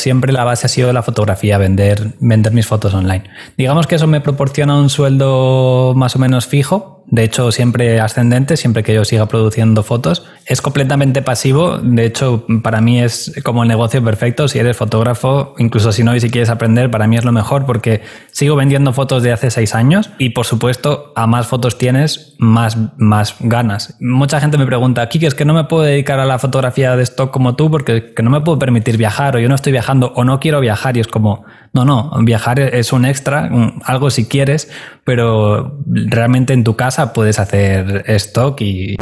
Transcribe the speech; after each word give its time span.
siempre 0.00 0.32
la 0.32 0.44
base 0.44 0.66
ha 0.66 0.68
sido 0.68 0.92
la 0.92 1.02
fotografía, 1.02 1.58
vender, 1.58 2.12
vender 2.20 2.52
mis 2.52 2.66
fotos 2.66 2.94
online. 2.94 3.24
Digamos 3.56 3.88
que 3.88 3.96
eso 3.96 4.06
me 4.06 4.20
proporciona 4.20 4.76
un 4.76 4.90
sueldo 4.90 5.92
más 5.96 6.14
o 6.14 6.20
menos 6.20 6.46
fijo, 6.46 6.97
de 7.10 7.24
hecho 7.24 7.50
siempre 7.52 8.00
ascendente, 8.00 8.56
siempre 8.56 8.82
que 8.82 8.94
yo 8.94 9.04
siga 9.04 9.26
produciendo 9.26 9.82
fotos. 9.82 10.24
Es 10.46 10.62
completamente 10.62 11.22
pasivo, 11.22 11.78
de 11.78 12.06
hecho 12.06 12.44
para 12.62 12.80
mí 12.80 13.00
es 13.00 13.32
como 13.44 13.62
el 13.62 13.68
negocio 13.68 14.02
perfecto, 14.02 14.48
si 14.48 14.58
eres 14.58 14.76
fotógrafo, 14.76 15.54
incluso 15.58 15.92
si 15.92 16.04
no 16.04 16.14
y 16.14 16.20
si 16.20 16.30
quieres 16.30 16.50
aprender, 16.50 16.90
para 16.90 17.06
mí 17.06 17.16
es 17.16 17.24
lo 17.24 17.32
mejor 17.32 17.66
porque 17.66 18.02
sigo 18.32 18.56
vendiendo 18.56 18.92
fotos 18.92 19.22
de 19.22 19.32
hace 19.32 19.50
seis 19.50 19.74
años 19.74 20.10
y 20.18 20.30
por 20.30 20.46
supuesto 20.46 21.12
a 21.16 21.26
más 21.26 21.46
fotos 21.46 21.78
tienes, 21.78 22.34
más, 22.38 22.76
más 22.96 23.36
ganas. 23.40 23.96
Mucha 24.00 24.40
gente 24.40 24.58
me 24.58 24.66
pregunta, 24.66 25.08
Kiki, 25.08 25.26
es 25.26 25.34
que 25.34 25.44
no 25.44 25.54
me 25.54 25.64
puedo 25.64 25.82
dedicar 25.82 26.20
a 26.20 26.24
la 26.24 26.38
fotografía 26.38 26.96
de 26.96 27.02
stock 27.02 27.30
como 27.30 27.56
tú 27.56 27.70
porque 27.70 28.14
que 28.14 28.22
no 28.22 28.30
me 28.30 28.40
puedo 28.40 28.58
permitir 28.58 28.96
viajar 28.96 29.36
o 29.36 29.38
yo 29.38 29.48
no 29.48 29.54
estoy 29.54 29.72
viajando 29.72 30.12
o 30.14 30.24
no 30.24 30.40
quiero 30.40 30.60
viajar 30.60 30.96
y 30.96 31.00
es 31.00 31.08
como, 31.08 31.44
no, 31.72 31.84
no, 31.84 32.10
viajar 32.22 32.60
es 32.60 32.92
un 32.92 33.04
extra, 33.04 33.50
algo 33.84 34.10
si 34.10 34.26
quieres, 34.26 34.70
pero 35.04 35.78
realmente 35.86 36.52
en 36.52 36.64
tu 36.64 36.76
casa 36.76 37.12
puedes 37.12 37.38
hacer 37.38 38.04
stock 38.08 38.60
y... 38.60 38.96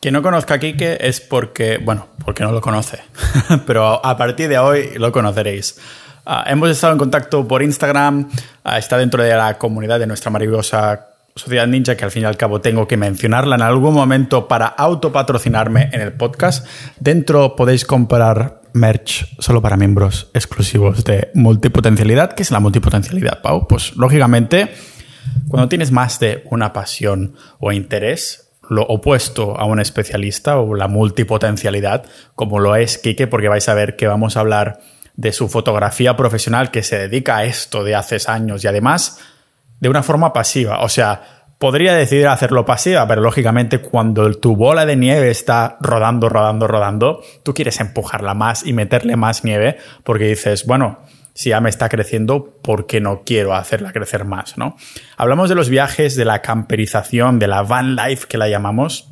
Quien 0.00 0.14
no 0.14 0.22
conozca 0.22 0.54
a 0.54 0.58
Kike 0.58 1.06
es 1.06 1.20
porque, 1.20 1.78
bueno, 1.78 2.06
porque 2.24 2.42
no 2.42 2.52
lo 2.52 2.60
conoce, 2.60 3.00
pero 3.66 4.04
a 4.04 4.16
partir 4.16 4.48
de 4.48 4.58
hoy 4.58 4.90
lo 4.96 5.12
conoceréis. 5.12 5.78
Ah, 6.24 6.44
hemos 6.46 6.70
estado 6.70 6.92
en 6.92 6.98
contacto 6.98 7.46
por 7.46 7.62
Instagram, 7.62 8.30
ah, 8.64 8.78
está 8.78 8.96
dentro 8.96 9.22
de 9.22 9.34
la 9.34 9.58
comunidad 9.58 9.98
de 9.98 10.06
nuestra 10.06 10.30
maravillosa 10.30 11.08
Sociedad 11.34 11.66
Ninja, 11.66 11.96
que 11.96 12.04
al 12.04 12.10
fin 12.10 12.22
y 12.22 12.26
al 12.26 12.36
cabo 12.36 12.60
tengo 12.60 12.86
que 12.86 12.96
mencionarla 12.96 13.56
en 13.56 13.62
algún 13.62 13.94
momento 13.94 14.48
para 14.48 14.66
autopatrocinarme 14.66 15.90
en 15.92 16.00
el 16.00 16.12
podcast. 16.12 16.66
Dentro 16.98 17.56
podéis 17.56 17.84
comprar 17.84 18.59
merch 18.72 19.26
solo 19.38 19.62
para 19.62 19.76
miembros 19.76 20.30
exclusivos 20.34 21.04
de 21.04 21.30
multipotencialidad. 21.34 22.32
¿Qué 22.32 22.42
es 22.42 22.50
la 22.50 22.60
multipotencialidad, 22.60 23.42
Pau? 23.42 23.66
Pues 23.68 23.96
lógicamente, 23.96 24.70
cuando 25.48 25.68
tienes 25.68 25.92
más 25.92 26.20
de 26.20 26.44
una 26.50 26.72
pasión 26.72 27.34
o 27.58 27.72
interés, 27.72 28.50
lo 28.68 28.82
opuesto 28.82 29.58
a 29.58 29.64
un 29.64 29.80
especialista 29.80 30.58
o 30.58 30.74
la 30.74 30.88
multipotencialidad, 30.88 32.04
como 32.34 32.60
lo 32.60 32.76
es 32.76 32.98
Kike, 32.98 33.26
porque 33.26 33.48
vais 33.48 33.68
a 33.68 33.74
ver 33.74 33.96
que 33.96 34.06
vamos 34.06 34.36
a 34.36 34.40
hablar 34.40 34.80
de 35.16 35.32
su 35.32 35.48
fotografía 35.48 36.16
profesional 36.16 36.70
que 36.70 36.82
se 36.82 36.96
dedica 36.96 37.38
a 37.38 37.44
esto 37.44 37.84
de 37.84 37.94
hace 37.94 38.18
años 38.30 38.64
y 38.64 38.68
además 38.68 39.18
de 39.80 39.88
una 39.88 40.02
forma 40.02 40.32
pasiva. 40.32 40.80
O 40.82 40.88
sea, 40.88 41.39
Podría 41.60 41.94
decidir 41.94 42.26
hacerlo 42.26 42.64
pasiva, 42.64 43.06
pero 43.06 43.20
lógicamente 43.20 43.82
cuando 43.82 44.32
tu 44.32 44.56
bola 44.56 44.86
de 44.86 44.96
nieve 44.96 45.30
está 45.30 45.76
rodando, 45.82 46.30
rodando, 46.30 46.66
rodando, 46.66 47.22
tú 47.44 47.52
quieres 47.52 47.80
empujarla 47.80 48.32
más 48.32 48.64
y 48.64 48.72
meterle 48.72 49.14
más 49.16 49.44
nieve 49.44 49.76
porque 50.02 50.24
dices, 50.24 50.64
bueno, 50.64 51.00
si 51.34 51.50
ya 51.50 51.60
me 51.60 51.68
está 51.68 51.90
creciendo, 51.90 52.56
¿por 52.62 52.86
qué 52.86 53.02
no 53.02 53.24
quiero 53.26 53.54
hacerla 53.54 53.92
crecer 53.92 54.24
más? 54.24 54.56
¿no? 54.56 54.78
Hablamos 55.18 55.50
de 55.50 55.54
los 55.54 55.68
viajes, 55.68 56.16
de 56.16 56.24
la 56.24 56.40
camperización, 56.40 57.38
de 57.38 57.48
la 57.48 57.60
van 57.60 57.94
life 57.94 58.26
que 58.26 58.38
la 58.38 58.48
llamamos, 58.48 59.10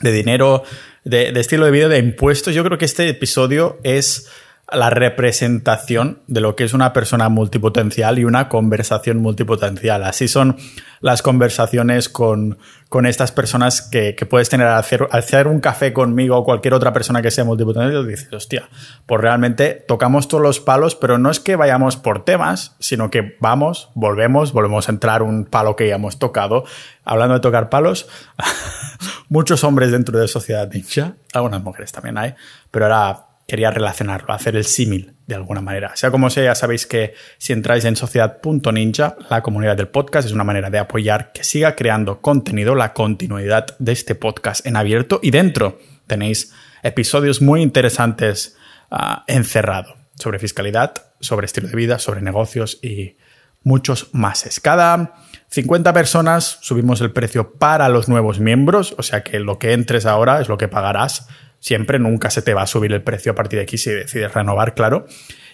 de 0.00 0.10
dinero, 0.10 0.64
de, 1.04 1.30
de 1.30 1.38
estilo 1.38 1.64
de 1.64 1.70
vida, 1.70 1.86
de 1.86 1.98
impuestos. 1.98 2.56
Yo 2.56 2.64
creo 2.64 2.76
que 2.76 2.86
este 2.86 3.08
episodio 3.08 3.78
es 3.84 4.28
la 4.72 4.88
representación 4.88 6.20
de 6.26 6.40
lo 6.40 6.56
que 6.56 6.64
es 6.64 6.72
una 6.72 6.92
persona 6.92 7.28
multipotencial 7.28 8.18
y 8.18 8.24
una 8.24 8.48
conversación 8.48 9.18
multipotencial. 9.18 10.02
Así 10.04 10.26
son 10.26 10.56
las 11.00 11.20
conversaciones 11.20 12.08
con, 12.08 12.58
estas 13.04 13.32
personas 13.32 13.82
que, 13.82 14.16
puedes 14.28 14.48
tener 14.48 14.66
al 14.66 14.78
hacer, 14.78 15.48
un 15.48 15.60
café 15.60 15.92
conmigo 15.92 16.38
o 16.38 16.44
cualquier 16.44 16.74
otra 16.74 16.92
persona 16.92 17.20
que 17.20 17.30
sea 17.30 17.44
multipotencial. 17.44 18.06
Dices, 18.08 18.32
hostia, 18.32 18.68
pues 19.04 19.20
realmente 19.20 19.84
tocamos 19.86 20.28
todos 20.28 20.42
los 20.42 20.60
palos, 20.60 20.94
pero 20.94 21.18
no 21.18 21.30
es 21.30 21.40
que 21.40 21.56
vayamos 21.56 21.96
por 21.96 22.24
temas, 22.24 22.74
sino 22.78 23.10
que 23.10 23.36
vamos, 23.40 23.90
volvemos, 23.94 24.52
volvemos 24.52 24.88
a 24.88 24.92
entrar 24.92 25.22
un 25.22 25.44
palo 25.44 25.76
que 25.76 25.88
ya 25.88 25.96
hemos 25.96 26.18
tocado. 26.18 26.64
Hablando 27.04 27.34
de 27.34 27.40
tocar 27.40 27.68
palos, 27.68 28.08
muchos 29.28 29.62
hombres 29.62 29.92
dentro 29.92 30.18
de 30.18 30.26
Sociedad 30.26 30.70
Ninja, 30.72 31.14
algunas 31.34 31.62
mujeres 31.62 31.92
también 31.92 32.16
hay, 32.16 32.34
pero 32.70 32.86
ahora 32.86 33.33
quería 33.46 33.70
relacionarlo, 33.70 34.32
hacer 34.32 34.56
el 34.56 34.64
símil 34.64 35.14
de 35.26 35.34
alguna 35.34 35.60
manera. 35.60 35.94
Sea 35.96 36.10
como 36.10 36.30
sea, 36.30 36.44
ya 36.44 36.54
sabéis 36.54 36.86
que 36.86 37.14
si 37.38 37.52
entráis 37.52 37.84
en 37.84 37.96
sociedad.ninja, 37.96 39.16
la 39.28 39.42
comunidad 39.42 39.76
del 39.76 39.88
podcast 39.88 40.26
es 40.26 40.32
una 40.32 40.44
manera 40.44 40.70
de 40.70 40.78
apoyar 40.78 41.32
que 41.32 41.44
siga 41.44 41.76
creando 41.76 42.20
contenido, 42.20 42.74
la 42.74 42.92
continuidad 42.92 43.76
de 43.78 43.92
este 43.92 44.14
podcast 44.14 44.66
en 44.66 44.76
abierto 44.76 45.20
y 45.22 45.30
dentro 45.30 45.78
tenéis 46.06 46.52
episodios 46.82 47.42
muy 47.42 47.62
interesantes 47.62 48.56
uh, 48.90 49.22
encerrado 49.26 49.94
sobre 50.18 50.38
fiscalidad, 50.38 50.94
sobre 51.20 51.46
estilo 51.46 51.68
de 51.68 51.76
vida, 51.76 51.98
sobre 51.98 52.22
negocios 52.22 52.78
y 52.82 53.16
muchos 53.62 54.10
más. 54.12 54.60
Cada 54.62 55.14
50 55.48 55.92
personas 55.92 56.58
subimos 56.60 57.00
el 57.00 57.12
precio 57.12 57.54
para 57.54 57.88
los 57.88 58.08
nuevos 58.08 58.38
miembros, 58.38 58.94
o 58.98 59.02
sea 59.02 59.24
que 59.24 59.40
lo 59.40 59.58
que 59.58 59.72
entres 59.72 60.06
ahora 60.06 60.40
es 60.40 60.48
lo 60.48 60.58
que 60.58 60.68
pagarás 60.68 61.28
siempre, 61.64 61.98
nunca 61.98 62.28
se 62.28 62.42
te 62.42 62.52
va 62.52 62.62
a 62.62 62.66
subir 62.66 62.92
el 62.92 63.02
precio 63.02 63.32
a 63.32 63.34
partir 63.34 63.58
de 63.58 63.62
aquí 63.62 63.78
si 63.78 63.90
decides 63.90 64.34
renovar, 64.34 64.74
claro. 64.74 65.06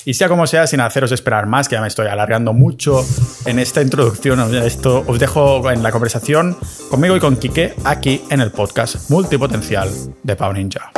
Y 0.05 0.15
sea 0.15 0.29
como 0.29 0.49
sea, 0.49 0.67
sin 0.67 0.81
haceros 0.81 1.13
esperar 1.13 1.47
más, 1.47 1.69
que 1.69 1.77
ya 1.77 1.81
me 1.81 1.87
estoy 1.87 2.09
alargando 2.09 2.53
mucho 2.53 3.07
en 3.47 3.61
esta 3.61 3.81
introducción, 3.81 4.53
esto 4.57 5.05
os 5.07 5.21
dejo 5.21 5.71
en 5.71 5.85
la 5.85 5.93
conversación 5.93 6.57
conmigo 6.91 7.17
y 7.17 7.21
con 7.21 7.37
Quique 7.37 7.75
aquí 7.85 8.23
en 8.29 8.41
el 8.41 8.51
podcast 8.51 9.09
multipotencial 9.09 9.89
de 10.25 10.35
Pau 10.35 10.53
Ninja. 10.53 10.91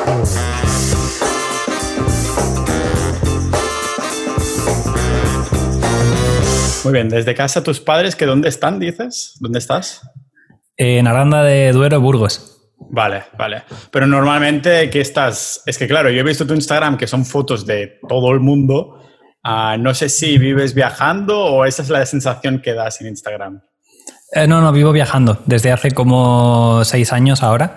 Muy 6.85 6.93
bien, 6.95 7.11
desde 7.11 7.35
casa 7.35 7.63
tus 7.63 7.81
padres, 7.81 8.17
¿que 8.17 8.25
dónde 8.25 8.49
están, 8.49 8.79
dices? 8.79 9.37
¿Dónde 9.41 9.59
estás? 9.59 10.01
En 10.79 11.07
Aranda 11.07 11.43
de 11.43 11.71
Duero, 11.73 12.01
Burgos. 12.01 12.52
Vale, 12.91 13.25
vale. 13.39 13.63
Pero 13.91 14.07
normalmente, 14.07 14.91
¿qué 14.91 15.01
estás? 15.01 15.63
Es 15.67 15.79
que 15.79 15.87
claro, 15.87 16.11
yo 16.11 16.21
he 16.21 16.25
visto 16.25 16.47
tu 16.47 16.55
Instagram 16.55 16.97
que 16.97 17.07
son 17.07 17.25
fotos 17.25 17.67
de 17.67 17.99
todo 18.09 18.33
el 18.33 18.41
mundo. 18.41 18.99
Ah, 19.43 19.77
no 19.79 19.95
sé 19.95 20.09
si 20.09 20.39
vives 20.39 20.75
viajando 20.75 21.39
o 21.39 21.65
esa 21.65 21.83
es 21.83 21.89
la 21.89 22.05
sensación 22.07 22.61
que 22.61 22.75
das 22.75 23.01
en 23.01 23.09
Instagram. 23.09 23.63
Eh, 24.33 24.47
no, 24.47 24.61
no, 24.61 24.73
vivo 24.73 24.93
viajando. 24.93 25.43
Desde 25.47 25.73
hace 25.73 25.91
como 25.91 26.85
seis 26.85 27.13
años 27.13 27.43
ahora 27.43 27.77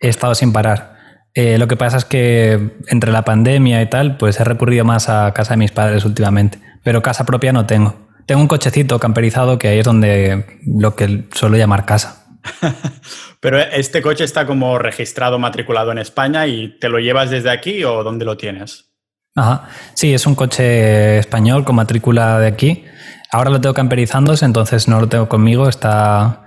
he 0.00 0.08
estado 0.08 0.34
sin 0.34 0.52
parar. 0.52 0.96
Eh, 1.34 1.58
lo 1.58 1.68
que 1.68 1.76
pasa 1.76 1.98
es 1.98 2.04
que 2.04 2.78
entre 2.88 3.12
la 3.12 3.22
pandemia 3.22 3.82
y 3.82 3.90
tal, 3.90 4.16
pues 4.16 4.40
he 4.40 4.44
recurrido 4.44 4.84
más 4.84 5.08
a 5.08 5.32
casa 5.34 5.54
de 5.54 5.58
mis 5.58 5.72
padres 5.72 6.04
últimamente. 6.04 6.58
Pero 6.82 7.02
casa 7.02 7.26
propia 7.26 7.52
no 7.52 7.66
tengo. 7.66 8.06
Tengo 8.26 8.40
un 8.40 8.48
cochecito 8.48 8.98
camperizado 8.98 9.58
que 9.58 9.68
ahí 9.68 9.78
es 9.78 9.84
donde 9.84 10.60
lo 10.64 10.96
que 10.96 11.28
suelo 11.32 11.56
llamar 11.56 11.84
casa. 11.86 12.26
Pero 13.46 13.60
este 13.60 14.02
coche 14.02 14.24
está 14.24 14.44
como 14.44 14.76
registrado, 14.76 15.38
matriculado 15.38 15.92
en 15.92 15.98
España 15.98 16.48
y 16.48 16.80
¿te 16.80 16.88
lo 16.88 16.98
llevas 16.98 17.30
desde 17.30 17.48
aquí 17.48 17.84
o 17.84 18.02
dónde 18.02 18.24
lo 18.24 18.36
tienes? 18.36 18.90
Ajá. 19.36 19.68
Sí, 19.94 20.12
es 20.12 20.26
un 20.26 20.34
coche 20.34 21.18
español 21.18 21.64
con 21.64 21.76
matrícula 21.76 22.40
de 22.40 22.48
aquí. 22.48 22.84
Ahora 23.30 23.50
lo 23.50 23.60
tengo 23.60 23.72
camperizándose, 23.72 24.44
entonces 24.44 24.88
no 24.88 24.98
lo 24.98 25.08
tengo 25.08 25.28
conmigo, 25.28 25.68
está, 25.68 26.44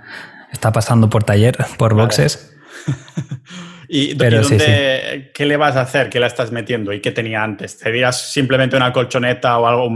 está 0.52 0.72
pasando 0.72 1.08
por 1.08 1.24
taller, 1.24 1.56
por 1.78 1.94
boxes. 1.94 2.54
¿Y, 3.88 4.12
dónde, 4.12 5.30
qué 5.32 5.46
le 5.46 5.56
vas 5.56 5.76
a 5.76 5.80
hacer? 5.80 6.10
¿Qué 6.10 6.20
le 6.20 6.26
estás 6.26 6.52
metiendo? 6.52 6.92
¿Y 6.92 7.00
qué 7.00 7.12
tenía 7.12 7.42
antes? 7.42 7.78
¿Te 7.78 7.90
dirías 7.90 8.30
simplemente 8.30 8.76
una 8.76 8.92
colchoneta 8.92 9.58
o 9.58 9.66
algo, 9.66 9.88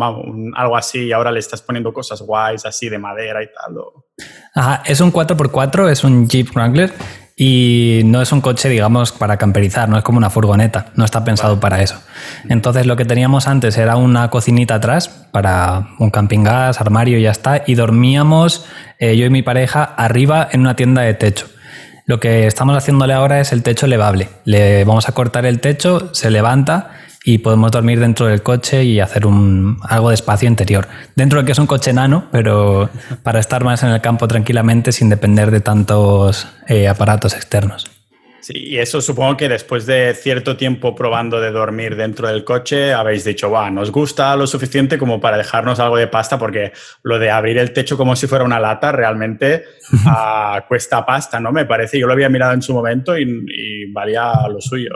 algo 0.56 0.74
así 0.74 1.04
y 1.04 1.12
ahora 1.12 1.30
le 1.30 1.40
estás 1.40 1.60
poniendo 1.60 1.92
cosas 1.92 2.22
guays 2.22 2.64
así 2.64 2.88
de 2.88 2.98
madera 2.98 3.42
y 3.42 3.48
tal? 3.48 3.74
Ajá, 4.54 4.82
es 4.86 5.00
un 5.00 5.12
4x4, 5.12 5.90
es 5.90 6.04
un 6.04 6.28
Jeep 6.28 6.50
Wrangler 6.54 6.92
y 7.36 8.02
no 8.04 8.22
es 8.22 8.30
un 8.30 8.40
coche, 8.40 8.68
digamos, 8.68 9.10
para 9.10 9.36
camperizar, 9.36 9.88
no 9.88 9.98
es 9.98 10.04
como 10.04 10.18
una 10.18 10.30
furgoneta, 10.30 10.92
no 10.94 11.04
está 11.04 11.24
pensado 11.24 11.58
para 11.58 11.82
eso. 11.82 12.00
Entonces 12.48 12.86
lo 12.86 12.96
que 12.96 13.04
teníamos 13.04 13.48
antes 13.48 13.76
era 13.76 13.96
una 13.96 14.30
cocinita 14.30 14.76
atrás 14.76 15.08
para 15.08 15.88
un 15.98 16.10
camping 16.10 16.44
gas, 16.44 16.80
armario 16.80 17.18
y 17.18 17.22
ya 17.22 17.32
está, 17.32 17.62
y 17.66 17.74
dormíamos 17.74 18.66
eh, 19.00 19.16
yo 19.16 19.26
y 19.26 19.30
mi 19.30 19.42
pareja 19.42 19.82
arriba 19.82 20.48
en 20.52 20.60
una 20.60 20.76
tienda 20.76 21.02
de 21.02 21.14
techo. 21.14 21.48
Lo 22.06 22.20
que 22.20 22.46
estamos 22.46 22.76
haciéndole 22.76 23.14
ahora 23.14 23.40
es 23.40 23.52
el 23.52 23.62
techo 23.62 23.86
elevable. 23.86 24.28
Le 24.44 24.84
vamos 24.84 25.08
a 25.08 25.12
cortar 25.12 25.46
el 25.46 25.60
techo, 25.60 26.14
se 26.14 26.30
levanta 26.30 26.90
y 27.24 27.38
podemos 27.38 27.72
dormir 27.72 28.00
dentro 28.00 28.26
del 28.26 28.42
coche 28.42 28.84
y 28.84 29.00
hacer 29.00 29.26
un, 29.26 29.78
algo 29.82 30.10
de 30.10 30.14
espacio 30.14 30.46
interior. 30.46 30.86
Dentro 31.16 31.40
de 31.40 31.46
que 31.46 31.52
es 31.52 31.58
un 31.58 31.66
coche 31.66 31.92
nano, 31.92 32.28
pero 32.30 32.90
para 33.22 33.40
estar 33.40 33.64
más 33.64 33.82
en 33.82 33.90
el 33.90 34.00
campo 34.02 34.28
tranquilamente 34.28 34.92
sin 34.92 35.08
depender 35.08 35.50
de 35.50 35.60
tantos 35.60 36.46
eh, 36.68 36.86
aparatos 36.86 37.34
externos. 37.34 37.90
Sí, 38.44 38.52
y 38.56 38.76
eso 38.76 39.00
supongo 39.00 39.38
que 39.38 39.48
después 39.48 39.86
de 39.86 40.12
cierto 40.12 40.58
tiempo 40.58 40.94
probando 40.94 41.40
de 41.40 41.50
dormir 41.50 41.96
dentro 41.96 42.28
del 42.28 42.44
coche, 42.44 42.92
habéis 42.92 43.24
dicho, 43.24 43.50
va, 43.50 43.70
nos 43.70 43.90
gusta 43.90 44.36
lo 44.36 44.46
suficiente 44.46 44.98
como 44.98 45.18
para 45.18 45.38
dejarnos 45.38 45.80
algo 45.80 45.96
de 45.96 46.08
pasta, 46.08 46.38
porque 46.38 46.72
lo 47.04 47.18
de 47.18 47.30
abrir 47.30 47.56
el 47.56 47.72
techo 47.72 47.96
como 47.96 48.14
si 48.16 48.26
fuera 48.26 48.44
una 48.44 48.60
lata 48.60 48.92
realmente 48.92 49.64
ah, 50.06 50.62
cuesta 50.68 51.06
pasta, 51.06 51.40
¿no? 51.40 51.52
Me 51.52 51.64
parece, 51.64 51.98
yo 51.98 52.06
lo 52.06 52.12
había 52.12 52.28
mirado 52.28 52.52
en 52.52 52.60
su 52.60 52.74
momento 52.74 53.16
y, 53.16 53.90
valía 53.92 54.34
lo 54.50 54.60
suyo. 54.60 54.90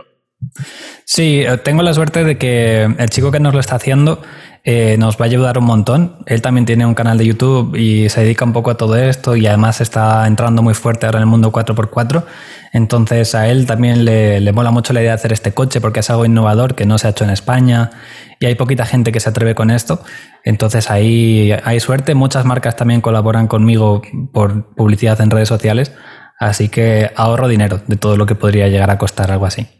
Sí, 1.04 1.40
eh, 1.40 1.56
tengo 1.58 1.82
la 1.82 1.94
suerte 1.94 2.24
de 2.24 2.36
que 2.38 2.82
el 2.82 3.10
chico 3.10 3.30
que 3.30 3.40
nos 3.40 3.54
lo 3.54 3.60
está 3.60 3.76
haciendo 3.76 4.20
eh, 4.64 4.96
nos 4.98 5.16
va 5.16 5.24
a 5.24 5.24
ayudar 5.24 5.56
un 5.56 5.64
montón. 5.64 6.16
Él 6.26 6.42
también 6.42 6.66
tiene 6.66 6.84
un 6.84 6.94
canal 6.94 7.16
de 7.16 7.24
YouTube 7.24 7.74
y 7.76 8.08
se 8.10 8.20
dedica 8.20 8.44
un 8.44 8.52
poco 8.52 8.70
a 8.70 8.76
todo 8.76 8.96
esto 8.96 9.34
y 9.34 9.46
además 9.46 9.80
está 9.80 10.26
entrando 10.26 10.62
muy 10.62 10.74
fuerte 10.74 11.06
ahora 11.06 11.18
en 11.18 11.22
el 11.22 11.26
mundo 11.28 11.50
4x4. 11.50 12.24
Entonces 12.74 13.34
a 13.34 13.48
él 13.48 13.64
también 13.64 14.04
le, 14.04 14.40
le 14.40 14.52
mola 14.52 14.70
mucho 14.70 14.92
la 14.92 15.00
idea 15.00 15.12
de 15.12 15.14
hacer 15.14 15.32
este 15.32 15.54
coche 15.54 15.80
porque 15.80 16.00
es 16.00 16.10
algo 16.10 16.26
innovador 16.26 16.74
que 16.74 16.84
no 16.84 16.98
se 16.98 17.06
ha 17.06 17.10
hecho 17.10 17.24
en 17.24 17.30
España 17.30 17.90
y 18.40 18.46
hay 18.46 18.56
poquita 18.56 18.84
gente 18.84 19.10
que 19.10 19.20
se 19.20 19.30
atreve 19.30 19.54
con 19.54 19.70
esto. 19.70 20.02
Entonces 20.44 20.90
ahí 20.90 21.52
hay 21.64 21.80
suerte. 21.80 22.14
Muchas 22.14 22.44
marcas 22.44 22.76
también 22.76 23.00
colaboran 23.00 23.46
conmigo 23.46 24.02
por 24.32 24.74
publicidad 24.74 25.20
en 25.20 25.30
redes 25.30 25.48
sociales. 25.48 25.92
Así 26.38 26.68
que 26.68 27.10
ahorro 27.16 27.48
dinero 27.48 27.80
de 27.86 27.96
todo 27.96 28.16
lo 28.16 28.26
que 28.26 28.34
podría 28.34 28.68
llegar 28.68 28.90
a 28.90 28.98
costar 28.98 29.30
algo 29.30 29.46
así. 29.46 29.77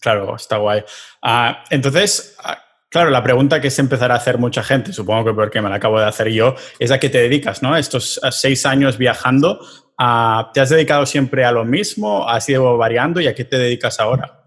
Claro, 0.00 0.36
está 0.36 0.58
guay. 0.58 0.82
Ah, 1.22 1.64
entonces, 1.70 2.36
ah, 2.44 2.58
claro, 2.88 3.10
la 3.10 3.22
pregunta 3.22 3.60
que 3.60 3.70
se 3.70 3.80
empezará 3.80 4.14
a 4.14 4.18
hacer 4.18 4.38
mucha 4.38 4.62
gente, 4.62 4.92
supongo 4.92 5.26
que 5.26 5.34
porque 5.34 5.60
me 5.60 5.68
la 5.68 5.76
acabo 5.76 5.98
de 5.98 6.06
hacer 6.06 6.28
yo, 6.28 6.54
es 6.78 6.90
a 6.90 6.98
qué 6.98 7.08
te 7.08 7.18
dedicas, 7.18 7.62
¿no? 7.62 7.76
Estos 7.76 8.20
seis 8.30 8.66
años 8.66 8.98
viajando, 8.98 9.60
ah, 9.98 10.50
¿te 10.52 10.60
has 10.60 10.70
dedicado 10.70 11.06
siempre 11.06 11.44
a 11.44 11.52
lo 11.52 11.64
mismo? 11.64 12.28
¿Has 12.28 12.48
ido 12.48 12.76
variando 12.76 13.20
y 13.20 13.26
a 13.26 13.34
qué 13.34 13.44
te 13.44 13.58
dedicas 13.58 14.00
ahora? 14.00 14.40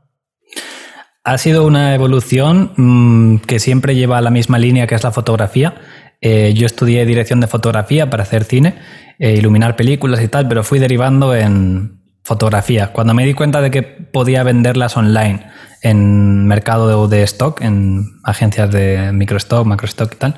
Ha 1.26 1.38
sido 1.38 1.66
una 1.66 1.96
evolución 1.96 2.74
mm, 2.76 3.38
que 3.48 3.60
siempre 3.60 3.96
lleva 3.96 4.20
la 4.20 4.30
misma 4.30 4.60
línea 4.60 4.88
que 4.88 4.96
es 4.96 5.04
la 5.04 5.12
fotografía. 5.12 5.76
Eh, 6.20 6.54
yo 6.54 6.66
estudié 6.66 7.06
dirección 7.06 7.40
de 7.40 7.48
fotografía 7.48 8.10
para 8.10 8.24
hacer 8.24 8.44
cine, 8.44 8.76
eh, 9.20 9.34
iluminar 9.34 9.78
películas 9.78 10.22
y 10.22 10.28
tal, 10.28 10.48
pero 10.50 10.64
fui 10.64 10.80
derivando 10.80 11.34
en 11.34 12.03
fotografía. 12.24 12.88
Cuando 12.94 13.14
me 13.14 13.26
di 13.26 13.34
cuenta 13.34 13.62
de 13.62 13.72
que 13.72 13.84
podía 13.84 14.44
venderlas 14.44 14.98
online 14.98 15.46
en 15.82 16.48
mercado 16.48 17.08
de, 17.08 17.24
stock, 17.24 17.62
en 17.62 18.20
agencias 18.24 18.72
de 18.72 19.12
microstock, 19.12 19.66
macrostock 19.66 20.14
y 20.14 20.16
tal, 20.16 20.36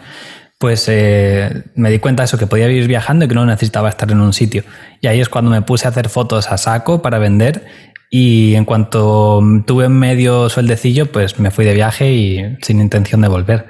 pues 0.58 0.86
eh, 0.88 1.64
me 1.76 1.92
di 1.92 2.00
cuenta 2.00 2.24
de 2.24 2.26
eso, 2.26 2.38
que 2.38 2.48
podía 2.48 2.68
vivir 2.68 2.88
viajando 2.88 3.26
y 3.26 3.28
que 3.28 3.36
no 3.36 3.46
necesitaba 3.46 3.90
estar 3.90 4.12
en 4.12 4.22
un 4.22 4.34
sitio. 4.34 4.64
Y 5.02 5.08
ahí 5.08 5.20
es 5.20 5.30
cuando 5.30 5.52
me 5.52 5.62
puse 5.62 5.86
a 5.86 5.92
hacer 5.92 6.10
fotos 6.10 6.52
a 6.52 6.58
saco 6.58 7.02
para 7.02 7.20
vender 7.20 7.66
y 8.10 8.56
en 8.56 8.66
cuanto 8.66 9.42
tuve 9.68 9.90
medio 9.90 10.50
sueldecillo, 10.50 11.12
pues 11.12 11.40
me 11.40 11.52
fui 11.52 11.66
de 11.66 11.74
viaje 11.74 12.14
y 12.14 12.58
sin 12.62 12.80
intención 12.80 13.22
de 13.22 13.28
volver. 13.28 13.68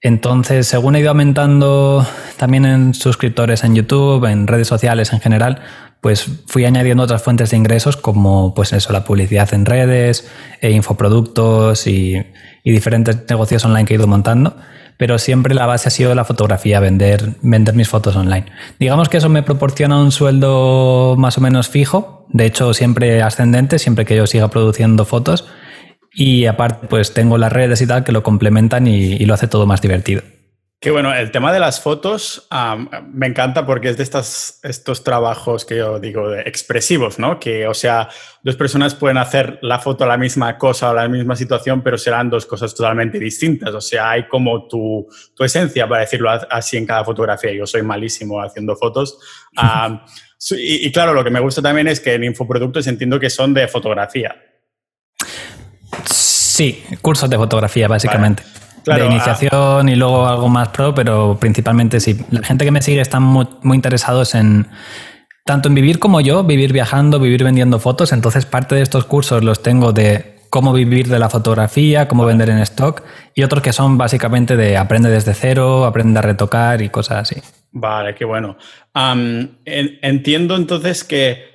Entonces, 0.00 0.66
según 0.66 0.96
he 0.96 1.00
ido 1.00 1.10
aumentando 1.10 2.06
también 2.36 2.64
en 2.64 2.94
suscriptores 2.94 3.62
en 3.62 3.74
YouTube, 3.74 4.24
en 4.24 4.46
redes 4.46 4.68
sociales 4.68 5.12
en 5.12 5.20
general, 5.20 5.62
pues 6.02 6.26
fui 6.48 6.64
añadiendo 6.64 7.04
otras 7.04 7.22
fuentes 7.22 7.50
de 7.52 7.56
ingresos 7.56 7.96
como 7.96 8.54
pues 8.54 8.72
eso, 8.72 8.92
la 8.92 9.04
publicidad 9.04 9.54
en 9.54 9.64
redes, 9.64 10.28
e 10.60 10.72
infoproductos 10.72 11.86
y, 11.86 12.20
diferentes 12.64 13.18
negocios 13.30 13.64
online 13.64 13.84
que 13.84 13.94
he 13.94 13.96
ido 13.96 14.08
montando. 14.08 14.56
Pero 14.98 15.18
siempre 15.18 15.54
la 15.54 15.64
base 15.64 15.88
ha 15.88 15.90
sido 15.92 16.14
la 16.16 16.24
fotografía, 16.24 16.80
vender, 16.80 17.36
vender 17.40 17.74
mis 17.74 17.88
fotos 17.88 18.16
online. 18.16 18.46
Digamos 18.80 19.08
que 19.08 19.18
eso 19.18 19.28
me 19.28 19.44
proporciona 19.44 20.00
un 20.00 20.10
sueldo 20.10 21.14
más 21.16 21.38
o 21.38 21.40
menos 21.40 21.68
fijo, 21.68 22.26
de 22.30 22.46
hecho 22.46 22.74
siempre 22.74 23.22
ascendente, 23.22 23.78
siempre 23.78 24.04
que 24.04 24.16
yo 24.16 24.26
siga 24.26 24.48
produciendo 24.48 25.04
fotos. 25.04 25.46
Y 26.12 26.46
aparte, 26.46 26.88
pues 26.88 27.14
tengo 27.14 27.38
las 27.38 27.52
redes 27.52 27.80
y 27.80 27.86
tal 27.86 28.02
que 28.02 28.12
lo 28.12 28.24
complementan 28.24 28.88
y 28.88 29.24
lo 29.24 29.34
hace 29.34 29.46
todo 29.46 29.66
más 29.66 29.80
divertido. 29.80 30.22
Qué 30.82 30.90
bueno, 30.90 31.14
el 31.14 31.30
tema 31.30 31.52
de 31.52 31.60
las 31.60 31.80
fotos 31.80 32.48
me 33.12 33.28
encanta 33.28 33.64
porque 33.64 33.90
es 33.90 33.96
de 33.96 34.02
estas, 34.02 34.58
estos 34.64 35.04
trabajos 35.04 35.64
que 35.64 35.76
yo 35.76 36.00
digo 36.00 36.28
de 36.28 36.40
expresivos, 36.40 37.20
¿no? 37.20 37.38
Que, 37.38 37.68
o 37.68 37.72
sea, 37.72 38.08
dos 38.42 38.56
personas 38.56 38.96
pueden 38.96 39.16
hacer 39.16 39.60
la 39.62 39.78
foto 39.78 40.02
a 40.02 40.08
la 40.08 40.16
misma 40.16 40.58
cosa 40.58 40.90
o 40.90 40.94
la 40.94 41.06
misma 41.06 41.36
situación, 41.36 41.82
pero 41.82 41.96
serán 41.96 42.30
dos 42.30 42.46
cosas 42.46 42.74
totalmente 42.74 43.20
distintas. 43.20 43.72
O 43.72 43.80
sea, 43.80 44.10
hay 44.10 44.26
como 44.26 44.66
tu, 44.66 45.06
tu 45.36 45.44
esencia, 45.44 45.88
para 45.88 46.00
decirlo 46.00 46.30
así, 46.50 46.78
en 46.78 46.84
cada 46.84 47.04
fotografía. 47.04 47.52
Yo 47.52 47.64
soy 47.64 47.82
malísimo 47.82 48.42
haciendo 48.42 48.74
fotos. 48.74 49.20
y, 50.50 50.88
y, 50.88 50.90
claro, 50.90 51.14
lo 51.14 51.22
que 51.22 51.30
me 51.30 51.38
gusta 51.38 51.62
también 51.62 51.86
es 51.86 52.00
que 52.00 52.14
en 52.14 52.24
infoproductos 52.24 52.88
entiendo 52.88 53.20
que 53.20 53.30
son 53.30 53.54
de 53.54 53.68
fotografía. 53.68 54.34
Sí, 56.06 56.82
cursos 57.00 57.30
de 57.30 57.36
fotografía, 57.36 57.86
básicamente 57.86 58.42
de 58.84 58.92
ah. 58.92 59.06
iniciación 59.06 59.88
y 59.88 59.96
luego 59.96 60.26
algo 60.26 60.48
más 60.48 60.68
pro, 60.68 60.94
pero 60.94 61.36
principalmente 61.40 62.00
sí. 62.00 62.18
La 62.30 62.42
gente 62.42 62.64
que 62.64 62.70
me 62.70 62.82
sigue 62.82 63.00
están 63.00 63.22
muy, 63.22 63.46
interesados 63.74 64.34
en 64.34 64.68
tanto 65.44 65.68
en 65.68 65.74
vivir 65.74 65.98
como 65.98 66.20
yo, 66.20 66.44
vivir 66.44 66.72
viajando, 66.72 67.18
vivir 67.18 67.44
vendiendo 67.44 67.78
fotos. 67.78 68.12
Entonces, 68.12 68.46
parte 68.46 68.74
de 68.74 68.82
estos 68.82 69.04
cursos 69.04 69.42
los 69.42 69.62
tengo 69.62 69.92
de 69.92 70.36
cómo 70.50 70.72
vivir 70.72 71.08
de 71.08 71.18
la 71.18 71.30
fotografía, 71.30 72.08
cómo 72.08 72.26
vender 72.26 72.50
en 72.50 72.58
stock, 72.58 73.02
y 73.34 73.42
otros 73.42 73.62
que 73.62 73.72
son 73.72 73.96
básicamente 73.96 74.56
de 74.56 74.76
aprende 74.76 75.10
desde 75.10 75.34
cero, 75.34 75.86
aprende 75.86 76.18
a 76.18 76.22
retocar 76.22 76.82
y 76.82 76.90
cosas 76.90 77.30
así. 77.30 77.40
Vale, 77.72 78.14
qué 78.14 78.24
bueno. 78.24 78.56
entiendo 79.64 80.56
entonces 80.56 81.04
que 81.04 81.51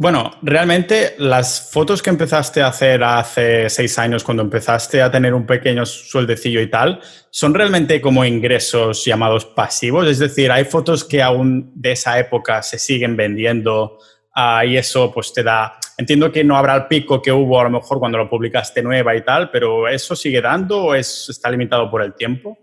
bueno, 0.00 0.30
realmente 0.40 1.14
las 1.18 1.70
fotos 1.70 2.02
que 2.02 2.08
empezaste 2.08 2.62
a 2.62 2.68
hacer 2.68 3.04
hace 3.04 3.68
seis 3.68 3.98
años, 3.98 4.24
cuando 4.24 4.42
empezaste 4.42 5.02
a 5.02 5.10
tener 5.10 5.34
un 5.34 5.44
pequeño 5.44 5.84
sueldecillo 5.84 6.62
y 6.62 6.70
tal, 6.70 7.02
son 7.28 7.52
realmente 7.52 8.00
como 8.00 8.24
ingresos 8.24 9.04
llamados 9.04 9.44
pasivos. 9.44 10.08
Es 10.08 10.18
decir, 10.18 10.50
hay 10.50 10.64
fotos 10.64 11.04
que 11.04 11.22
aún 11.22 11.70
de 11.74 11.92
esa 11.92 12.18
época 12.18 12.62
se 12.62 12.78
siguen 12.78 13.14
vendiendo 13.14 13.98
uh, 14.34 14.64
y 14.66 14.78
eso 14.78 15.12
pues 15.12 15.34
te 15.34 15.42
da... 15.42 15.78
Entiendo 15.98 16.32
que 16.32 16.44
no 16.44 16.56
habrá 16.56 16.76
el 16.76 16.86
pico 16.86 17.20
que 17.20 17.30
hubo 17.30 17.60
a 17.60 17.64
lo 17.64 17.70
mejor 17.70 17.98
cuando 17.98 18.16
lo 18.16 18.30
publicaste 18.30 18.82
nueva 18.82 19.14
y 19.14 19.22
tal, 19.22 19.50
pero 19.50 19.86
¿eso 19.86 20.16
sigue 20.16 20.40
dando 20.40 20.82
o 20.82 20.94
es, 20.94 21.28
está 21.28 21.50
limitado 21.50 21.90
por 21.90 22.02
el 22.02 22.14
tiempo? 22.14 22.56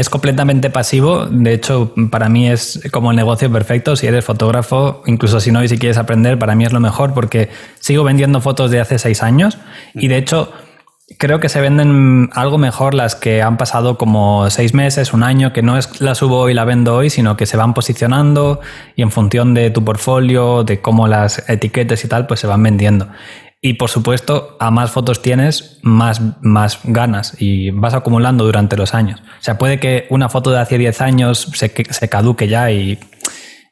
Es 0.00 0.08
completamente 0.08 0.70
pasivo. 0.70 1.26
De 1.26 1.52
hecho, 1.52 1.92
para 2.10 2.30
mí 2.30 2.48
es 2.48 2.80
como 2.90 3.10
el 3.10 3.18
negocio 3.18 3.52
perfecto. 3.52 3.96
Si 3.96 4.06
eres 4.06 4.24
fotógrafo, 4.24 5.02
incluso 5.04 5.40
si 5.40 5.52
no 5.52 5.62
y 5.62 5.68
si 5.68 5.76
quieres 5.76 5.98
aprender, 5.98 6.38
para 6.38 6.54
mí 6.54 6.64
es 6.64 6.72
lo 6.72 6.80
mejor 6.80 7.12
porque 7.12 7.50
sigo 7.80 8.02
vendiendo 8.02 8.40
fotos 8.40 8.70
de 8.70 8.80
hace 8.80 8.98
seis 8.98 9.22
años 9.22 9.58
y 9.92 10.08
de 10.08 10.16
hecho 10.16 10.54
creo 11.18 11.38
que 11.38 11.50
se 11.50 11.60
venden 11.60 12.30
algo 12.32 12.56
mejor 12.56 12.94
las 12.94 13.14
que 13.14 13.42
han 13.42 13.58
pasado 13.58 13.98
como 13.98 14.48
seis 14.48 14.72
meses, 14.72 15.12
un 15.12 15.22
año, 15.22 15.52
que 15.52 15.60
no 15.60 15.76
es 15.76 16.00
la 16.00 16.14
subo 16.14 16.48
y 16.48 16.54
la 16.54 16.64
vendo 16.64 16.96
hoy, 16.96 17.10
sino 17.10 17.36
que 17.36 17.44
se 17.44 17.58
van 17.58 17.74
posicionando 17.74 18.60
y 18.96 19.02
en 19.02 19.10
función 19.10 19.52
de 19.52 19.70
tu 19.70 19.84
portfolio, 19.84 20.64
de 20.64 20.80
cómo 20.80 21.08
las 21.08 21.46
etiquetas 21.46 22.02
y 22.06 22.08
tal, 22.08 22.26
pues 22.26 22.40
se 22.40 22.46
van 22.46 22.62
vendiendo. 22.62 23.06
Y 23.62 23.74
por 23.74 23.90
supuesto, 23.90 24.56
a 24.58 24.70
más 24.70 24.90
fotos 24.90 25.20
tienes, 25.20 25.78
más, 25.82 26.20
más 26.40 26.80
ganas 26.84 27.36
y 27.38 27.70
vas 27.70 27.92
acumulando 27.92 28.44
durante 28.44 28.76
los 28.76 28.94
años. 28.94 29.20
O 29.20 29.42
sea, 29.42 29.58
puede 29.58 29.78
que 29.78 30.06
una 30.08 30.30
foto 30.30 30.50
de 30.50 30.58
hace 30.58 30.78
10 30.78 31.00
años 31.02 31.50
se, 31.54 31.68
se 31.68 32.08
caduque 32.08 32.48
ya 32.48 32.70
y, 32.70 32.98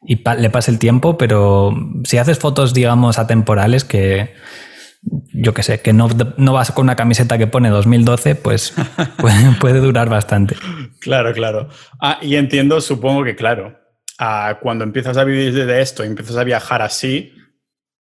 y 0.05 0.23
le 0.37 0.49
pase 0.51 0.69
el 0.69 0.77
tiempo, 0.79 1.17
pero 1.17 1.73
si 2.03 2.19
haces 2.19 2.37
fotos, 2.37 2.73
digamos, 2.73 3.17
atemporales 3.17 3.83
que, 3.83 4.35
yo 5.33 5.53
qué 5.53 5.63
sé, 5.63 5.81
que 5.81 5.93
no, 5.93 6.07
no, 6.37 6.53
vas 6.53 6.71
con 6.71 6.83
una 6.85 6.95
camiseta 6.95 7.37
que 7.37 7.47
pone 7.47 7.69
2012, 7.69 8.35
pues 8.35 8.73
puede, 9.17 9.51
puede 9.59 9.79
durar 9.79 10.09
bastante. 10.09 10.55
Claro, 10.99 11.33
claro. 11.33 11.69
Ah, 12.01 12.19
y 12.21 12.35
entiendo, 12.35 12.79
supongo 12.81 13.23
que 13.23 13.35
claro, 13.35 13.77
ah, 14.19 14.59
cuando 14.61 14.83
empiezas 14.83 15.17
a 15.17 15.23
vivir 15.23 15.53
de 15.53 15.81
esto, 15.81 16.03
empiezas 16.03 16.37
a 16.37 16.43
viajar 16.43 16.81
así, 16.81 17.33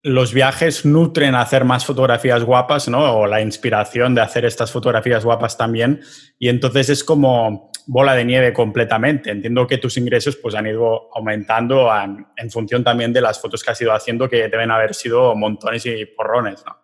los 0.03 0.33
viajes 0.33 0.87
nutren 0.87 1.35
a 1.35 1.43
hacer 1.43 1.65
más 1.65 1.85
fotografías 1.85 2.43
guapas, 2.45 2.89
¿no? 2.89 3.19
O 3.19 3.27
la 3.27 3.43
inspiración 3.43 4.15
de 4.15 4.23
hacer 4.23 4.45
estas 4.47 4.73
fotografías 4.73 5.25
guapas 5.25 5.59
también. 5.59 6.01
Y 6.39 6.49
entonces 6.49 6.89
es 6.89 7.05
como 7.05 7.71
bola 7.87 8.15
de 8.15 8.25
nieve 8.25 8.53
completamente. 8.53 9.31
Entiendo 9.31 9.67
que 9.67 9.79
tus 9.79 9.99
ingresos 9.99 10.37
pues 10.37 10.55
han 10.55 10.67
ido 10.67 11.11
aumentando 11.15 11.91
en, 12.37 12.51
función 12.51 12.83
también 12.83 13.13
de 13.13 13.21
las 13.21 13.41
fotos 13.41 13.63
que 13.63 13.73
has 13.73 13.81
ido 13.81 13.93
haciendo, 13.93 14.29
que 14.29 14.49
deben 14.49 14.71
haber 14.71 14.95
sido 14.95 15.35
montones 15.35 15.85
y 15.85 16.07
porrones, 16.07 16.65
¿no? 16.67 16.77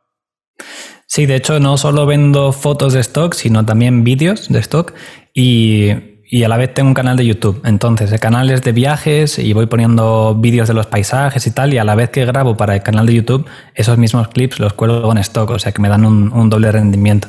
Sí, 1.06 1.24
de 1.24 1.36
hecho 1.36 1.60
no 1.60 1.78
solo 1.78 2.04
vendo 2.04 2.52
fotos 2.52 2.92
de 2.92 3.00
stock, 3.00 3.32
sino 3.34 3.64
también 3.64 4.04
vídeos 4.04 4.48
de 4.48 4.58
stock 4.58 4.92
y 5.32 6.15
y 6.28 6.42
a 6.42 6.48
la 6.48 6.56
vez 6.56 6.74
tengo 6.74 6.88
un 6.88 6.94
canal 6.94 7.16
de 7.16 7.24
YouTube. 7.24 7.60
Entonces, 7.64 8.10
el 8.12 8.20
canal 8.20 8.50
es 8.50 8.62
de 8.62 8.72
viajes 8.72 9.38
y 9.38 9.52
voy 9.52 9.66
poniendo 9.66 10.34
vídeos 10.34 10.68
de 10.68 10.74
los 10.74 10.86
paisajes 10.86 11.46
y 11.46 11.50
tal, 11.52 11.72
y 11.72 11.78
a 11.78 11.84
la 11.84 11.94
vez 11.94 12.10
que 12.10 12.24
grabo 12.24 12.56
para 12.56 12.74
el 12.74 12.82
canal 12.82 13.06
de 13.06 13.14
YouTube, 13.14 13.46
esos 13.74 13.96
mismos 13.96 14.28
clips 14.28 14.58
los 14.58 14.72
cuelgo 14.72 15.10
en 15.12 15.18
stock, 15.18 15.50
o 15.50 15.58
sea 15.58 15.72
que 15.72 15.80
me 15.80 15.88
dan 15.88 16.04
un, 16.04 16.50
doble 16.50 16.72
rendimiento. 16.72 17.28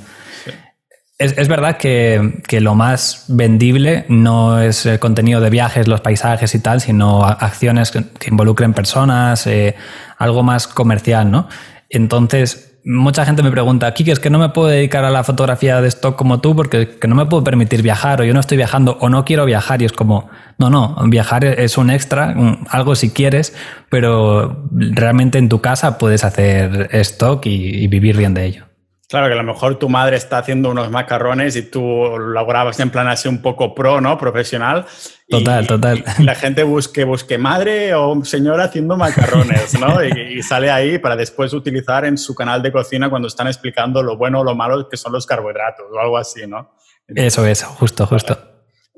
Es, 1.20 1.48
verdad 1.48 1.77
que, 1.77 2.44
lo 2.60 2.75
más 2.75 3.25
vendible 3.27 4.06
no 4.08 4.60
es 4.60 4.86
el 4.86 5.00
contenido 5.00 5.42
de 5.42 5.50
viajes, 5.50 5.88
los 5.88 6.01
paisajes 6.01 6.54
y 6.54 6.60
tal, 6.60 6.82
sino 6.82 7.24
acciones 7.25 7.92
que, 7.92 8.04
involucren 8.27 8.74
personas, 8.74 9.48
eh, 9.48 9.75
algo 10.18 10.44
más 10.44 10.68
comercial, 10.68 11.32
¿no? 11.32 11.48
Entonces, 11.89 12.67
mucha 12.88 13.25
gente 13.25 13.44
me 13.44 13.51
pregunta, 13.51 13.94
Kiki, 13.94 14.12
es 14.12 14.20
que 14.20 14.29
no 14.29 14.39
me 14.39 14.50
puedo 14.50 14.70
dedicar 14.70 15.03
a 15.03 15.10
la 15.10 15.25
fotografía 15.25 15.82
de 15.82 15.89
stock 15.89 16.15
como 16.15 16.39
tú 16.39 16.56
porque 16.56 16.98
no 17.06 17.15
me 17.15 17.25
puedo 17.25 17.44
permitir 17.44 17.82
viajar 17.82 18.22
o 18.22 18.24
yo 18.24 18.34
no 18.34 18.39
estoy 18.39 18.56
viajando 18.56 18.98
o 19.01 19.10
no 19.10 19.25
quiero 19.25 19.46
viajar 19.46 19.82
y 19.82 19.86
es 19.86 19.91
como, 19.91 20.29
no, 20.58 20.70
no, 20.70 20.96
viajar 21.08 21.44
es 21.44 21.77
un 21.77 21.89
extra, 21.89 22.34
algo 22.70 22.96
si 22.96 23.10
quieres, 23.10 23.53
pero 23.89 24.63
realmente 24.72 25.38
en 25.38 25.50
tu 25.50 25.60
casa 25.60 25.98
puedes 25.98 26.24
hacer 26.24 26.88
stock 26.94 27.46
y, 27.46 27.88
vivir 27.88 28.15
bien 28.15 28.34
de 28.34 28.46
ello. 28.46 28.67
Claro, 29.10 29.28
que 29.28 29.34
a 29.34 29.38
lo 29.38 29.44
mejor 29.44 29.80
tu 29.80 29.88
madre 29.88 30.18
está 30.18 30.38
haciendo 30.38 30.70
unos 30.70 30.92
macarrones 30.92 31.56
y 31.56 31.62
tú 31.62 31.82
lo 31.82 32.46
grabas 32.46 32.78
en 32.82 32.90
plan 32.90 33.08
así 33.08 33.30
un 33.30 33.42
poco 33.42 33.74
pro, 33.74 34.02
¿no? 34.02 34.18
Profesional. 34.18 34.86
Total, 35.30 35.66
total. 35.66 36.04
Y 36.20 36.24
la 36.24 36.36
gente 36.36 36.64
busque, 36.64 37.06
busque 37.06 37.38
madre 37.38 37.94
o 37.94 38.26
señora 38.26 38.66
haciendo 38.66 38.98
macarrones, 38.98 39.80
¿no? 39.80 40.04
y, 40.04 40.44
sale 40.44 40.70
ahí 40.70 40.98
para 41.00 41.16
después 41.16 41.54
utilizar 41.54 42.04
en 42.04 42.18
su 42.18 42.36
canal 42.36 42.62
de 42.62 42.74
cocina 42.74 43.10
cuando 43.10 43.30
están 43.30 43.48
explicando 43.48 44.04
lo 44.04 44.18
bueno 44.18 44.42
o 44.42 44.44
lo 44.44 44.56
malo 44.56 44.90
que 44.90 44.98
son 44.98 45.14
los 45.14 45.26
carbohidratos 45.26 45.86
o 45.90 46.00
algo 46.00 46.18
así, 46.18 46.46
¿no? 46.46 46.76
Eso 47.08 47.46
es, 47.46 47.64
justo, 47.64 48.06
justo. 48.06 48.38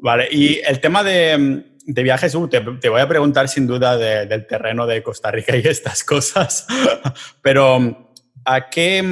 Vale, 0.02 0.28
y 0.32 0.60
el 0.66 0.80
tema 0.80 1.04
de, 1.04 1.76
viajes, 1.86 2.34
uh, 2.34 2.48
te, 2.48 2.90
voy 2.90 3.02
a 3.02 3.08
preguntar 3.08 3.48
sin 3.48 3.68
duda 3.68 3.96
del 3.96 4.48
terreno 4.48 4.88
de 4.88 5.04
Costa 5.04 5.30
Rica 5.30 5.56
y 5.56 5.60
estas 5.68 6.04
cosas, 6.04 6.66
pero 7.44 8.16
¿a 8.44 8.70
qué 8.72 9.04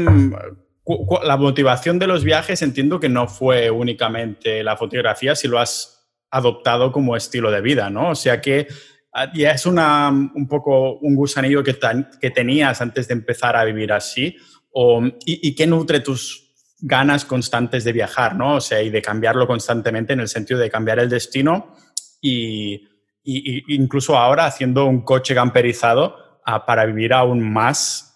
la 1.23 1.37
motivación 1.37 1.99
de 1.99 2.07
los 2.07 2.23
viajes 2.23 2.61
entiendo 2.61 2.99
que 2.99 3.09
no 3.09 3.27
fue 3.27 3.69
únicamente 3.69 4.63
la 4.63 4.77
fotografía, 4.77 5.35
si 5.35 5.47
lo 5.47 5.59
has 5.59 6.07
adoptado 6.31 6.91
como 6.91 7.15
estilo 7.15 7.51
de 7.51 7.61
vida, 7.61 7.89
¿no? 7.89 8.11
O 8.11 8.15
sea 8.15 8.41
que 8.41 8.67
ah, 9.13 9.31
ya 9.33 9.51
es 9.51 9.65
una, 9.65 10.09
un 10.09 10.47
poco 10.47 10.97
un 10.99 11.15
gusanillo 11.15 11.63
que, 11.63 11.77
que 12.21 12.31
tenías 12.31 12.81
antes 12.81 13.07
de 13.07 13.13
empezar 13.15 13.55
a 13.55 13.65
vivir 13.65 13.91
así, 13.91 14.37
o, 14.71 15.01
y, 15.25 15.55
qué 15.55 15.65
nutre 15.65 16.01
tus 16.01 16.53
ganas 16.79 17.25
constantes 17.25 17.83
de 17.83 17.93
viajar, 17.93 18.35
¿no? 18.35 18.55
O 18.55 18.61
sea, 18.61 18.81
y 18.81 18.89
de 18.89 19.01
cambiarlo 19.01 19.47
constantemente 19.47 20.13
en 20.13 20.19
el 20.19 20.27
sentido 20.27 20.59
de 20.59 20.69
cambiar 20.69 20.99
el 20.99 21.09
destino 21.09 21.73
y, 22.21 22.87
incluso 23.23 24.17
ahora 24.17 24.45
haciendo 24.45 24.85
un 24.85 25.01
coche 25.01 25.35
camperizado 25.35 26.39
ah, 26.45 26.65
para 26.65 26.85
vivir 26.85 27.11
aún 27.13 27.41
más 27.51 28.06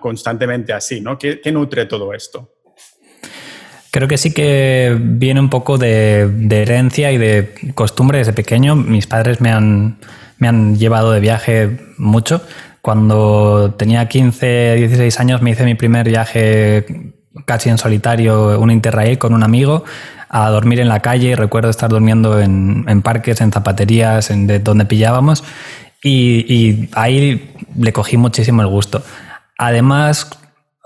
constantemente 0.00 0.72
así, 0.72 1.00
¿no? 1.00 1.18
¿Qué, 1.18 1.40
nutre 1.52 1.86
todo 1.86 2.12
esto? 2.12 2.52
Creo 3.90 4.08
que 4.08 4.18
sí 4.18 4.32
que 4.32 4.96
viene 5.00 5.40
un 5.40 5.50
poco 5.50 5.78
de, 5.78 6.46
herencia 6.50 7.12
y 7.12 7.18
de 7.18 7.54
costumbre 7.74 8.18
desde 8.18 8.32
pequeño. 8.32 8.76
Mis 8.76 9.06
padres 9.06 9.40
me 9.40 9.50
han, 9.50 9.98
me 10.38 10.48
han 10.48 10.76
llevado 10.76 11.12
de 11.12 11.20
viaje 11.20 11.78
mucho. 11.96 12.42
Cuando 12.82 13.74
tenía 13.76 14.06
15, 14.06 14.76
16 14.76 15.18
años 15.20 15.42
me 15.42 15.50
hice 15.50 15.64
mi 15.64 15.74
primer 15.74 16.06
viaje 16.06 17.14
casi 17.44 17.68
en 17.68 17.78
solitario, 17.78 18.58
un 18.60 18.70
interrail 18.70 19.18
con 19.18 19.34
un 19.34 19.42
amigo, 19.42 19.84
a 20.28 20.48
dormir 20.50 20.80
en 20.80 20.88
la 20.88 21.00
calle. 21.00 21.36
Recuerdo 21.36 21.70
estar 21.70 21.90
durmiendo 21.90 22.40
en, 22.40 23.02
parques, 23.02 23.40
en 23.40 23.52
zapaterías, 23.52 24.30
en 24.30 24.46
de 24.46 24.60
donde 24.60 24.84
pillábamos. 24.84 25.44
Y, 26.02 26.88
ahí 26.92 27.50
le 27.76 27.92
cogí 27.92 28.16
muchísimo 28.16 28.62
el 28.62 28.68
gusto. 28.68 29.02
Además, 29.58 30.30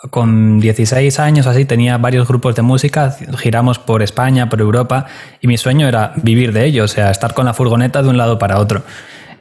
con 0.08 0.60
16 0.60 1.18
años 1.18 1.46
así 1.46 1.64
tenía 1.64 1.98
varios 1.98 2.26
grupos 2.26 2.54
de 2.56 2.62
música, 2.62 3.14
giramos 3.36 3.78
por 3.78 4.02
España, 4.02 4.48
por 4.48 4.60
Europa, 4.60 5.06
y 5.40 5.46
mi 5.46 5.58
sueño 5.58 5.86
era 5.86 6.12
vivir 6.16 6.52
de 6.52 6.64
ello, 6.64 6.84
o 6.84 6.88
sea, 6.88 7.10
estar 7.10 7.34
con 7.34 7.46
la 7.46 7.54
furgoneta 7.54 8.02
de 8.02 8.08
un 8.08 8.16
lado 8.16 8.38
para 8.38 8.58
otro. 8.58 8.82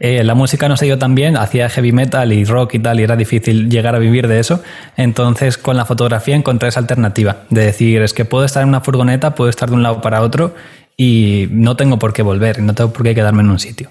Eh, 0.02 0.24
la 0.24 0.34
música 0.34 0.70
no 0.70 0.78
se 0.78 0.86
dio 0.86 0.98
tan 0.98 1.14
bien, 1.14 1.36
hacía 1.36 1.70
heavy 1.70 1.92
metal 1.92 2.32
y 2.32 2.46
rock 2.46 2.76
y 2.76 2.80
tal, 2.80 3.00
y 3.00 3.04
era 3.04 3.16
difícil 3.16 3.70
llegar 3.70 3.96
a 3.96 4.00
vivir 4.00 4.28
de 4.28 4.40
eso. 4.40 4.62
Entonces, 4.96 5.58
con 5.58 5.76
la 5.78 5.86
fotografía 5.86 6.36
encontré 6.36 6.70
esa 6.70 6.80
alternativa, 6.80 7.38
de 7.50 7.66
decir, 7.66 8.02
es 8.02 8.14
que 8.14 8.26
puedo 8.26 8.46
estar 8.46 8.64
en 8.64 8.70
una 8.70 8.82
furgoneta, 8.82 9.36
puedo 9.36 9.50
estar 9.50 9.70
de 9.70 9.76
un 9.76 9.84
lado 9.84 10.02
para 10.02 10.22
otro, 10.22 10.56
y 10.96 11.48
no 11.52 11.76
tengo 11.76 12.00
por 12.00 12.14
qué 12.14 12.22
volver, 12.22 12.62
no 12.62 12.74
tengo 12.76 12.92
por 12.92 13.04
qué 13.04 13.16
quedarme 13.16 13.42
en 13.42 13.50
un 13.50 13.60
sitio. 13.60 13.90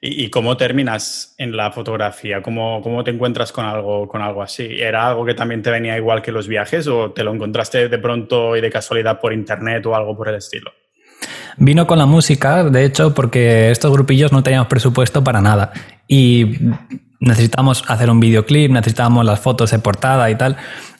¿Y, 0.00 0.30
cómo 0.30 0.56
terminas 0.56 1.34
en 1.38 1.56
la 1.56 1.72
fotografía? 1.72 2.42
¿Cómo, 2.42 2.80
¿Cómo, 2.82 3.02
te 3.02 3.10
encuentras 3.10 3.52
con 3.52 3.64
algo, 3.64 4.06
con 4.06 4.22
algo 4.22 4.42
así? 4.42 4.64
¿Era 4.64 5.08
algo 5.08 5.24
que 5.24 5.34
también 5.34 5.62
te 5.62 5.70
venía 5.70 5.96
igual 5.96 6.22
que 6.22 6.32
los 6.32 6.46
viajes 6.46 6.86
o 6.86 7.12
te 7.12 7.24
lo 7.24 7.34
encontraste 7.34 7.88
de 7.88 7.98
pronto 7.98 8.56
y 8.56 8.60
de 8.60 8.70
casualidad 8.70 9.20
por 9.20 9.32
internet 9.32 9.84
o 9.86 9.94
algo 9.94 10.16
por 10.16 10.28
el 10.28 10.36
estilo? 10.36 10.72
Vino 11.56 11.86
con 11.86 11.98
la 11.98 12.06
música, 12.06 12.64
de 12.64 12.84
hecho, 12.84 13.14
porque 13.14 13.70
estos 13.70 13.92
grupillos 13.92 14.32
no 14.32 14.42
teníamos 14.42 14.68
presupuesto 14.68 15.22
para 15.22 15.40
nada 15.40 15.72
y 16.08 16.58
necesitábamos 17.20 17.84
hacer 17.88 18.10
un 18.10 18.20
videoclip, 18.20 18.70
necesitábamos 18.70 19.24
las 19.24 19.40
fotos 19.40 19.70
de 19.70 19.78
portada 19.78 20.30
y 20.30 20.36
tal. 20.36 20.56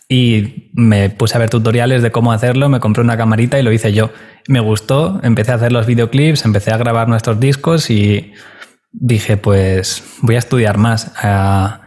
Y 0.08 0.70
me 0.74 1.10
puse 1.10 1.36
a 1.36 1.40
ver 1.40 1.50
tutoriales 1.50 2.02
de 2.02 2.12
cómo 2.12 2.32
hacerlo, 2.32 2.68
me 2.68 2.80
compré 2.80 3.02
una 3.02 3.16
camarita 3.16 3.58
y 3.58 3.62
lo 3.62 3.72
hice 3.72 3.92
yo. 3.92 4.10
Me 4.48 4.60
gustó, 4.60 5.20
empecé 5.22 5.52
a 5.52 5.54
hacer 5.54 5.72
los 5.72 5.86
videoclips, 5.86 6.44
empecé 6.44 6.72
a 6.72 6.76
grabar 6.76 7.08
nuestros 7.08 7.40
discos 7.40 7.90
y 7.90 8.32
dije, 8.92 9.36
pues 9.36 10.04
voy 10.20 10.36
a 10.36 10.38
estudiar 10.38 10.76
más. 10.76 11.12
Ah, 11.16 11.80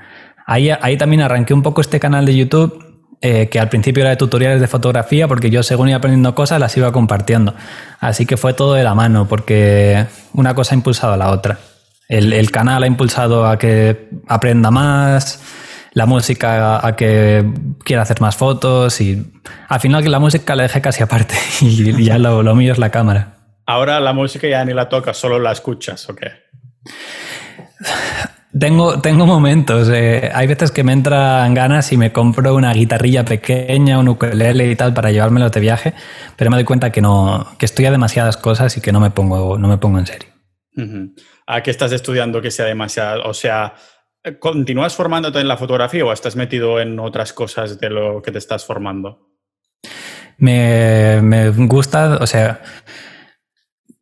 ahí, 0.46 0.70
ahí 0.70 0.98
también 0.98 1.22
arranqué 1.22 1.54
un 1.54 1.62
poco 1.62 1.82
este 1.82 2.00
canal 2.00 2.26
de 2.26 2.36
YouTube 2.36 2.88
eh, 3.20 3.50
que 3.50 3.60
al 3.60 3.68
principio 3.70 4.02
era 4.02 4.12
de 4.12 4.16
tutoriales 4.16 4.62
de 4.62 4.68
fotografía, 4.68 5.28
porque 5.28 5.50
yo 5.50 5.64
según 5.64 5.90
iba 5.90 5.98
aprendiendo 5.98 6.36
cosas 6.36 6.60
las 6.60 6.78
iba 6.78 6.92
compartiendo. 6.92 7.56
Así 8.00 8.28
que 8.28 8.38
fue 8.38 8.54
todo 8.54 8.76
de 8.76 8.84
la 8.84 8.94
mano, 8.94 9.28
porque 9.28 10.06
una 10.34 10.54
cosa 10.54 10.76
ha 10.76 10.78
impulsado 10.78 11.14
a 11.14 11.18
la 11.18 11.32
otra. 11.32 11.58
El, 12.10 12.32
el 12.32 12.52
canal 12.52 12.84
ha 12.84 12.88
impulsado 12.88 13.48
a 13.48 13.58
que 13.58 14.10
aprenda 14.28 14.70
más, 14.70 15.42
la 15.98 16.06
música 16.06 16.86
a 16.86 16.96
que 16.96 17.44
quiera 17.84 18.04
hacer 18.04 18.22
más 18.22 18.36
fotos 18.36 19.02
y 19.02 19.26
al 19.68 19.80
final 19.80 20.04
que 20.04 20.10
la 20.10 20.20
música 20.20 20.56
la 20.56 20.62
dejé 20.62 20.80
casi 20.80 21.02
aparte 21.02 21.34
y 21.62 22.04
ya 22.06 22.20
lo, 22.20 22.44
lo 22.44 22.54
mío 22.54 22.72
es 22.72 22.78
la 22.78 22.92
cámara. 22.92 23.38
Ahora 23.66 24.00
la 24.00 24.14
música 24.14 24.48
ya 24.48 24.64
ni 24.64 24.76
la 24.76 24.90
tocas, 24.90 25.18
solo 25.18 25.40
la 25.40 25.52
escuchas, 25.52 26.08
¿o 26.08 26.16
qué? 26.16 26.34
Tengo, 28.58 29.02
tengo 29.02 29.26
momentos. 29.26 29.90
Eh, 29.92 30.30
hay 30.32 30.46
veces 30.46 30.70
que 30.70 30.84
me 30.84 30.94
entran 30.94 31.56
ganas 31.56 31.92
y 31.92 31.98
me 31.98 32.14
compro 32.14 32.54
una 32.54 32.72
guitarrilla 32.74 33.26
pequeña, 33.26 33.98
un 33.98 34.10
ukulele 34.10 34.70
y 34.70 34.76
tal 34.76 34.94
para 34.94 35.10
llevármelo 35.10 35.50
de 35.50 35.60
viaje, 35.60 35.96
pero 36.36 36.52
me 36.52 36.58
doy 36.58 36.64
cuenta 36.64 36.92
que 36.92 37.02
no, 37.02 37.56
que 37.58 37.66
estoy 37.66 37.88
a 37.88 37.92
demasiadas 37.92 38.38
cosas 38.38 38.78
y 38.78 38.82
que 38.82 38.92
no 38.92 39.00
me 39.00 39.10
pongo, 39.10 39.58
no 39.58 39.68
me 39.68 39.78
pongo 39.78 39.98
en 39.98 40.06
serio. 40.06 40.30
¿A 41.48 41.64
qué 41.64 41.72
estás 41.72 41.92
estudiando 41.92 42.40
que 42.40 42.52
sea 42.52 42.66
demasiado? 42.66 43.24
O 43.24 43.34
sea, 43.34 43.74
¿Continúas 44.40 44.96
formándote 44.96 45.40
en 45.40 45.48
la 45.48 45.58
fotografía 45.58 46.06
o 46.06 46.12
estás 46.12 46.36
metido 46.36 46.80
en 46.80 47.00
otras 47.00 47.34
cosas 47.34 47.80
de 47.80 47.90
lo 47.90 48.22
que 48.22 48.32
te 48.32 48.38
estás 48.38 48.66
formando? 48.66 49.28
Me, 50.38 51.50
gusta, 51.50 52.18
o 52.22 52.28
sea, 52.28 52.62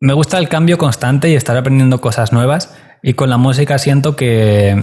me 0.00 0.12
gusta 0.12 0.38
el 0.38 0.48
cambio 0.48 0.78
constante 0.78 1.30
y 1.30 1.34
estar 1.34 1.56
aprendiendo 1.56 2.00
cosas 2.00 2.32
nuevas. 2.32 2.76
Y 3.02 3.14
con 3.14 3.30
la 3.30 3.36
música 3.36 3.78
siento 3.78 4.16
que, 4.16 4.82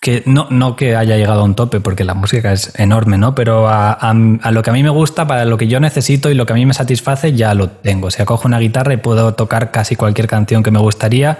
que 0.00 0.22
no, 0.24 0.48
no 0.50 0.76
que 0.76 0.96
haya 0.96 1.16
llegado 1.16 1.42
a 1.42 1.44
un 1.44 1.54
tope, 1.54 1.80
porque 1.80 2.04
la 2.04 2.14
música 2.14 2.52
es 2.52 2.78
enorme, 2.78 3.18
¿no? 3.18 3.34
Pero 3.34 3.68
a, 3.68 3.92
a, 3.92 4.50
lo 4.50 4.62
que 4.62 4.70
a 4.70 4.72
mí 4.72 4.82
me 4.82 4.90
gusta, 4.90 5.26
para 5.26 5.44
lo 5.44 5.58
que 5.58 5.68
yo 5.68 5.78
necesito 5.78 6.30
y 6.30 6.34
lo 6.34 6.46
que 6.46 6.54
a 6.54 6.56
mí 6.56 6.64
me 6.64 6.74
satisface, 6.74 7.34
ya 7.34 7.54
lo 7.54 7.68
tengo. 7.68 8.06
O 8.06 8.10
sea, 8.10 8.24
cojo 8.24 8.48
una 8.48 8.58
guitarra 8.58 8.94
y 8.94 8.98
puedo 8.98 9.34
tocar 9.34 9.70
casi 9.70 9.94
cualquier 9.94 10.26
canción 10.26 10.62
que 10.62 10.70
me 10.70 10.80
gustaría 10.80 11.38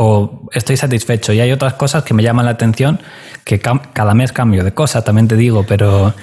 o 0.00 0.48
estoy 0.52 0.76
satisfecho. 0.76 1.32
Y 1.32 1.40
hay 1.40 1.50
otras 1.50 1.74
cosas 1.74 2.04
que 2.04 2.14
me 2.14 2.22
llaman 2.22 2.44
la 2.44 2.52
atención, 2.52 3.00
que 3.42 3.58
cada 3.58 4.14
mes 4.14 4.30
cambio 4.30 4.62
de 4.62 4.72
cosa, 4.72 5.02
también 5.02 5.26
te 5.26 5.34
digo, 5.34 5.64
pero... 5.66 6.14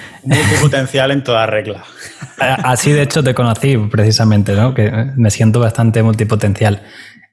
potencial 0.62 1.10
en 1.10 1.22
toda 1.22 1.44
regla. 1.44 1.84
Así 2.38 2.90
de 2.90 3.02
hecho 3.02 3.22
te 3.22 3.34
conocí 3.34 3.76
precisamente, 3.76 4.54
¿no? 4.54 4.72
que 4.72 4.90
me 5.16 5.30
siento 5.30 5.60
bastante 5.60 6.02
multipotencial. 6.02 6.84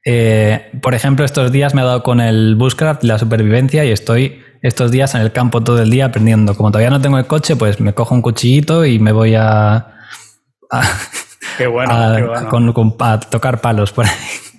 Eh, 0.04 0.70
por 0.82 0.94
ejemplo, 0.94 1.24
estos 1.24 1.50
días 1.54 1.74
me 1.74 1.82
he 1.82 1.86
dado 1.86 2.04
con 2.04 2.20
el 2.20 2.56
bushcraft 2.58 3.06
la 3.06 3.18
supervivencia 3.18 3.86
y 3.86 3.92
estoy 3.92 4.42
estos 4.62 4.92
días 4.92 5.16
en 5.16 5.22
el 5.22 5.32
campo 5.32 5.64
todo 5.64 5.82
el 5.82 5.90
día 5.90 6.08
aprendiendo. 6.08 6.58
Como 6.58 6.72
todavía 6.72 6.90
no 6.90 7.00
tengo 7.00 7.18
el 7.20 7.26
coche, 7.26 7.56
pues 7.56 7.80
me 7.80 7.94
cojo 7.94 8.16
un 8.16 8.22
cuchillito 8.22 8.84
y 8.84 9.00
me 9.00 9.14
voy 9.14 9.36
a... 9.36 9.96
qué 11.58 11.68
bueno, 11.68 11.94
qué 12.18 12.24
bueno. 12.50 12.96
a 13.00 13.20
tocar 13.22 13.62
palos 13.62 13.94
por 13.94 14.08
ahí. 14.08 14.12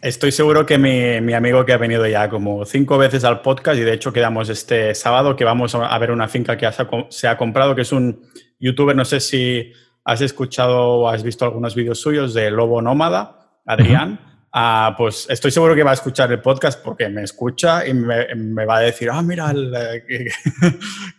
Estoy 0.04 0.32
seguro 0.32 0.66
que 0.66 0.76
mi, 0.76 1.32
amigo 1.32 1.64
que 1.64 1.72
ha 1.72 1.78
venido 1.78 2.06
ya 2.06 2.28
como 2.28 2.66
cinco 2.66 2.98
veces 2.98 3.24
al 3.24 3.40
podcast 3.40 3.78
y 3.78 3.84
de 3.84 3.94
hecho 3.94 4.12
quedamos 4.12 4.50
este 4.50 4.94
sábado 4.94 5.34
que 5.34 5.44
vamos 5.44 5.74
a 5.74 5.98
ver 5.98 6.10
una 6.10 6.28
finca 6.28 6.58
que 6.58 6.68
se 7.08 7.26
ha 7.26 7.38
comprado, 7.38 7.74
que 7.74 7.80
es 7.80 7.90
un 7.90 8.20
youtuber, 8.58 8.94
no 8.94 9.06
sé 9.06 9.18
si 9.20 9.72
has 10.04 10.20
escuchado 10.20 10.76
o 10.76 11.08
has 11.08 11.22
visto 11.22 11.46
algunos 11.46 11.74
vídeos 11.74 12.02
suyos 12.02 12.34
de 12.34 12.50
Lobo 12.50 12.82
Nómada, 12.82 13.60
Adrián. 13.64 14.20
Ah, 14.52 14.94
pues 14.98 15.26
estoy 15.30 15.50
seguro 15.50 15.74
que 15.74 15.82
va 15.82 15.92
a 15.92 15.94
escuchar 15.94 16.30
el 16.30 16.42
podcast 16.42 16.84
porque 16.84 17.08
me 17.08 17.22
escucha 17.22 17.88
y 17.88 17.94
me, 17.94 18.66
va 18.66 18.76
a 18.76 18.80
decir, 18.80 19.08
ah, 19.10 19.22
mira, 19.22 19.52
el, 19.52 19.72
eh, 19.74 20.04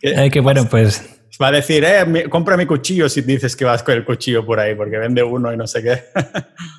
que, 0.00 0.38
eh, 0.38 0.40
bueno, 0.40 0.64
pues... 0.70 1.12
Va 1.42 1.48
a 1.48 1.52
decir, 1.52 1.84
eh, 1.84 2.28
compra 2.30 2.56
mi 2.56 2.66
cuchillo 2.66 3.08
si 3.08 3.20
dices 3.22 3.56
que 3.56 3.64
vas 3.64 3.82
con 3.82 3.94
el 3.94 4.04
cuchillo 4.04 4.46
por 4.46 4.60
ahí, 4.60 4.76
porque 4.76 4.96
vende 4.96 5.24
uno 5.24 5.52
y 5.52 5.56
no 5.56 5.66
sé 5.66 5.82
qué. 5.82 6.04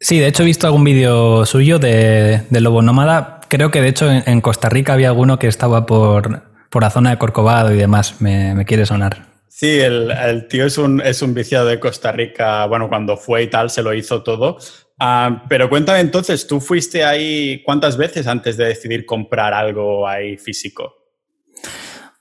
Sí, 0.00 0.18
de 0.18 0.28
hecho 0.28 0.42
he 0.42 0.46
visto 0.46 0.66
algún 0.66 0.82
vídeo 0.82 1.44
suyo 1.44 1.78
de, 1.78 2.46
Lobo 2.50 2.80
Nómada. 2.80 3.40
Creo 3.48 3.70
que 3.70 3.82
de 3.82 3.88
hecho 3.88 4.10
en, 4.10 4.40
Costa 4.40 4.70
Rica 4.70 4.94
había 4.94 5.08
alguno 5.08 5.38
que 5.38 5.46
estaba 5.46 5.84
por, 5.84 6.42
por 6.70 6.82
la 6.82 6.90
zona 6.90 7.10
de 7.10 7.18
Corcovado 7.18 7.72
y 7.74 7.76
demás. 7.76 8.20
Me, 8.22 8.64
quiere 8.64 8.86
sonar. 8.86 9.26
Sí, 9.48 9.78
el, 9.78 10.46
tío 10.48 10.64
es 10.64 10.78
un, 10.78 11.02
es 11.02 11.20
un 11.20 11.34
viciado 11.34 11.66
de 11.66 11.78
Costa 11.78 12.12
Rica. 12.12 12.64
Bueno, 12.64 12.88
cuando 12.88 13.18
fue 13.18 13.42
y 13.42 13.48
tal, 13.48 13.68
se 13.68 13.82
lo 13.82 13.92
hizo 13.92 14.22
todo. 14.22 14.56
Ah, 14.98 15.44
pero 15.50 15.68
cuéntame 15.68 16.00
entonces, 16.00 16.46
¿tú 16.46 16.60
fuiste 16.60 17.04
ahí 17.04 17.62
cuántas 17.62 17.98
veces 17.98 18.26
antes 18.26 18.56
de 18.56 18.66
decidir 18.66 19.04
comprar 19.04 19.52
algo 19.52 20.08
ahí 20.08 20.38
físico? 20.38 20.99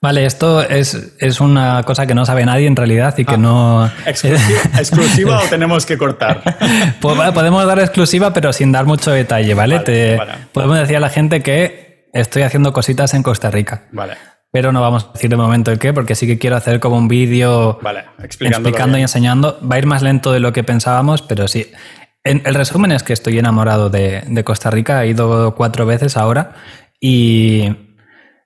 Vale, 0.01 0.25
esto 0.25 0.62
es, 0.62 1.15
es, 1.20 1.41
una 1.41 1.84
cosa 1.84 2.08
que 2.08 2.15
no 2.15 2.25
sabe 2.25 2.46
nadie 2.46 2.68
en 2.68 2.77
realidad 2.77 3.18
y 3.18 3.25
que 3.25 3.34
ah, 3.34 3.38
no... 3.38 3.91
¿Exclusiva, 4.06 5.39
o 5.46 5.50
tenemos 5.50 5.86
que 5.86 5.98
cortar? 5.98 6.41
Pues, 7.01 7.32
podemos 7.32 7.65
dar 7.65 7.79
exclusiva, 7.79 8.32
pero 8.32 8.53
sin 8.53 8.72
dar 8.72 8.86
mucho 8.86 9.12
detalle, 9.12 9.53
¿vale? 9.53 9.79
Te, 9.79 10.18
Podemos 10.53 10.79
decir 10.79 10.96
a 10.96 11.00
la 11.01 11.10
gente 11.10 11.41
que 11.41 12.10
estoy 12.13 12.44
haciendo 12.44 12.72
cositas 12.72 13.13
en 13.13 13.24
Costa 13.24 13.51
Rica. 13.51 13.88
Vale. 13.91 14.13
Pero 14.51 14.72
no 14.72 14.82
vamos 14.82 15.06
a 15.10 15.13
decir 15.13 15.29
de 15.29 15.36
momento 15.36 15.72
el 15.72 15.79
qué, 15.79 15.94
porque 15.94 16.15
sí 16.15 16.27
que 16.27 16.39
quiero 16.39 16.56
hacer 16.56 16.79
como 16.79 16.98
un 16.98 17.08
vídeo 17.10 17.79
explicando 18.24 18.98
y 18.98 19.01
enseñando. 19.01 19.60
Va 19.70 19.75
a 19.75 19.79
ir 19.79 19.86
más 19.86 20.01
lento 20.01 20.32
de 20.32 20.39
lo 20.39 20.53
que 20.53 20.63
pensábamos, 20.63 21.22
pero 21.22 21.48
sí. 21.48 21.70
el 22.24 22.56
resumen 22.56 22.91
es 22.94 23.03
que 23.03 23.13
estoy 23.13 23.38
enamorado 23.38 23.89
de, 23.89 24.24
de 24.25 24.44
Costa 24.46 24.72
Rica. 24.72 25.03
He 25.03 25.10
ido 25.10 25.56
cuatro 25.56 25.86
veces 25.86 26.18
ahora 26.18 26.53
y 27.00 27.88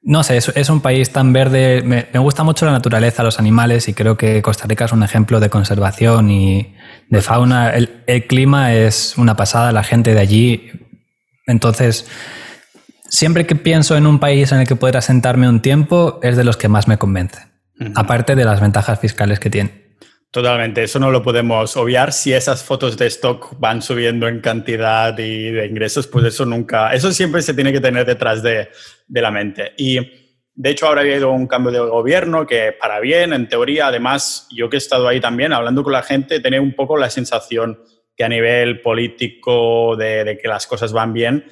no 0.06 0.22
sé, 0.24 0.38
es, 0.38 0.70
un 0.70 0.82
país 0.82 1.12
tan 1.12 1.32
verde. 1.32 1.82
Me, 1.82 2.20
gusta 2.20 2.44
mucho 2.44 2.66
la 2.66 2.74
naturaleza, 2.74 3.24
los 3.24 3.40
animales, 3.40 3.88
y 3.88 3.94
creo 3.94 4.18
que 4.18 4.42
Costa 4.42 4.68
Rica 4.68 4.86
es 4.86 4.92
un 4.92 5.02
ejemplo 5.02 5.40
de 5.40 5.50
conservación 5.50 6.30
y 6.30 6.76
de 7.10 7.22
fauna. 7.22 7.70
El, 7.70 8.28
clima 8.28 8.74
es 8.74 9.18
una 9.18 9.38
pasada, 9.38 9.72
la 9.72 9.84
gente 9.84 10.14
de 10.14 10.20
allí. 10.20 10.72
Entonces, 11.48 12.06
siempre 13.08 13.46
que 13.46 13.56
pienso 13.56 13.96
en 13.96 14.06
un 14.06 14.20
país 14.20 14.52
en 14.52 14.60
el 14.60 14.68
que 14.68 14.76
poder 14.76 14.98
asentarme 14.98 15.48
un 15.48 15.62
tiempo, 15.62 16.20
es 16.22 16.36
de 16.36 16.44
los 16.44 16.58
que 16.58 16.68
más 16.68 16.88
me 16.88 16.98
convence. 16.98 17.40
Aparte 17.96 18.36
de 18.36 18.44
las 18.44 18.60
ventajas 18.60 19.00
fiscales 19.00 19.40
que 19.40 19.50
tiene. 19.50 19.83
Totalmente, 20.34 20.82
eso 20.82 20.98
no 20.98 21.12
lo 21.12 21.22
podemos 21.22 21.78
obviar. 21.78 22.12
Si 22.12 22.34
esas 22.34 22.64
fotos 22.64 22.98
de 22.98 23.06
stock 23.06 23.54
van 23.60 23.84
subiendo 23.84 24.28
en 24.28 24.42
cantidad 24.42 25.16
y 25.20 25.52
de 25.52 25.68
ingresos, 25.68 26.08
pues 26.08 26.26
eso 26.26 26.44
nunca, 26.44 26.92
eso 26.92 27.12
siempre 27.12 27.44
se 27.44 27.54
tiene 27.54 27.72
que 27.72 27.80
tener 27.80 28.04
detrás 28.04 28.42
de, 28.42 28.70
de 29.08 29.22
la 29.22 29.30
mente. 29.30 29.74
Y 29.78 30.00
de 30.56 30.70
hecho 30.72 30.88
ahora 30.88 31.02
ha 31.02 31.04
habido 31.04 31.30
un 31.30 31.46
cambio 31.46 31.72
de 31.72 31.80
gobierno 31.82 32.48
que 32.48 32.72
para 32.72 33.00
bien, 33.00 33.32
en 33.32 33.48
teoría, 33.48 33.86
además, 33.90 34.48
yo 34.50 34.72
que 34.72 34.78
he 34.78 34.80
estado 34.80 35.08
ahí 35.08 35.20
también 35.20 35.54
hablando 35.54 35.84
con 35.84 35.94
la 35.94 36.02
gente, 36.02 36.40
tenía 36.40 36.60
un 36.60 36.74
poco 36.74 36.98
la 36.98 37.12
sensación 37.12 37.80
que 38.18 38.24
a 38.24 38.30
nivel 38.30 38.82
político 38.82 39.96
de, 39.96 40.40
que 40.42 40.48
las 40.48 40.66
cosas 40.66 40.94
van 40.94 41.14
bien, 41.14 41.46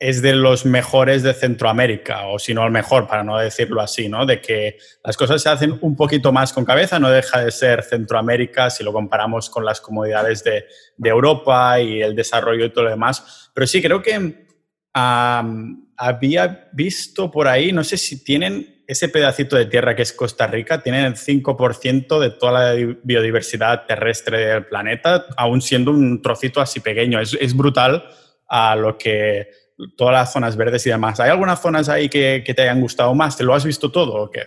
es 0.00 0.22
de 0.22 0.32
los 0.32 0.64
mejores 0.64 1.22
de 1.22 1.34
Centroamérica, 1.34 2.26
o 2.28 2.38
si 2.38 2.54
no 2.54 2.64
el 2.64 2.72
mejor, 2.72 3.06
para 3.06 3.22
no 3.22 3.36
decirlo 3.36 3.82
así, 3.82 4.08
¿no? 4.08 4.24
De 4.24 4.40
que 4.40 4.78
las 5.04 5.14
cosas 5.14 5.42
se 5.42 5.50
hacen 5.50 5.78
un 5.82 5.94
poquito 5.94 6.32
más 6.32 6.54
con 6.54 6.64
cabeza, 6.64 6.98
no 6.98 7.10
deja 7.10 7.44
de 7.44 7.50
ser 7.50 7.82
Centroamérica 7.82 8.70
si 8.70 8.82
lo 8.82 8.94
comparamos 8.94 9.50
con 9.50 9.62
las 9.62 9.82
comodidades 9.82 10.42
de, 10.42 10.64
Europa 11.04 11.78
y 11.80 12.00
el 12.00 12.16
desarrollo 12.16 12.64
y 12.64 12.70
todo 12.70 12.84
lo 12.84 12.90
demás. 12.90 13.50
Pero 13.52 13.66
sí, 13.66 13.82
creo 13.82 14.00
que 14.00 14.46
había 14.94 16.70
visto 16.72 17.30
por 17.30 17.46
ahí, 17.46 17.70
no 17.70 17.84
sé 17.84 17.98
si 17.98 18.24
tienen 18.24 18.82
ese 18.86 19.10
pedacito 19.10 19.54
de 19.54 19.66
tierra 19.66 19.94
que 19.94 20.02
es 20.02 20.14
Costa 20.14 20.46
Rica, 20.46 20.82
tienen 20.82 21.04
el 21.04 21.14
5% 21.14 22.18
de 22.18 22.30
toda 22.30 22.74
la 22.74 22.96
biodiversidad 23.02 23.84
terrestre 23.84 24.46
del 24.46 24.64
planeta, 24.64 25.26
aún 25.36 25.60
siendo 25.60 25.90
un 25.90 26.22
trocito 26.22 26.62
así 26.62 26.80
pequeño. 26.80 27.20
Es, 27.20 27.36
es 27.38 27.54
brutal 27.54 28.02
a 28.48 28.74
lo 28.76 28.96
que 28.96 29.48
todas 29.96 30.12
las 30.12 30.32
zonas 30.32 30.56
verdes 30.56 30.86
y 30.86 30.90
demás. 30.90 31.20
¿Hay 31.20 31.30
algunas 31.30 31.60
zonas 31.60 31.88
ahí 31.88 32.08
que, 32.08 32.42
te 32.44 32.62
hayan 32.62 32.80
gustado 32.80 33.14
más? 33.14 33.36
¿Te 33.36 33.44
lo 33.44 33.54
has 33.54 33.64
visto 33.64 33.90
todo 33.90 34.14
o 34.24 34.30
qué? 34.30 34.42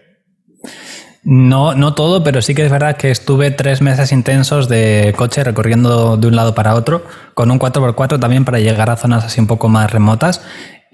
No, 1.24 1.74
no 1.74 1.94
todo, 1.94 2.24
pero 2.24 2.42
sí 2.42 2.54
que 2.54 2.66
es 2.66 2.72
verdad 2.72 2.98
que 2.98 3.10
estuve 3.10 3.52
tres 3.52 3.82
meses 3.82 4.12
intensos 4.12 4.68
de 4.68 5.13
coche 5.16 5.44
recorriendo 5.44 6.18
de 6.18 6.28
un 6.28 6.36
lado 6.36 6.54
para 6.54 6.75
otro, 6.75 7.06
con 7.34 7.50
un 7.50 7.60
4x4 7.60 8.20
también 8.20 8.44
para 8.44 8.60
llegar 8.60 8.90
a 8.90 8.98
zonas 8.98 9.24
así 9.24 9.40
un 9.40 9.48
poco 9.48 9.70
más 9.70 9.90
remotas. 9.92 10.42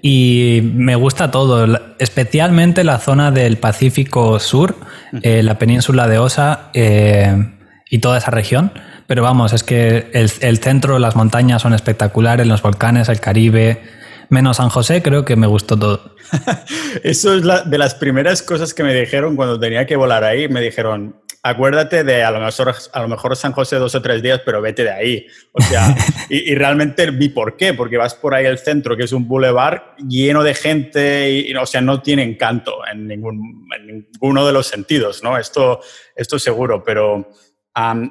Y 0.02 0.60
me 0.62 0.94
gusta 0.94 1.30
todo, 1.30 1.78
especialmente 1.98 2.84
la 2.84 2.98
zona 2.98 3.32
del 3.32 3.58
Pacífico 3.58 4.38
Sur, 4.38 4.76
eh, 5.22 5.42
la 5.42 5.58
península 5.58 6.06
de 6.08 6.18
Osa 6.18 6.70
eh, 6.72 7.56
y 7.90 7.98
toda 7.98 8.18
esa 8.18 8.30
región. 8.30 8.72
Pero 9.06 9.22
vamos, 9.24 9.52
es 9.52 9.64
que 9.64 10.10
el, 10.14 10.30
el 10.40 10.58
centro, 10.58 10.98
las 11.00 11.16
montañas 11.16 11.60
son 11.60 11.74
espectaculares, 11.74 12.46
los 12.46 12.62
volcanes, 12.62 13.08
el 13.08 13.20
Caribe, 13.20 13.82
menos 14.30 14.56
San 14.56 14.68
José, 14.68 15.02
creo 15.02 15.24
que 15.24 15.36
me 15.36 15.46
gustó 15.46 15.78
todo. 15.78 16.14
Eso 17.02 17.34
es 17.34 17.44
la, 17.44 17.62
de 17.62 17.78
las 17.78 17.94
primeras 17.94 18.42
cosas 18.42 18.72
que 18.72 18.82
me 18.82 18.94
dijeron 18.94 19.36
cuando 19.36 19.58
tenía 19.58 19.86
que 19.86 19.96
volar 19.96 20.24
ahí. 20.24 20.48
Me 20.48 20.60
dijeron, 20.60 21.20
acuérdate 21.42 22.04
de 22.04 22.22
a 22.22 22.30
lo 22.30 22.40
mejor, 22.40 22.74
a 22.92 23.02
lo 23.02 23.08
mejor 23.08 23.36
San 23.36 23.52
José 23.52 23.76
dos 23.76 23.94
o 23.94 24.02
tres 24.02 24.22
días, 24.22 24.40
pero 24.44 24.60
vete 24.60 24.84
de 24.84 24.90
ahí. 24.90 25.26
O 25.52 25.60
sea, 25.60 25.94
y, 26.30 26.54
realmente 26.54 27.10
vi 27.10 27.28
por 27.28 27.56
qué, 27.56 27.74
porque 27.74 27.96
vas 27.96 28.14
por 28.14 28.34
ahí 28.34 28.46
al 28.46 28.58
centro, 28.58 28.96
que 28.96 29.04
es 29.04 29.12
un 29.12 29.26
boulevard 29.26 29.96
lleno 30.08 30.42
de 30.42 30.54
gente, 30.54 31.30
y, 31.30 31.54
o 31.54 31.66
sea, 31.66 31.80
no 31.80 32.00
tiene 32.00 32.22
encanto 32.22 32.78
en, 32.90 33.06
ningún, 33.06 33.68
ninguno 33.84 34.46
de 34.46 34.52
los 34.52 34.66
sentidos, 34.66 35.22
¿no? 35.22 35.36
Esto, 35.36 35.80
esto 36.14 36.38
seguro, 36.38 36.82
pero 36.84 37.30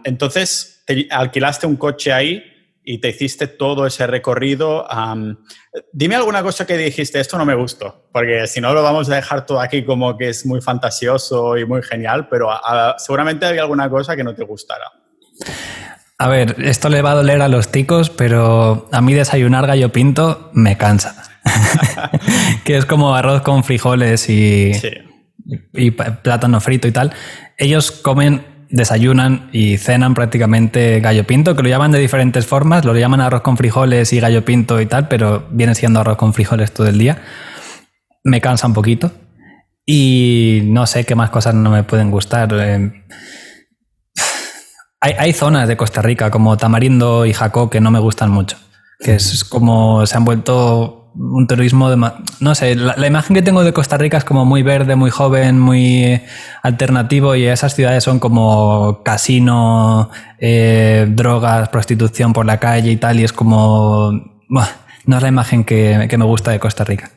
entonces 0.04 0.84
alquilaste 1.12 1.68
un 1.68 1.76
coche 1.76 2.12
ahí 2.12 2.44
y 2.92 2.98
te 2.98 3.10
hiciste 3.10 3.46
todo 3.46 3.86
ese 3.86 4.08
recorrido. 4.08 4.88
dime 5.94 6.16
alguna 6.16 6.42
cosa 6.42 6.66
que 6.66 6.76
dijiste, 6.76 7.20
esto 7.20 7.38
no 7.38 7.46
me 7.46 7.54
gustó, 7.54 8.10
porque 8.12 8.48
si 8.48 8.60
no 8.60 8.74
lo 8.74 8.82
vamos 8.82 9.08
a 9.12 9.16
dejar 9.16 9.46
todo 9.46 9.62
aquí 9.62 9.86
como 9.86 10.18
que 10.18 10.30
es 10.30 10.44
muy 10.44 10.60
fantasioso 10.60 11.56
y 11.56 11.68
muy 11.68 11.84
genial, 11.84 12.28
pero 12.30 12.50
seguramente 12.98 13.46
había 13.46 13.62
alguna 13.62 13.92
cosa 13.92 14.16
que 14.16 14.24
no 14.24 14.34
te 14.34 14.44
gustara. 14.44 14.86
A 16.18 16.30
ver, 16.30 16.56
esto 16.64 16.90
le 16.90 17.04
va 17.04 17.12
a 17.12 17.16
doler 17.16 17.44
a 17.44 17.48
los 17.48 17.72
ticos, 17.72 18.10
pero 18.10 18.90
a 18.92 19.02
mí 19.02 19.14
desayunar 19.14 19.68
gallo 19.68 19.92
pinto 19.92 20.50
me 20.54 20.76
cansa. 20.76 21.30
que 22.64 22.76
es 22.76 22.88
como 22.88 23.14
arroz 23.14 23.44
con 23.44 23.64
frijoles 23.64 24.28
y, 24.32 24.72
y 25.74 25.92
plátano 25.92 26.60
frito 26.60 26.88
y 26.88 26.92
tal. 26.92 27.14
Ellos 27.56 27.92
comen 27.92 28.59
desayunan 28.70 29.50
y 29.52 29.78
cenan 29.78 30.14
prácticamente 30.14 31.00
gallo 31.00 31.26
pinto, 31.26 31.56
que 31.56 31.64
lo 31.64 31.70
llaman 31.70 31.92
de 31.92 32.00
diferentes 32.00 32.46
formas, 32.46 32.86
lo 32.86 32.96
llaman 32.96 33.22
arroz 33.22 33.42
con 33.42 33.58
frijoles 33.58 34.14
y 34.14 34.20
gallo 34.20 34.46
pinto 34.46 34.80
y 34.80 34.86
tal, 34.86 35.08
pero 35.08 35.48
viene 35.52 35.76
siendo 35.76 36.00
arroz 36.00 36.18
con 36.18 36.34
frijoles 36.34 36.72
todo 36.72 36.88
el 36.88 36.98
día. 36.98 37.22
Me 38.24 38.42
cansa 38.42 38.68
un 38.68 38.74
poquito. 38.74 39.12
Y 39.86 40.62
no 40.66 40.86
sé 40.86 41.04
qué 41.04 41.16
más 41.16 41.32
cosas 41.32 41.56
no 41.56 41.72
me 41.72 41.84
pueden 41.84 42.12
gustar. 42.12 42.50
Eh, 42.54 43.06
hay, 45.02 45.14
hay, 45.18 45.34
zonas 45.34 45.68
de 45.68 45.76
Costa 45.76 46.04
Rica 46.04 46.30
como 46.30 46.56
Tamarindo 46.58 47.26
y 47.26 47.34
Jacó 47.34 47.72
que 47.72 47.82
no 47.82 47.90
me 47.90 47.98
gustan 47.98 48.30
mucho. 48.30 48.58
Que 49.00 49.16
es 49.16 49.44
como 49.44 50.06
se 50.06 50.16
han 50.16 50.26
vuelto 50.26 50.99
un 51.16 51.48
turismo 51.48 51.90
de... 51.90 52.12
No 52.40 52.56
sé, 52.56 52.76
la, 52.76 53.06
imagen 53.06 53.36
que 53.36 53.42
tengo 53.42 53.64
de 53.64 53.74
Costa 53.74 53.98
Rica 53.98 54.18
es 54.18 54.24
como 54.24 54.46
muy 54.46 54.64
verde, 54.64 54.96
muy 54.96 55.10
joven, 55.10 55.60
muy 55.60 56.22
alternativo 56.62 57.36
y 57.36 57.46
esas 57.46 57.76
ciudades 57.76 58.04
son 58.04 58.20
como 58.20 59.02
casino, 59.04 60.10
eh, 60.40 61.08
drogas, 61.10 61.70
prostitución 61.70 62.34
por 62.34 62.46
la 62.46 62.60
calle 62.60 62.92
y 62.92 62.98
tal 62.98 63.20
y 63.20 63.24
es 63.24 63.34
como... 63.34 64.12
no 64.48 65.18
es 65.18 65.22
la 65.22 65.28
imagen 65.28 65.64
que, 65.64 66.08
me 66.18 66.26
gusta 66.26 66.52
de 66.52 66.60
Costa 66.60 66.84
Rica. 66.84 67.12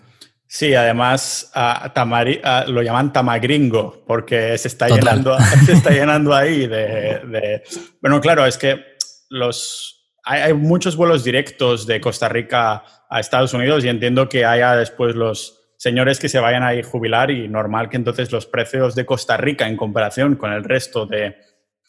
Sí, 0.46 0.74
además 0.74 1.50
lo 2.66 2.82
llaman 2.82 3.12
tamagringo 3.12 4.04
porque 4.06 4.58
se 4.58 4.68
está, 4.68 4.88
llenando, 4.88 5.36
se 5.66 5.72
está 5.72 5.90
llenando 5.90 6.34
ahí 6.34 6.66
de, 6.66 7.62
Bueno, 8.00 8.20
claro, 8.20 8.44
es 8.46 8.58
que 8.58 8.76
los... 9.30 9.91
hay 10.24 10.54
muchos 10.54 10.96
vuelos 10.96 11.24
directos 11.24 11.86
de 11.86 12.00
Costa 12.00 12.28
Rica 12.28 12.84
a 13.08 13.20
Estados 13.20 13.54
Unidos 13.54 13.84
y 13.84 13.88
entiendo 13.88 14.28
que 14.28 14.44
haya 14.44 14.76
después 14.76 15.14
los 15.16 15.60
señores 15.76 16.20
que 16.20 16.28
se 16.28 16.38
vayan 16.38 16.62
a 16.62 16.74
ir 16.74 16.84
jubilar 16.84 17.30
y 17.30 17.48
normal 17.48 17.88
que 17.88 17.96
entonces 17.96 18.30
los 18.30 18.46
precios 18.46 18.94
de 18.94 19.04
Costa 19.04 19.36
Rica 19.36 19.66
en 19.66 19.76
comparación 19.76 20.36
con 20.36 20.52
el 20.52 20.62
resto 20.62 21.06
de 21.06 21.36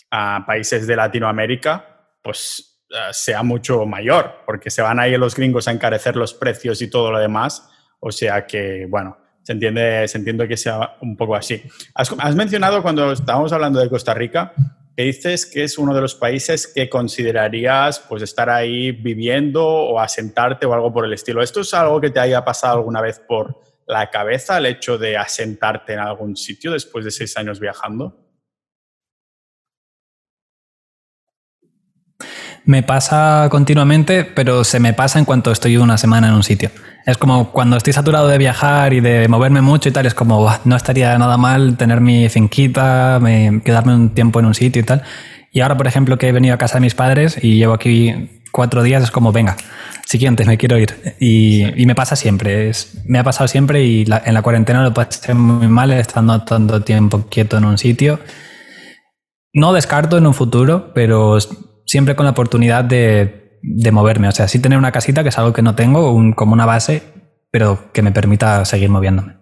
países 0.10 0.88
de 0.88 0.96
Latinoamérica 0.96 2.10
pues 2.24 2.82
sea 3.12 3.44
mucho 3.44 3.86
mayor 3.86 4.44
porque 4.46 4.70
se 4.70 4.82
van 4.82 5.00
a 5.00 5.08
ir 5.08 5.20
los 5.20 5.36
gringos 5.36 5.68
a 5.68 5.72
encarecer 5.72 6.16
los 6.16 6.34
precios 6.34 6.82
y 6.82 6.90
todo 6.90 7.12
lo 7.12 7.20
demás. 7.20 7.70
O 8.00 8.12
sea 8.12 8.46
que, 8.46 8.86
bueno, 8.90 9.18
se 9.44 9.54
entiende, 9.54 10.08
se 10.08 10.18
entiende 10.18 10.48
que 10.48 10.58
sea 10.58 10.98
un 11.02 11.16
poco 11.16 11.36
así. 11.36 11.62
Has, 11.96 12.14
has 12.20 12.36
mencionado 12.36 12.82
cuando 12.82 13.12
estábamos 13.12 13.52
hablando 13.54 13.80
de 13.80 13.90
Costa 13.90 14.14
Rica 14.14 14.54
dices 14.96 15.46
que 15.46 15.64
es 15.64 15.78
uno 15.78 15.96
de 15.96 16.02
los 16.02 16.14
países 16.14 16.68
que 16.68 16.88
considerarías 16.88 18.00
pues 18.00 18.22
estar 18.22 18.50
ahí 18.50 18.92
viviendo 18.92 19.66
o 19.66 20.00
asentarte 20.00 20.66
o 20.66 20.74
algo 20.74 20.94
por 20.94 21.06
el 21.06 21.14
estilo. 21.14 21.42
¿Esto 21.42 21.62
es 21.62 21.74
algo 21.74 22.00
que 22.00 22.12
te 22.12 22.20
haya 22.20 22.46
pasado 22.46 22.78
alguna 22.78 23.02
vez 23.02 23.20
por 23.20 23.60
la 23.88 24.10
cabeza, 24.10 24.58
el 24.58 24.68
hecho 24.68 24.98
de 24.98 25.18
asentarte 25.18 25.94
en 25.94 26.00
algún 26.00 26.36
sitio 26.38 26.72
después 26.72 27.04
de 27.04 27.12
seis 27.12 27.36
años 27.38 27.60
viajando? 27.60 28.23
Me 32.66 32.82
pasa 32.82 33.48
continuamente, 33.52 34.24
pero 34.24 34.64
se 34.64 34.80
me 34.80 34.94
pasa 34.94 35.20
en 35.20 35.26
cuanto 35.26 35.52
estoy 35.52 35.76
una 35.78 35.98
semana 35.98 36.30
en 36.30 36.34
un 36.34 36.44
sitio. 36.44 36.72
Es 37.06 37.18
como 37.18 37.52
cuando 37.52 37.76
estoy 37.76 37.92
saturado 37.92 38.30
de 38.30 38.38
viajar 38.38 38.94
y 38.94 39.02
de 39.02 39.28
moverme 39.28 39.62
mucho 39.62 39.90
y 39.90 39.92
tal, 39.92 40.06
es 40.06 40.14
como, 40.14 40.50
no 40.64 40.76
estaría 40.76 41.18
nada 41.18 41.38
mal 41.38 41.76
tener 41.76 42.00
mi 42.00 42.30
finquita, 42.30 43.20
quedarme 43.66 43.94
un 43.94 44.10
tiempo 44.12 44.40
en 44.40 44.46
un 44.46 44.54
sitio 44.54 44.82
y 44.82 44.86
tal. 44.86 45.04
Y 45.52 45.60
ahora, 45.60 45.76
por 45.76 45.88
ejemplo, 45.88 46.18
que 46.18 46.30
he 46.30 46.32
venido 46.32 46.56
a 46.56 46.58
casa 46.58 46.76
de 46.76 46.82
mis 46.82 46.96
padres 46.96 47.38
y 47.44 47.58
llevo 47.58 47.74
aquí 47.74 48.30
cuatro 48.54 48.82
días, 48.82 49.04
es 49.04 49.12
como, 49.12 49.34
venga, 49.34 49.58
siguiente, 50.06 50.46
me 50.46 50.58
quiero 50.58 50.78
ir. 50.78 51.16
Y, 51.20 51.86
me 51.86 51.96
pasa 51.96 52.16
siempre, 52.16 52.70
es, 52.70 53.02
me 53.06 53.20
ha 53.20 53.24
pasado 53.24 53.50
siempre 53.50 53.84
y 53.84 54.06
en 54.26 54.34
la 54.34 54.42
cuarentena 54.42 54.84
lo 54.84 54.94
pasé 54.94 55.34
muy 55.34 55.68
mal 55.68 55.92
estando 55.92 56.42
tanto 56.44 56.82
tiempo 56.82 57.26
quieto 57.30 57.58
en 57.58 57.66
un 57.66 57.78
sitio. 57.78 58.20
No 59.52 59.74
descarto 59.74 60.18
en 60.18 60.26
un 60.26 60.34
futuro, 60.34 60.94
pero 60.96 61.38
siempre 61.86 62.16
con 62.16 62.26
la 62.26 62.32
oportunidad 62.32 62.84
de, 62.84 63.60
de 63.64 63.92
moverme. 63.92 64.28
O 64.28 64.32
sea, 64.32 64.48
sí 64.48 64.60
tener 64.60 64.78
una 64.78 64.92
casita, 64.92 65.24
que 65.24 65.30
es 65.30 65.38
algo 65.38 65.54
que 65.54 65.62
no 65.62 65.76
tengo, 65.76 66.16
como 66.36 66.54
una 66.54 66.66
base, 66.66 67.02
pero 67.50 67.92
que 67.94 68.02
me 68.02 68.12
permita 68.12 68.66
seguir 68.66 68.90
moviéndome. 68.90 69.38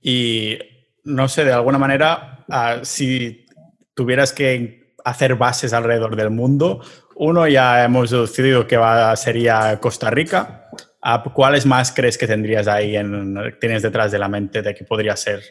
Y 0.00 0.58
no 1.04 1.28
sé, 1.28 1.44
de 1.44 1.52
alguna 1.52 1.78
manera, 1.78 2.44
ah, 2.48 2.80
si 2.82 3.46
tuvieras 3.94 4.32
que 4.32 4.94
hacer 5.04 5.36
bases 5.36 5.72
alrededor 5.72 6.16
del 6.16 6.30
mundo, 6.30 6.80
uno 7.14 7.46
ya 7.48 7.84
hemos 7.84 8.10
deducido 8.10 8.66
que 8.66 8.76
va, 8.76 9.14
sería 9.16 9.78
Costa 9.80 10.10
Rica. 10.10 10.68
Ah, 11.00 11.22
¿Cuáles 11.34 11.66
más 11.66 11.92
crees 11.92 12.18
que 12.18 12.26
tendrías 12.26 12.68
ahí, 12.68 12.96
en, 12.96 13.36
tienes 13.60 13.82
detrás 13.82 14.12
de 14.12 14.18
la 14.18 14.28
mente 14.28 14.62
de 14.62 14.74
que 14.74 14.84
podría 14.84 15.16
ser? 15.16 15.42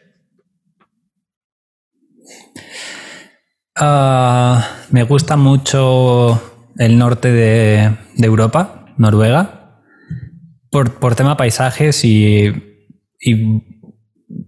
Ah, 3.75 4.65
me 4.89 5.03
gusta 5.03 5.35
mucho 5.35 6.41
el 6.77 6.97
norte 6.97 7.31
de, 7.31 7.97
Europa, 8.17 8.85
Noruega, 8.97 9.81
por, 10.71 10.93
por 10.95 11.15
tema 11.15 11.35
paisajes 11.35 12.05
y, 12.05 12.47
y 13.19 13.63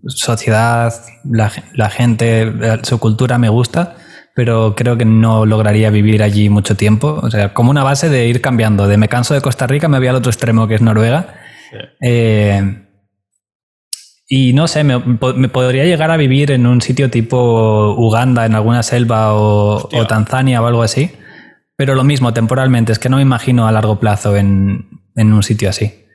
sociedad, 0.07 0.93
la, 1.29 1.51
la, 1.73 1.89
gente, 1.89 2.53
su 2.83 2.99
cultura 2.99 3.37
me 3.37 3.49
gusta, 3.49 3.97
pero 4.33 4.75
creo 4.75 4.97
que 4.97 5.05
no 5.05 5.45
lograría 5.45 5.89
vivir 5.89 6.23
allí 6.23 6.49
mucho 6.49 6.77
tiempo. 6.77 7.19
O 7.21 7.29
sea, 7.29 7.53
como 7.53 7.71
una 7.71 7.83
base 7.83 8.07
de 8.09 8.27
ir 8.27 8.39
cambiando. 8.39 8.87
De 8.87 8.97
me 8.97 9.09
canso 9.09 9.33
de 9.33 9.41
Costa 9.41 9.67
Rica, 9.67 9.87
me 9.89 9.97
voy 9.97 10.07
al 10.07 10.15
otro 10.15 10.31
extremo 10.31 10.67
que 10.67 10.75
es 10.75 10.81
Noruega. 10.81 11.33
Eh, 12.01 12.87
y 14.27 14.53
no 14.53 14.67
sé, 14.67 14.83
me, 14.83 14.99
podría 14.99 15.85
llegar 15.85 16.11
a 16.11 16.17
vivir 16.17 16.51
en 16.51 16.67
un 16.67 16.81
sitio 16.81 17.09
tipo 17.09 17.95
Uganda, 17.97 18.45
en 18.45 18.55
alguna 18.55 18.83
selva 18.83 19.33
o, 19.33 19.87
o, 19.91 20.07
Tanzania 20.07 20.61
o 20.61 20.67
algo 20.67 20.83
así. 20.83 21.11
Pero 21.77 21.95
lo 21.95 22.03
mismo, 22.03 22.33
temporalmente, 22.33 22.91
es 22.91 22.99
que 22.99 23.07
no 23.07 23.17
me 23.17 23.21
imagino 23.21 23.67
a 23.67 23.71
largo 23.71 23.99
plazo 23.99 24.35
en, 24.35 24.89
en 25.15 25.31
un 25.31 25.43
sitio 25.43 25.69
así. 25.69 26.05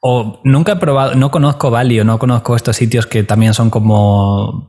O 0.00 0.40
nunca 0.44 0.72
he 0.72 0.76
probado, 0.76 1.14
no 1.14 1.30
conozco 1.30 1.70
Bali 1.70 2.00
o 2.00 2.04
no 2.04 2.18
conozco 2.18 2.56
estos 2.56 2.76
sitios 2.76 3.06
que 3.06 3.22
también 3.22 3.52
son 3.52 3.68
como 3.68 4.68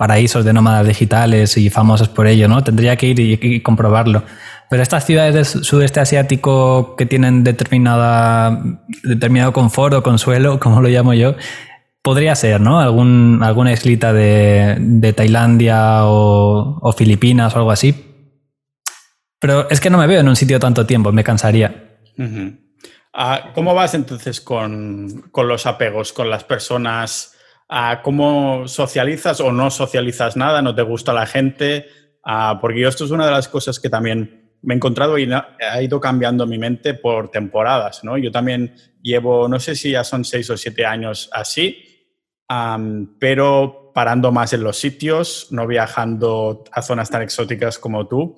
paraísos 0.00 0.46
de 0.46 0.54
nómadas 0.54 0.86
digitales 0.86 1.58
y 1.58 1.68
famosos 1.68 2.08
por 2.08 2.26
ello, 2.26 2.48
¿no? 2.48 2.64
Tendría 2.64 2.96
que 2.96 3.08
ir 3.08 3.20
y, 3.20 3.60
comprobarlo. 3.60 4.22
Pero 4.70 4.82
estas 4.82 5.04
ciudades 5.04 5.34
del 5.34 5.44
sudeste 5.44 6.00
asiático 6.00 6.94
que 6.96 7.04
tienen 7.04 7.44
determinada, 7.44 8.62
determinado 9.02 9.52
confort 9.52 9.92
o 9.92 10.02
consuelo, 10.02 10.58
como 10.60 10.80
lo 10.80 10.88
llamo 10.88 11.12
yo, 11.12 11.34
podría 12.02 12.34
ser, 12.34 12.60
¿no? 12.60 12.80
Algún, 12.80 13.40
alguna 13.42 13.72
islita 13.72 14.12
de, 14.12 14.76
de 14.78 15.12
Tailandia 15.12 16.04
o, 16.04 16.92
Filipinas 16.96 17.54
o 17.54 17.58
algo 17.58 17.70
así. 17.70 18.06
Pero 19.38 19.68
es 19.70 19.80
que 19.80 19.90
no 19.90 19.98
me 19.98 20.06
veo 20.06 20.20
en 20.20 20.28
un 20.28 20.36
sitio 20.36 20.58
tanto 20.58 20.86
tiempo, 20.86 21.12
me 21.12 21.24
cansaría. 21.24 21.98
Ah, 23.12 23.52
¿Cómo 23.54 23.74
vas 23.74 23.94
entonces 23.94 24.40
con, 24.40 25.30
los 25.34 25.66
apegos, 25.66 26.12
con 26.12 26.28
las 26.28 26.44
personas? 26.44 27.36
Ah, 27.68 28.00
¿Cómo 28.02 28.68
socializas 28.68 29.40
o 29.40 29.52
no 29.52 29.70
socializas 29.70 30.36
nada? 30.36 30.60
¿No 30.62 30.74
te 30.74 30.82
gusta 30.82 31.12
la 31.12 31.26
gente? 31.26 31.86
Ah, 32.24 32.58
porque 32.60 32.80
yo 32.80 32.88
esto 32.88 33.04
es 33.04 33.10
una 33.10 33.26
de 33.26 33.32
las 33.32 33.48
cosas 33.48 33.80
que 33.80 33.88
también 33.88 34.58
me 34.62 34.74
he 34.74 34.76
encontrado 34.76 35.16
y 35.16 35.26
ha 35.32 35.82
ido 35.82 35.98
cambiando 36.00 36.46
mi 36.46 36.58
mente 36.58 36.92
por 36.92 37.30
temporadas, 37.30 38.04
¿no? 38.04 38.18
Yo 38.18 38.30
también 38.30 38.74
llevo, 39.02 39.48
no 39.48 39.58
sé 39.58 39.74
si 39.74 39.92
ya 39.92 40.04
son 40.04 40.22
seis 40.24 40.50
o 40.50 40.56
siete 40.58 40.84
años 40.84 41.30
así, 41.32 41.89
pero 43.18 43.92
parando 43.94 44.32
más 44.32 44.52
en 44.52 44.64
los 44.64 44.78
sitios, 44.78 45.48
no 45.50 45.66
viajando 45.66 46.64
a 46.72 46.82
zonas 46.82 47.10
tan 47.10 47.22
exóticas 47.22 47.78
como 47.78 48.08
tú, 48.08 48.36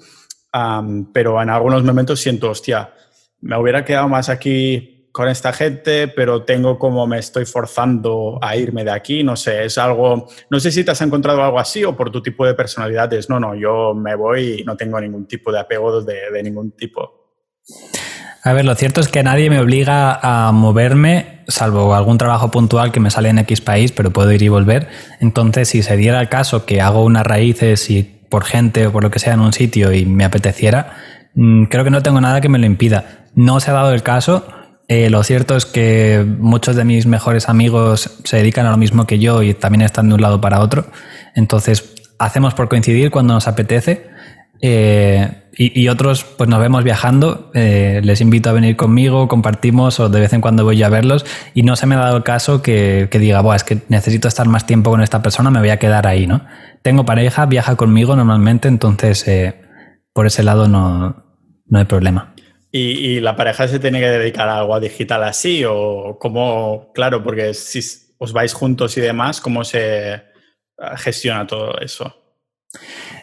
pero 1.12 1.40
en 1.40 1.50
algunos 1.50 1.82
momentos 1.84 2.20
siento, 2.20 2.50
hostia, 2.50 2.92
me 3.40 3.58
hubiera 3.58 3.84
quedado 3.84 4.08
más 4.08 4.28
aquí 4.28 5.08
con 5.12 5.28
esta 5.28 5.52
gente, 5.52 6.08
pero 6.08 6.44
tengo 6.44 6.78
como 6.78 7.06
me 7.06 7.18
estoy 7.18 7.44
forzando 7.44 8.38
a 8.40 8.56
irme 8.56 8.82
de 8.82 8.90
aquí, 8.90 9.22
no 9.22 9.36
sé, 9.36 9.64
es 9.66 9.76
algo, 9.76 10.26
no 10.48 10.60
sé 10.60 10.72
si 10.72 10.84
te 10.84 10.90
has 10.90 11.02
encontrado 11.02 11.42
algo 11.42 11.58
así 11.58 11.84
o 11.84 11.94
por 11.94 12.10
tu 12.10 12.22
tipo 12.22 12.46
de 12.46 12.54
personalidades, 12.54 13.28
no, 13.28 13.38
no, 13.38 13.54
yo 13.54 13.94
me 13.94 14.14
voy 14.14 14.60
y 14.60 14.64
no 14.64 14.76
tengo 14.76 14.98
ningún 15.00 15.26
tipo 15.26 15.52
de 15.52 15.60
apego 15.60 16.00
de, 16.02 16.30
de 16.30 16.42
ningún 16.42 16.72
tipo. 16.72 17.22
A 18.44 18.52
ver, 18.52 18.64
lo 18.64 18.74
cierto 18.74 19.00
es 19.00 19.06
que 19.06 19.22
nadie 19.22 19.50
me 19.50 19.60
obliga 19.60 20.18
a 20.20 20.50
moverme, 20.50 21.44
salvo 21.46 21.94
algún 21.94 22.18
trabajo 22.18 22.50
puntual 22.50 22.90
que 22.90 22.98
me 22.98 23.08
sale 23.08 23.28
en 23.28 23.38
X 23.38 23.60
país, 23.60 23.92
pero 23.92 24.10
puedo 24.10 24.32
ir 24.32 24.42
y 24.42 24.48
volver. 24.48 24.88
Entonces, 25.20 25.68
si 25.68 25.82
se 25.82 25.96
diera 25.96 26.20
el 26.20 26.28
caso 26.28 26.66
que 26.66 26.80
hago 26.80 27.04
unas 27.04 27.24
raíces 27.24 27.88
y 27.88 28.02
por 28.02 28.42
gente 28.44 28.88
o 28.88 28.92
por 28.92 29.04
lo 29.04 29.12
que 29.12 29.20
sea 29.20 29.34
en 29.34 29.40
un 29.40 29.52
sitio 29.52 29.92
y 29.92 30.06
me 30.06 30.24
apeteciera, 30.24 30.94
mm, 31.34 31.66
creo 31.66 31.84
que 31.84 31.90
no 31.90 32.02
tengo 32.02 32.20
nada 32.20 32.40
que 32.40 32.48
me 32.48 32.58
lo 32.58 32.66
impida. 32.66 33.28
No 33.36 33.60
se 33.60 33.70
ha 33.70 33.74
dado 33.74 33.92
el 33.92 34.02
caso. 34.02 34.44
Eh, 34.88 35.08
lo 35.08 35.22
cierto 35.22 35.56
es 35.56 35.64
que 35.64 36.26
muchos 36.26 36.74
de 36.74 36.84
mis 36.84 37.06
mejores 37.06 37.48
amigos 37.48 38.18
se 38.24 38.38
dedican 38.38 38.66
a 38.66 38.72
lo 38.72 38.76
mismo 38.76 39.06
que 39.06 39.20
yo 39.20 39.44
y 39.44 39.54
también 39.54 39.82
están 39.82 40.08
de 40.08 40.16
un 40.16 40.20
lado 40.20 40.40
para 40.40 40.58
otro. 40.58 40.86
Entonces, 41.36 41.94
hacemos 42.18 42.54
por 42.54 42.68
coincidir 42.68 43.12
cuando 43.12 43.34
nos 43.34 43.46
apetece. 43.46 44.11
Eh, 44.62 45.28
y, 45.54 45.88
otros, 45.88 46.24
pues 46.24 46.48
nos 46.48 46.60
vemos 46.60 46.82
viajando. 46.82 47.50
Eh, 47.52 48.00
les 48.02 48.22
invito 48.22 48.48
a 48.48 48.52
venir 48.54 48.74
conmigo, 48.74 49.28
compartimos 49.28 50.00
o 50.00 50.08
de 50.08 50.20
vez 50.20 50.32
en 50.32 50.40
cuando 50.40 50.64
voy 50.64 50.82
a 50.82 50.88
verlos. 50.88 51.26
Y 51.52 51.62
no 51.62 51.76
se 51.76 51.86
me 51.86 51.94
ha 51.94 51.98
dado 51.98 52.16
el 52.16 52.22
caso 52.22 52.62
que, 52.62 53.06
diga, 53.12 53.42
es 53.54 53.64
que 53.64 53.78
necesito 53.88 54.28
estar 54.28 54.48
más 54.48 54.66
tiempo 54.66 54.90
con 54.90 55.02
esta 55.02 55.20
persona, 55.20 55.50
me 55.50 55.58
voy 55.58 55.68
a 55.68 55.78
quedar 55.78 56.06
ahí, 56.06 56.26
¿no? 56.26 56.46
Tengo 56.80 57.04
pareja, 57.04 57.44
viaja 57.44 57.76
conmigo 57.76 58.16
normalmente, 58.16 58.68
entonces 58.68 59.26
por 60.14 60.26
ese 60.26 60.42
lado 60.42 60.68
no, 60.68 61.22
no 61.66 61.78
hay 61.78 61.84
problema. 61.84 62.32
¿Y, 62.74 63.20
la 63.20 63.36
pareja 63.36 63.68
se 63.68 63.78
tiene 63.78 64.00
que 64.00 64.08
dedicar 64.08 64.48
a 64.48 64.60
algo 64.60 64.80
digital 64.80 65.22
así? 65.24 65.62
¿O 65.66 66.16
cómo, 66.18 66.90
claro, 66.94 67.22
porque 67.22 67.52
si 67.52 67.80
os 68.16 68.32
vais 68.32 68.54
juntos 68.54 68.96
y 68.96 69.02
demás, 69.02 69.42
cómo 69.42 69.62
se 69.62 70.14
eh, 70.14 70.22
gestiona 70.96 71.46
todo 71.46 71.78
eso? 71.80 72.21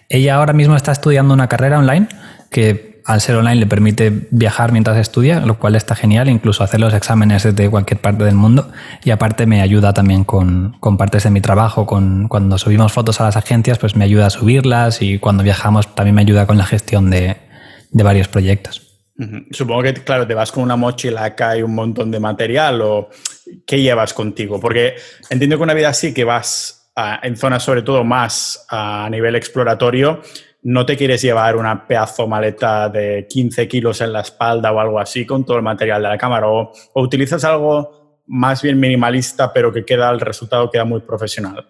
Ella 0.10 0.36
ahora 0.36 0.54
mismo 0.54 0.76
está 0.76 0.92
estudiando 0.92 1.34
una 1.34 1.48
carrera 1.48 1.80
online 1.80 2.08
que 2.50 2.90
al 3.06 3.22
ser 3.22 3.36
online 3.36 3.56
le 3.56 3.66
permite 3.66 4.28
viajar 4.30 4.72
mientras 4.72 4.98
estudia, 4.98 5.40
lo 5.40 5.58
cual 5.58 5.76
está 5.76 5.96
genial, 5.96 6.30
incluso 6.30 6.64
hacer 6.64 6.80
los 6.80 6.94
exámenes 6.94 7.42
desde 7.44 7.70
cualquier 7.70 8.00
parte 8.00 8.24
del 8.24 8.36
mundo. 8.36 8.72
Y 9.04 9.10
aparte 9.10 9.48
me 9.48 9.62
ayuda 9.62 9.94
también 9.94 10.24
con, 10.24 10.78
con 10.80 10.98
partes 10.98 11.24
de 11.24 11.32
mi 11.32 11.42
trabajo, 11.42 11.88
con, 11.88 12.28
cuando 12.28 12.60
subimos 12.60 12.94
fotos 12.94 13.20
a 13.20 13.24
las 13.24 13.36
agencias, 13.36 13.80
pues 13.80 13.96
me 13.96 14.04
ayuda 14.04 14.28
a 14.28 14.30
subirlas 14.30 15.02
y 15.02 15.18
cuando 15.18 15.44
viajamos 15.44 15.96
también 15.96 16.16
me 16.16 16.22
ayuda 16.22 16.46
con 16.46 16.58
la 16.60 16.66
gestión 16.66 17.10
de, 17.10 17.38
de 17.90 18.04
varios 18.04 18.28
proyectos. 18.28 18.86
Supongo 19.52 19.84
que, 19.84 19.94
claro, 19.96 20.26
te 20.26 20.34
vas 20.34 20.52
con 20.52 20.64
una 20.64 20.76
mochila 20.76 21.26
acá 21.26 21.58
y 21.58 21.62
un 21.62 21.76
montón 21.76 22.12
de 22.12 22.20
material 22.20 22.82
o 22.82 23.10
¿qué 23.66 23.82
llevas 23.82 24.14
contigo? 24.14 24.60
Porque 24.60 24.96
entiendo 25.30 25.58
que 25.58 25.64
una 25.64 25.74
vida 25.74 25.90
así 25.90 26.14
que 26.14 26.24
vas 26.24 26.79
en 27.22 27.36
zonas 27.36 27.64
sobre 27.64 27.82
todo 27.82 28.04
más 28.04 28.66
a 28.70 29.08
nivel 29.10 29.36
exploratorio, 29.36 30.22
no 30.64 30.86
te 30.86 30.98
quieres 30.98 31.22
llevar 31.22 31.56
una 31.56 31.88
pedazo 31.88 32.28
maleta 32.28 32.90
de 32.90 33.28
15 33.30 33.68
kilos 33.68 34.02
en 34.02 34.12
la 34.12 34.22
espalda 34.22 34.72
o 34.72 34.80
algo 34.80 35.00
así 35.00 35.26
con 35.26 35.46
todo 35.46 35.58
el 35.58 35.64
material 35.64 36.02
de 36.02 36.10
la 36.10 36.18
cámara 36.18 36.48
o, 36.48 36.72
utilizas 36.96 37.44
algo 37.44 38.22
más 38.28 38.62
bien 38.62 38.80
minimalista 38.80 39.54
pero 39.54 39.72
que 39.72 39.86
queda 39.86 40.10
el 40.12 40.20
resultado 40.20 40.70
queda 40.70 40.86
muy 40.86 41.02
profesional. 41.02 41.66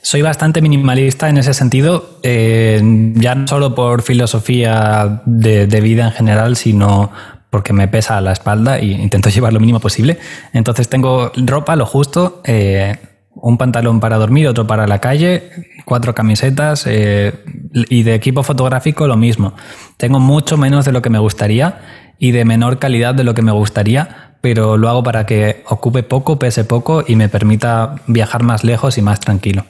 Soy 0.00 0.22
bastante 0.22 0.62
minimalista 0.62 1.28
en 1.28 1.36
ese 1.36 1.52
sentido, 1.52 2.18
eh, 2.22 2.80
ya 3.14 3.34
no 3.34 3.46
solo 3.46 3.74
por 3.74 4.00
filosofía 4.00 5.20
de, 5.26 5.80
vida 5.82 6.06
en 6.06 6.12
general, 6.12 6.56
sino 6.56 7.12
porque 7.50 7.74
me 7.74 7.88
pesa 7.88 8.18
la 8.22 8.32
espalda 8.32 8.78
e 8.78 8.86
intento 8.86 9.28
llevar 9.34 9.52
lo 9.52 9.60
mínimo 9.60 9.80
posible. 9.80 10.18
Entonces 10.54 10.88
tengo 10.88 11.30
ropa, 11.36 11.76
lo 11.76 11.84
justo, 11.84 12.40
eh, 12.44 12.96
un 13.42 13.58
pantalón 13.58 14.00
para 14.00 14.16
dormir, 14.16 14.48
otro 14.48 14.66
para 14.66 14.86
la 14.86 15.00
calle, 15.00 15.50
cuatro 15.84 16.14
camisetas 16.14 16.86
eh, 16.86 17.32
y 17.72 18.02
de 18.02 18.14
equipo 18.14 18.42
fotográfico 18.42 19.06
lo 19.06 19.16
mismo. 19.16 19.54
Tengo 19.96 20.20
mucho 20.20 20.56
menos 20.56 20.84
de 20.84 20.92
lo 20.92 21.02
que 21.02 21.10
me 21.10 21.18
gustaría 21.18 21.80
y 22.18 22.32
de 22.32 22.44
menor 22.44 22.78
calidad 22.78 23.14
de 23.14 23.24
lo 23.24 23.34
que 23.34 23.42
me 23.42 23.52
gustaría, 23.52 24.36
pero 24.40 24.76
lo 24.76 24.88
hago 24.88 25.02
para 25.02 25.26
que 25.26 25.62
ocupe 25.68 26.02
poco, 26.02 26.38
pese 26.38 26.64
poco 26.64 27.04
y 27.06 27.16
me 27.16 27.28
permita 27.28 27.96
viajar 28.06 28.42
más 28.42 28.64
lejos 28.64 28.98
y 28.98 29.02
más 29.02 29.20
tranquilo. 29.20 29.64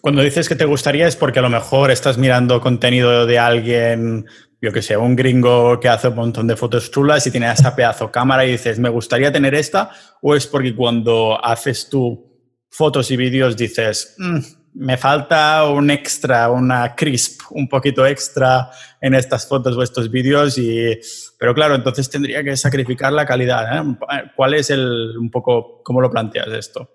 Cuando 0.00 0.22
dices 0.22 0.48
que 0.48 0.54
te 0.54 0.64
gustaría 0.64 1.06
es 1.06 1.16
porque 1.16 1.40
a 1.40 1.42
lo 1.42 1.50
mejor 1.50 1.90
estás 1.90 2.18
mirando 2.18 2.60
contenido 2.60 3.26
de 3.26 3.38
alguien, 3.38 4.26
yo 4.60 4.72
que 4.72 4.80
sé, 4.80 4.96
un 4.96 5.16
gringo 5.16 5.80
que 5.80 5.88
hace 5.88 6.08
un 6.08 6.14
montón 6.14 6.46
de 6.46 6.56
fotos 6.56 6.90
chulas 6.90 7.26
y 7.26 7.30
tiene 7.30 7.50
esa 7.50 7.74
pedazo 7.74 8.10
cámara 8.10 8.46
y 8.46 8.52
dices, 8.52 8.78
me 8.78 8.88
gustaría 8.88 9.32
tener 9.32 9.54
esta, 9.54 9.90
o 10.22 10.34
es 10.34 10.46
porque 10.46 10.74
cuando 10.74 11.44
haces 11.44 11.88
tú 11.90 12.27
fotos 12.70 13.10
y 13.10 13.16
vídeos 13.16 13.56
dices, 13.56 14.14
mm, 14.18 14.38
me 14.74 14.96
falta 14.96 15.68
un 15.68 15.90
extra, 15.90 16.50
una 16.50 16.94
crisp, 16.94 17.40
un 17.50 17.68
poquito 17.68 18.06
extra 18.06 18.70
en 19.00 19.14
estas 19.14 19.46
fotos 19.46 19.76
o 19.76 19.82
estos 19.82 20.10
vídeos. 20.10 20.56
Y, 20.58 20.98
pero 21.38 21.54
claro, 21.54 21.74
entonces 21.74 22.08
tendría 22.08 22.44
que 22.44 22.56
sacrificar 22.56 23.12
la 23.12 23.26
calidad. 23.26 23.76
¿eh? 23.76 23.96
¿Cuál 24.36 24.54
es 24.54 24.70
el, 24.70 25.16
un 25.18 25.30
poco, 25.30 25.82
cómo 25.82 26.00
lo 26.00 26.10
planteas 26.10 26.48
esto? 26.48 26.90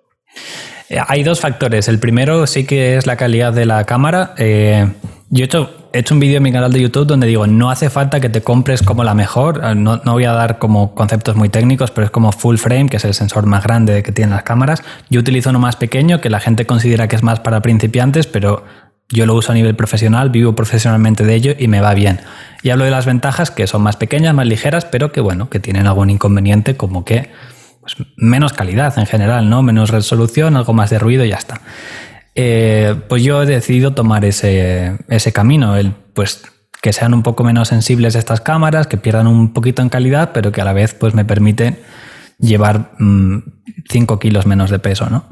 Eh, 0.89 0.99
hay 1.05 1.23
dos 1.23 1.39
factores. 1.39 1.87
El 1.87 1.99
primero 1.99 2.47
sí 2.47 2.65
que 2.65 2.95
es 2.95 3.05
la 3.05 3.17
calidad 3.17 3.51
de 3.51 3.65
la 3.65 3.83
cámara. 3.85 4.33
Eh, 4.37 4.89
yo 5.29 5.43
he 5.43 5.45
hecho, 5.45 5.82
he 5.93 5.99
hecho 5.99 6.15
un 6.15 6.19
vídeo 6.19 6.37
en 6.37 6.43
mi 6.43 6.51
canal 6.51 6.73
de 6.73 6.81
YouTube 6.81 7.05
donde 7.05 7.27
digo, 7.27 7.45
no 7.45 7.69
hace 7.69 7.89
falta 7.89 8.19
que 8.19 8.27
te 8.27 8.41
compres 8.41 8.81
como 8.81 9.03
la 9.03 9.13
mejor. 9.13 9.61
Eh, 9.63 9.75
no, 9.75 10.01
no, 10.03 10.13
voy 10.13 10.25
a 10.25 10.33
dar 10.33 10.57
como 10.57 10.95
conceptos 10.95 11.35
muy 11.35 11.49
técnicos, 11.49 11.91
pero 11.91 12.05
es 12.05 12.11
como 12.11 12.31
full 12.31 12.57
frame, 12.57 12.89
que 12.89 12.97
es 12.97 13.05
el 13.05 13.13
sensor 13.13 13.45
más 13.45 13.63
grande 13.63 14.01
que 14.01 14.11
tienen 14.11 14.31
las 14.31 14.43
cámaras. 14.43 14.83
Yo 15.09 15.19
utilizo 15.19 15.51
uno 15.51 15.59
más 15.59 15.75
pequeño, 15.75 16.19
que 16.19 16.31
la 16.31 16.39
gente 16.39 16.65
considera 16.65 17.07
que 17.07 17.15
es 17.15 17.23
más 17.23 17.39
para 17.39 17.61
principiantes, 17.61 18.25
pero 18.25 18.65
yo 19.09 19.27
lo 19.27 19.35
uso 19.35 19.51
a 19.51 19.55
nivel 19.55 19.75
profesional, 19.75 20.31
vivo 20.31 20.55
profesionalmente 20.55 21.23
de 21.23 21.35
ello 21.35 21.53
y 21.57 21.67
me 21.67 21.79
va 21.79 21.93
bien. 21.93 22.19
Y 22.63 22.71
hablo 22.71 22.85
de 22.85 22.91
las 22.91 23.05
ventajas, 23.05 23.51
que 23.51 23.67
son 23.67 23.83
más 23.83 23.95
pequeñas, 23.95 24.33
más 24.33 24.47
ligeras, 24.47 24.85
pero 24.85 25.11
que 25.11 25.21
bueno, 25.21 25.49
que 25.49 25.59
tienen 25.59 25.85
algún 25.85 26.09
inconveniente, 26.09 26.75
como 26.75 27.05
que 27.05 27.29
pues, 27.81 27.95
menos 28.15 28.53
calidad 28.53 28.97
en 28.97 29.05
general, 29.05 29.47
¿no? 29.47 29.61
Menos 29.61 29.91
resolución, 29.91 30.57
algo 30.57 30.73
más 30.73 30.89
de 30.89 30.97
ruido 30.97 31.23
y 31.23 31.29
ya 31.29 31.35
está. 31.35 31.61
Eh, 32.35 32.95
pues 33.07 33.23
yo 33.23 33.43
he 33.43 33.45
decidido 33.45 33.93
tomar 33.93 34.25
ese, 34.25 34.97
ese 35.07 35.31
camino, 35.31 35.77
el, 35.77 35.91
pues 36.13 36.43
que 36.81 36.91
sean 36.91 37.13
un 37.13 37.23
poco 37.23 37.43
menos 37.43 37.69
sensibles 37.69 38.15
estas 38.15 38.41
cámaras, 38.41 38.87
que 38.87 38.97
pierdan 38.97 39.27
un 39.27 39.53
poquito 39.53 39.81
en 39.81 39.89
calidad, 39.89 40.31
pero 40.33 40.51
que 40.51 40.61
a 40.61 40.65
la 40.65 40.73
vez 40.73 40.93
pues 40.93 41.13
me 41.13 41.23
permiten 41.23 41.79
llevar 42.39 42.91
5 42.97 42.99
mm, 42.99 44.19
kilos 44.19 44.45
menos 44.45 44.69
de 44.69 44.79
peso, 44.79 45.09
¿no? 45.09 45.23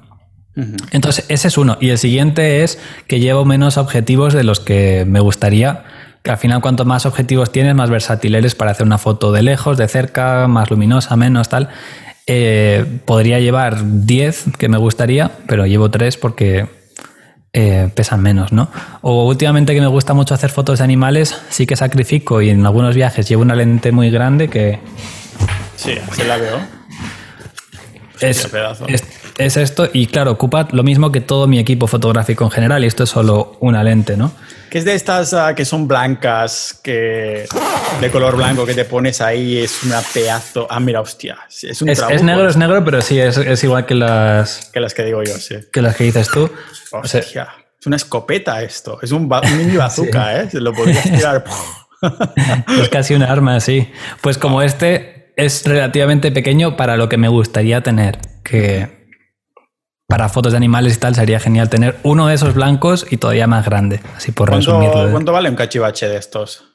Entonces, 0.91 1.25
ese 1.29 1.47
es 1.47 1.57
uno. 1.57 1.77
Y 1.79 1.89
el 1.89 1.97
siguiente 1.97 2.63
es 2.63 2.79
que 3.07 3.19
llevo 3.19 3.45
menos 3.45 3.77
objetivos 3.77 4.33
de 4.33 4.43
los 4.43 4.59
que 4.59 5.05
me 5.07 5.19
gustaría. 5.19 5.83
Que 6.23 6.31
al 6.31 6.37
final, 6.37 6.61
cuanto 6.61 6.85
más 6.85 7.05
objetivos 7.05 7.51
tienes, 7.51 7.73
más 7.73 7.89
versátil 7.89 8.35
eres 8.35 8.53
para 8.53 8.71
hacer 8.71 8.85
una 8.85 8.97
foto 8.97 9.31
de 9.31 9.43
lejos, 9.43 9.77
de 9.77 9.87
cerca, 9.87 10.47
más 10.47 10.69
luminosa, 10.69 11.15
menos 11.15 11.49
tal. 11.49 11.69
Eh, 12.27 12.85
podría 13.05 13.39
llevar 13.39 14.05
10 14.05 14.45
que 14.57 14.69
me 14.69 14.77
gustaría, 14.77 15.31
pero 15.47 15.65
llevo 15.65 15.89
3 15.89 16.17
porque 16.17 16.67
eh, 17.53 17.89
pesan 17.93 18.21
menos, 18.21 18.51
¿no? 18.51 18.69
O 19.01 19.27
últimamente 19.27 19.73
que 19.73 19.81
me 19.81 19.87
gusta 19.87 20.13
mucho 20.13 20.33
hacer 20.33 20.49
fotos 20.49 20.79
de 20.79 20.85
animales, 20.85 21.37
sí 21.49 21.65
que 21.65 21.75
sacrifico 21.75 22.41
y 22.41 22.49
en 22.49 22.65
algunos 22.65 22.95
viajes 22.95 23.27
llevo 23.27 23.41
una 23.41 23.55
lente 23.55 23.91
muy 23.91 24.09
grande 24.09 24.49
que... 24.49 24.79
Sí, 25.75 25.95
se 26.13 26.25
la 26.25 26.37
veo. 26.37 26.59
Es, 28.21 28.47
es, 28.87 29.03
es, 29.37 29.57
esto 29.57 29.89
y 29.91 30.05
claro, 30.05 30.31
ocupa 30.31 30.67
lo 30.71 30.83
mismo 30.83 31.11
que 31.11 31.21
todo 31.21 31.47
mi 31.47 31.57
equipo 31.57 31.87
fotográfico 31.87 32.43
en 32.43 32.51
general 32.51 32.83
y 32.83 32.87
esto 32.87 33.03
es 33.03 33.09
solo 33.09 33.57
una 33.59 33.83
lente, 33.83 34.15
¿no? 34.15 34.31
Que 34.71 34.77
es 34.77 34.85
de 34.85 34.95
estas 34.95 35.33
uh, 35.33 35.53
que 35.53 35.65
son 35.65 35.85
blancas, 35.85 36.79
que 36.81 37.45
de 37.99 38.09
color 38.09 38.37
blanco 38.37 38.65
que 38.65 38.73
te 38.73 38.85
pones 38.85 39.19
ahí, 39.19 39.57
es 39.57 39.83
una 39.83 39.99
pedazo. 39.99 40.65
Ah, 40.69 40.79
mira, 40.79 41.01
hostia. 41.01 41.39
Es, 41.49 41.81
un 41.81 41.89
es, 41.89 42.01
es 42.09 42.23
negro, 42.23 42.47
es 42.47 42.55
negro, 42.55 42.81
pero 42.85 43.01
sí, 43.01 43.19
es, 43.19 43.35
es, 43.35 43.61
igual 43.65 43.85
que 43.85 43.95
las. 43.95 44.69
Que 44.71 44.79
las 44.79 44.93
que 44.93 45.03
digo 45.03 45.23
yo, 45.23 45.33
sí. 45.33 45.55
Que 45.73 45.81
las 45.81 45.97
que 45.97 46.05
dices 46.05 46.29
tú. 46.29 46.49
Hostia. 46.89 47.19
O 47.19 47.23
sea, 47.23 47.47
es 47.81 47.85
una 47.85 47.97
escopeta 47.97 48.61
esto. 48.61 48.97
Es 49.01 49.11
un, 49.11 49.23
un 49.23 49.57
mini 49.57 49.75
bazooka, 49.75 50.39
¿eh? 50.41 50.49
Se 50.49 50.61
lo 50.61 50.71
podrías 50.71 51.03
tirar. 51.03 51.43
es 52.81 52.87
casi 52.87 53.13
un 53.13 53.23
arma, 53.23 53.59
sí. 53.59 53.91
Pues 54.21 54.37
como 54.37 54.61
este 54.61 55.33
es 55.35 55.65
relativamente 55.65 56.31
pequeño 56.31 56.77
para 56.77 56.95
lo 56.95 57.09
que 57.09 57.17
me 57.17 57.27
gustaría 57.27 57.81
tener. 57.81 58.19
Que 58.41 59.00
para 60.11 60.27
fotos 60.27 60.51
de 60.51 60.57
animales 60.57 60.97
y 60.97 60.99
tal 60.99 61.15
sería 61.15 61.39
genial 61.39 61.69
tener 61.69 61.97
uno 62.03 62.27
de 62.27 62.35
esos 62.35 62.53
blancos 62.53 63.07
y 63.09 63.15
todavía 63.15 63.47
más 63.47 63.65
grande, 63.65 64.01
así 64.13 64.33
por 64.33 64.49
¿Cuánto, 64.49 64.73
resumirlo. 64.73 65.07
¿eh? 65.07 65.11
¿Cuánto 65.11 65.31
vale 65.31 65.49
un 65.49 65.55
cachivache 65.55 66.09
de 66.09 66.17
estos? 66.17 66.65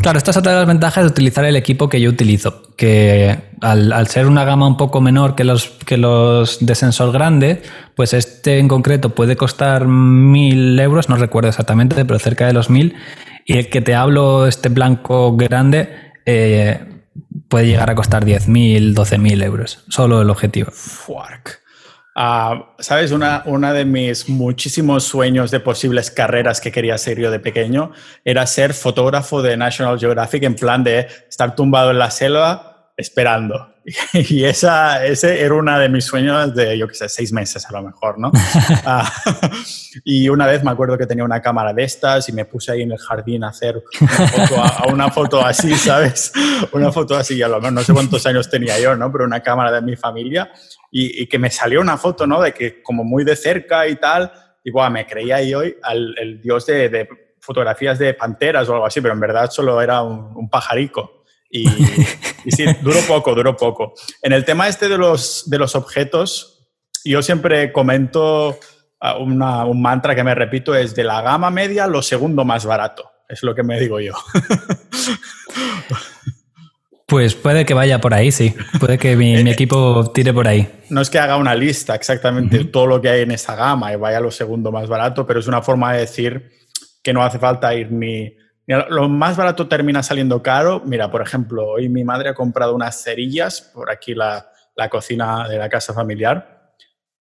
Claro, 0.00 0.18
esta 0.18 0.30
es 0.30 0.36
otra 0.36 0.52
de 0.52 0.58
las 0.58 0.68
ventajas 0.68 1.02
de 1.02 1.10
utilizar 1.10 1.44
el 1.44 1.56
equipo 1.56 1.88
que 1.88 2.00
yo 2.00 2.08
utilizo, 2.08 2.62
que 2.76 3.36
al, 3.60 3.92
al, 3.92 4.06
ser 4.06 4.28
una 4.28 4.44
gama 4.44 4.68
un 4.68 4.76
poco 4.76 5.00
menor 5.00 5.34
que 5.34 5.42
los, 5.42 5.66
que 5.84 5.96
los 5.96 6.64
de 6.64 6.76
sensor 6.76 7.10
grande, 7.12 7.60
pues 7.96 8.14
este 8.14 8.60
en 8.60 8.68
concreto 8.68 9.10
puede 9.10 9.34
costar 9.36 9.88
mil 9.88 10.78
euros, 10.78 11.08
no 11.08 11.16
recuerdo 11.16 11.48
exactamente, 11.48 12.04
pero 12.04 12.20
cerca 12.20 12.46
de 12.46 12.52
los 12.52 12.70
mil, 12.70 12.94
y 13.44 13.58
el 13.58 13.68
que 13.68 13.80
te 13.80 13.96
hablo, 13.96 14.46
este 14.46 14.68
blanco 14.68 15.36
grande, 15.36 16.12
eh, 16.24 17.02
puede 17.48 17.66
llegar 17.66 17.90
a 17.90 17.96
costar 17.96 18.24
10.000, 18.24 18.94
12.000 18.94 19.42
euros, 19.42 19.84
solo 19.88 20.22
el 20.22 20.30
objetivo. 20.30 20.70
Fuck. 20.70 21.63
Uh, 22.16 22.62
Sabes, 22.78 23.10
una, 23.10 23.42
una 23.46 23.72
de 23.72 23.84
mis 23.84 24.28
muchísimos 24.28 25.02
sueños 25.02 25.50
de 25.50 25.58
posibles 25.58 26.12
carreras 26.12 26.60
que 26.60 26.70
quería 26.70 26.96
ser 26.96 27.18
yo 27.18 27.30
de 27.32 27.40
pequeño 27.40 27.90
era 28.24 28.46
ser 28.46 28.72
fotógrafo 28.72 29.42
de 29.42 29.56
National 29.56 29.98
Geographic 29.98 30.44
en 30.44 30.54
plan 30.54 30.84
de 30.84 31.08
estar 31.28 31.56
tumbado 31.56 31.90
en 31.90 31.98
la 31.98 32.12
selva 32.12 32.92
esperando. 32.96 33.73
Y 34.14 34.44
esa, 34.44 35.04
ese 35.04 35.42
era 35.42 35.54
una 35.54 35.78
de 35.78 35.88
mis 35.88 36.04
sueños 36.04 36.54
de, 36.54 36.78
yo 36.78 36.88
qué 36.88 36.94
sé, 36.94 37.08
seis 37.08 37.32
meses 37.32 37.66
a 37.66 37.72
lo 37.72 37.82
mejor, 37.82 38.18
¿no? 38.18 38.28
uh, 38.28 39.50
y 40.04 40.28
una 40.28 40.46
vez 40.46 40.64
me 40.64 40.70
acuerdo 40.70 40.96
que 40.98 41.06
tenía 41.06 41.24
una 41.24 41.40
cámara 41.40 41.72
de 41.72 41.84
estas 41.84 42.28
y 42.28 42.32
me 42.32 42.44
puse 42.44 42.72
ahí 42.72 42.82
en 42.82 42.92
el 42.92 42.98
jardín 42.98 43.44
a 43.44 43.48
hacer 43.48 43.82
una 44.00 44.28
foto, 44.28 44.62
a, 44.62 44.92
una 44.92 45.10
foto 45.10 45.44
así, 45.44 45.74
¿sabes? 45.74 46.32
Una 46.72 46.90
foto 46.92 47.16
así, 47.16 47.40
a 47.42 47.48
lo 47.48 47.56
mejor 47.56 47.72
no 47.72 47.82
sé 47.82 47.92
cuántos 47.92 48.24
años 48.26 48.48
tenía 48.48 48.78
yo, 48.78 48.96
¿no? 48.96 49.10
Pero 49.12 49.24
una 49.24 49.40
cámara 49.40 49.70
de 49.72 49.82
mi 49.82 49.96
familia 49.96 50.50
y, 50.90 51.22
y, 51.22 51.26
que 51.26 51.38
me 51.38 51.50
salió 51.50 51.80
una 51.80 51.96
foto, 51.96 52.26
¿no? 52.26 52.40
De 52.40 52.52
que 52.52 52.82
como 52.82 53.04
muy 53.04 53.24
de 53.24 53.36
cerca 53.36 53.86
y 53.86 53.96
tal, 53.96 54.30
y 54.62 54.70
wow, 54.70 54.90
me 54.90 55.06
creía 55.06 55.36
ahí 55.36 55.54
hoy 55.54 55.76
al 55.82 56.14
el 56.18 56.40
dios 56.40 56.66
de, 56.66 56.88
de, 56.88 57.08
fotografías 57.40 57.98
de 57.98 58.14
panteras 58.14 58.66
o 58.70 58.72
algo 58.72 58.86
así, 58.86 59.02
pero 59.02 59.12
en 59.12 59.20
verdad 59.20 59.50
solo 59.50 59.80
era 59.82 60.02
un, 60.02 60.34
un 60.34 60.48
pajarico. 60.48 61.23
Y, 61.56 61.68
y, 62.44 62.50
sí, 62.50 62.64
duró 62.82 63.00
poco, 63.06 63.32
duró 63.32 63.56
poco. 63.56 63.94
En 64.20 64.32
el 64.32 64.44
tema 64.44 64.66
este 64.66 64.88
de 64.88 64.98
los, 64.98 65.48
de 65.48 65.58
los 65.58 65.76
objetos, 65.76 66.68
yo 67.04 67.22
siempre 67.22 67.72
comento 67.72 68.58
ah, 69.00 69.18
una, 69.18 69.64
un 69.64 69.80
mantra 69.80 70.16
que 70.16 70.24
me 70.24 70.34
repito, 70.34 70.74
es 70.74 70.96
de 70.96 71.04
la 71.04 71.22
gama 71.22 71.50
media 71.50 71.86
lo 71.86 72.02
segundo 72.02 72.44
más 72.44 72.66
barato. 72.66 73.08
Es 73.28 73.44
lo 73.44 73.54
que 73.54 73.62
me 73.62 73.78
digo 73.78 74.00
yo. 74.00 74.14
Pues 77.06 77.34
puede 77.34 77.66
que 77.66 77.74
vaya 77.74 78.00
por 78.00 78.14
ahí, 78.14 78.32
sí. 78.32 78.54
Puede 78.80 78.98
que 78.98 79.14
mi, 79.14 79.36
mi, 79.44 79.50
equipo 79.50 80.10
tire 80.12 80.32
por 80.32 80.48
ahí. 80.48 80.66
No 80.88 81.02
es 81.02 81.10
que 81.10 81.18
haga 81.18 81.36
una 81.36 81.54
lista 81.54 81.94
exactamente 81.94 82.58
uh 82.58 82.62
-huh. 82.62 82.70
todo 82.72 82.86
lo 82.86 83.00
que 83.00 83.10
hay 83.10 83.20
en 83.20 83.30
esa 83.30 83.54
gama 83.54 83.92
y 83.92 83.96
vaya 83.96 84.20
lo 84.20 84.30
segundo 84.30 84.72
más 84.72 84.88
barato, 84.88 85.26
pero 85.26 85.38
es 85.38 85.46
una 85.46 85.60
forma 85.60 85.92
de 85.92 86.00
decir 86.00 86.50
que 87.02 87.12
no 87.12 87.22
hace 87.22 87.38
falta 87.38 87.74
ir 87.74 87.92
ni... 87.92 88.34
Mira, 88.66 88.86
lo 88.88 89.08
más 89.08 89.36
barato 89.36 89.68
termina 89.68 90.02
saliendo 90.02 90.42
caro. 90.42 90.82
Mira, 90.84 91.10
por 91.10 91.22
ejemplo, 91.22 91.66
hoy 91.66 91.88
mi 91.88 92.04
madre 92.04 92.30
ha 92.30 92.34
comprado 92.34 92.74
unas 92.74 93.02
cerillas 93.02 93.60
por 93.60 93.90
aquí 93.90 94.14
la, 94.14 94.50
la 94.74 94.88
cocina 94.88 95.48
de 95.48 95.58
la 95.58 95.68
casa 95.68 95.92
familiar 95.92 96.54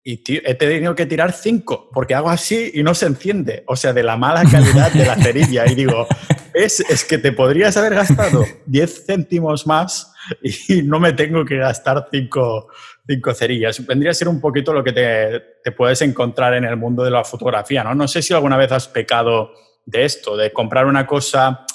y 0.03 0.19
tío, 0.19 0.41
he 0.45 0.55
tenido 0.55 0.95
que 0.95 1.05
tirar 1.05 1.33
cinco 1.33 1.91
porque 1.93 2.15
hago 2.15 2.31
así 2.31 2.71
y 2.75 2.83
no 2.83 2.95
se 2.95 3.07
enciende. 3.07 3.65
O 3.67 3.77
sea, 3.77 3.93
de 3.93 4.03
la 4.03 4.17
mala 4.17 4.45
calidad 4.51 4.91
de 4.93 5.05
la 5.05 5.17
cerilla. 5.23 5.71
Y 5.71 5.75
digo, 5.75 6.07
es, 6.55 6.81
es 6.81 7.05
que 7.05 7.19
te 7.19 7.33
podrías 7.33 7.77
haber 7.77 7.95
gastado 7.95 8.45
10 8.67 9.07
céntimos 9.07 9.67
más 9.67 10.13
y 10.43 10.83
no 10.83 11.01
me 11.01 11.13
tengo 11.13 11.45
que 11.45 11.59
gastar 11.59 12.09
cinco, 12.11 12.69
cinco 13.07 13.35
cerillas. 13.35 13.87
Vendría 13.87 14.13
a 14.13 14.15
ser 14.15 14.29
un 14.29 14.41
poquito 14.41 14.73
lo 14.73 14.83
que 14.83 14.93
te, 14.93 15.43
te, 15.63 15.73
puedes 15.73 16.01
encontrar 16.01 16.55
en 16.55 16.65
el 16.65 16.77
mundo 16.77 17.05
de 17.05 17.11
la 17.11 17.23
fotografía, 17.23 17.85
¿no? 17.85 17.95
No 17.95 18.09
sé 18.09 18.23
si 18.23 18.33
alguna 18.33 18.57
vez 18.57 18.73
has 18.73 18.89
pecado 18.89 19.53
de 19.85 20.05
esto, 20.05 20.37
de 20.37 20.53
comprar 20.53 20.87
una 20.87 21.07
cosa, 21.07 21.67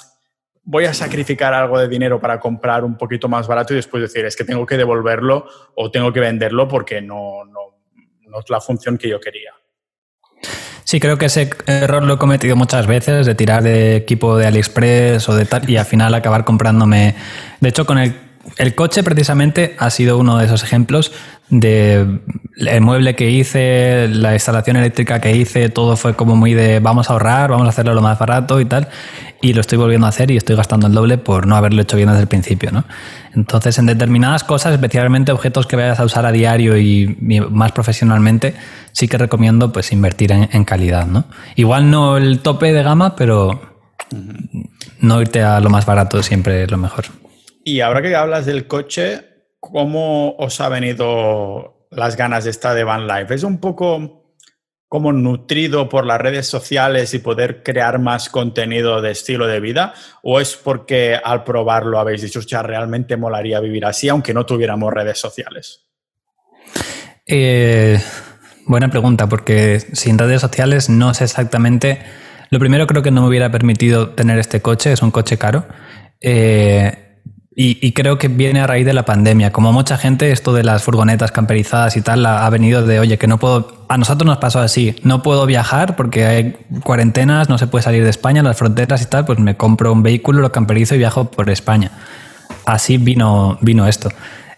voy 0.62 0.84
a 0.84 0.94
sacrificar 0.94 1.54
algo 1.54 1.78
de 1.78 1.88
dinero 1.88 2.20
para 2.20 2.40
comprar 2.40 2.84
un 2.84 2.96
poquito 2.96 3.28
más 3.28 3.46
barato 3.46 3.72
y 3.72 3.76
después 3.76 4.02
decir, 4.02 4.24
es 4.24 4.36
que 4.36 4.44
tengo 4.44 4.66
que 4.66 4.76
devolverlo 4.76 5.46
o 5.74 5.90
tengo 5.90 6.12
que 6.12 6.20
venderlo 6.20 6.66
porque 6.68 7.00
no, 7.00 7.44
no, 7.44 7.78
no 8.26 8.40
es 8.40 8.50
la 8.50 8.60
función 8.60 8.98
que 8.98 9.08
yo 9.08 9.20
quería. 9.20 9.52
Sí, 10.84 11.00
creo 11.00 11.18
que 11.18 11.26
ese 11.26 11.50
error 11.66 12.04
lo 12.04 12.14
he 12.14 12.18
cometido 12.18 12.54
muchas 12.54 12.86
veces, 12.86 13.26
de 13.26 13.34
tirar 13.34 13.62
de 13.64 13.96
equipo 13.96 14.36
de 14.36 14.46
AliExpress 14.46 15.28
o 15.28 15.34
de 15.34 15.44
tal, 15.44 15.68
y 15.68 15.76
al 15.76 15.84
final 15.84 16.14
acabar 16.14 16.44
comprándome. 16.44 17.16
De 17.60 17.68
hecho, 17.68 17.86
con 17.86 17.98
el, 17.98 18.14
el 18.58 18.74
coche 18.74 19.02
precisamente 19.02 19.76
ha 19.78 19.90
sido 19.90 20.18
uno 20.18 20.38
de 20.38 20.46
esos 20.46 20.62
ejemplos 20.62 21.12
de 21.48 22.20
el 22.56 22.80
mueble 22.80 23.14
que 23.14 23.30
hice, 23.30 24.08
la 24.08 24.34
instalación 24.34 24.76
eléctrica 24.76 25.20
que 25.20 25.36
hice, 25.36 25.68
todo 25.68 25.96
fue 25.96 26.14
como 26.14 26.36
muy 26.36 26.54
de 26.54 26.80
vamos 26.80 27.10
a 27.10 27.12
ahorrar, 27.12 27.50
vamos 27.50 27.66
a 27.66 27.70
hacerlo 27.70 27.94
lo 27.94 28.02
más 28.02 28.18
barato 28.18 28.60
y 28.60 28.64
tal 28.64 28.88
y 29.40 29.52
lo 29.52 29.60
estoy 29.60 29.78
volviendo 29.78 30.06
a 30.06 30.10
hacer 30.10 30.30
y 30.30 30.36
estoy 30.36 30.56
gastando 30.56 30.86
el 30.86 30.94
doble 30.94 31.18
por 31.18 31.46
no 31.46 31.56
haberlo 31.56 31.82
hecho 31.82 31.96
bien 31.96 32.08
desde 32.08 32.22
el 32.22 32.28
principio. 32.28 32.72
¿no? 32.72 32.84
Entonces, 33.34 33.78
en 33.78 33.86
determinadas 33.86 34.44
cosas, 34.44 34.72
especialmente 34.72 35.32
objetos 35.32 35.66
que 35.66 35.76
vayas 35.76 36.00
a 36.00 36.04
usar 36.04 36.26
a 36.26 36.32
diario 36.32 36.76
y, 36.76 37.16
y 37.20 37.40
más 37.40 37.72
profesionalmente, 37.72 38.54
sí 38.92 39.08
que 39.08 39.18
recomiendo 39.18 39.72
pues, 39.72 39.92
invertir 39.92 40.32
en, 40.32 40.48
en, 40.52 40.64
calidad. 40.64 41.06
¿no? 41.06 41.26
Igual 41.54 41.90
no 41.90 42.16
el 42.16 42.40
tope 42.40 42.72
de 42.72 42.82
gama, 42.82 43.14
pero 43.14 43.60
no 45.00 45.20
irte 45.20 45.42
a 45.42 45.60
lo 45.60 45.70
más 45.70 45.84
barato 45.86 46.22
siempre 46.22 46.64
es 46.64 46.70
lo 46.70 46.78
mejor. 46.78 47.04
Y 47.68 47.80
ahora 47.80 48.00
que 48.00 48.14
hablas 48.14 48.46
del 48.46 48.68
coche, 48.68 49.24
¿cómo 49.58 50.36
os 50.36 50.60
ha 50.60 50.68
venido 50.68 51.88
las 51.90 52.16
ganas 52.16 52.44
de 52.44 52.50
esta 52.50 52.74
de 52.74 52.84
Van 52.84 53.08
Life? 53.08 53.34
Es 53.34 53.42
un 53.42 53.58
poco 53.58 54.36
como 54.86 55.12
nutrido 55.12 55.88
por 55.88 56.06
las 56.06 56.20
redes 56.20 56.46
sociales 56.46 57.12
y 57.12 57.18
poder 57.18 57.64
crear 57.64 57.98
más 57.98 58.28
contenido 58.28 59.02
de 59.02 59.10
estilo 59.10 59.48
de 59.48 59.58
vida? 59.58 59.94
¿O 60.22 60.38
es 60.38 60.54
porque 60.54 61.16
al 61.16 61.42
probarlo 61.42 61.98
habéis 61.98 62.22
dicho, 62.22 62.38
ya 62.40 62.62
realmente 62.62 63.16
molaría 63.16 63.58
vivir 63.58 63.84
así, 63.84 64.08
aunque 64.08 64.32
no 64.32 64.46
tuviéramos 64.46 64.94
redes 64.94 65.18
sociales? 65.18 65.88
Eh, 67.26 68.00
buena 68.64 68.88
pregunta, 68.90 69.28
porque 69.28 69.80
sin 69.80 70.18
redes 70.18 70.40
sociales 70.40 70.88
no 70.88 71.14
sé 71.14 71.24
exactamente. 71.24 72.00
Lo 72.50 72.60
primero 72.60 72.86
creo 72.86 73.02
que 73.02 73.10
no 73.10 73.22
me 73.22 73.28
hubiera 73.28 73.50
permitido 73.50 74.10
tener 74.10 74.38
este 74.38 74.62
coche, 74.62 74.92
es 74.92 75.02
un 75.02 75.10
coche 75.10 75.36
caro. 75.36 75.66
Eh, 76.20 77.05
y, 77.58 77.92
creo 77.92 78.18
que 78.18 78.28
viene 78.28 78.60
a 78.60 78.66
raíz 78.66 78.84
de 78.84 78.92
la 78.92 79.06
pandemia. 79.06 79.50
Como 79.50 79.72
mucha 79.72 79.96
gente, 79.96 80.30
esto 80.30 80.52
de 80.52 80.62
las 80.62 80.82
furgonetas 80.82 81.32
camperizadas 81.32 81.96
y 81.96 82.02
tal 82.02 82.26
ha 82.26 82.50
venido 82.50 82.84
de, 82.84 83.00
oye, 83.00 83.16
que 83.16 83.26
no 83.26 83.38
puedo. 83.38 83.86
A 83.88 83.96
nosotros 83.96 84.26
nos 84.26 84.36
pasó 84.36 84.60
así. 84.60 84.94
No 85.04 85.22
puedo 85.22 85.46
viajar 85.46 85.96
porque 85.96 86.26
hay 86.26 86.56
cuarentenas, 86.84 87.48
no 87.48 87.56
se 87.56 87.66
puede 87.66 87.82
salir 87.82 88.04
de 88.04 88.10
España, 88.10 88.42
las 88.42 88.58
fronteras 88.58 89.00
y 89.00 89.06
tal. 89.06 89.24
Pues 89.24 89.38
me 89.38 89.56
compro 89.56 89.90
un 89.90 90.02
vehículo, 90.02 90.42
lo 90.42 90.52
camperizo 90.52 90.96
y 90.96 90.98
viajo 90.98 91.30
por 91.30 91.48
España. 91.48 91.92
Así 92.66 92.98
vino, 92.98 93.56
vino 93.62 93.86
esto. 93.86 94.10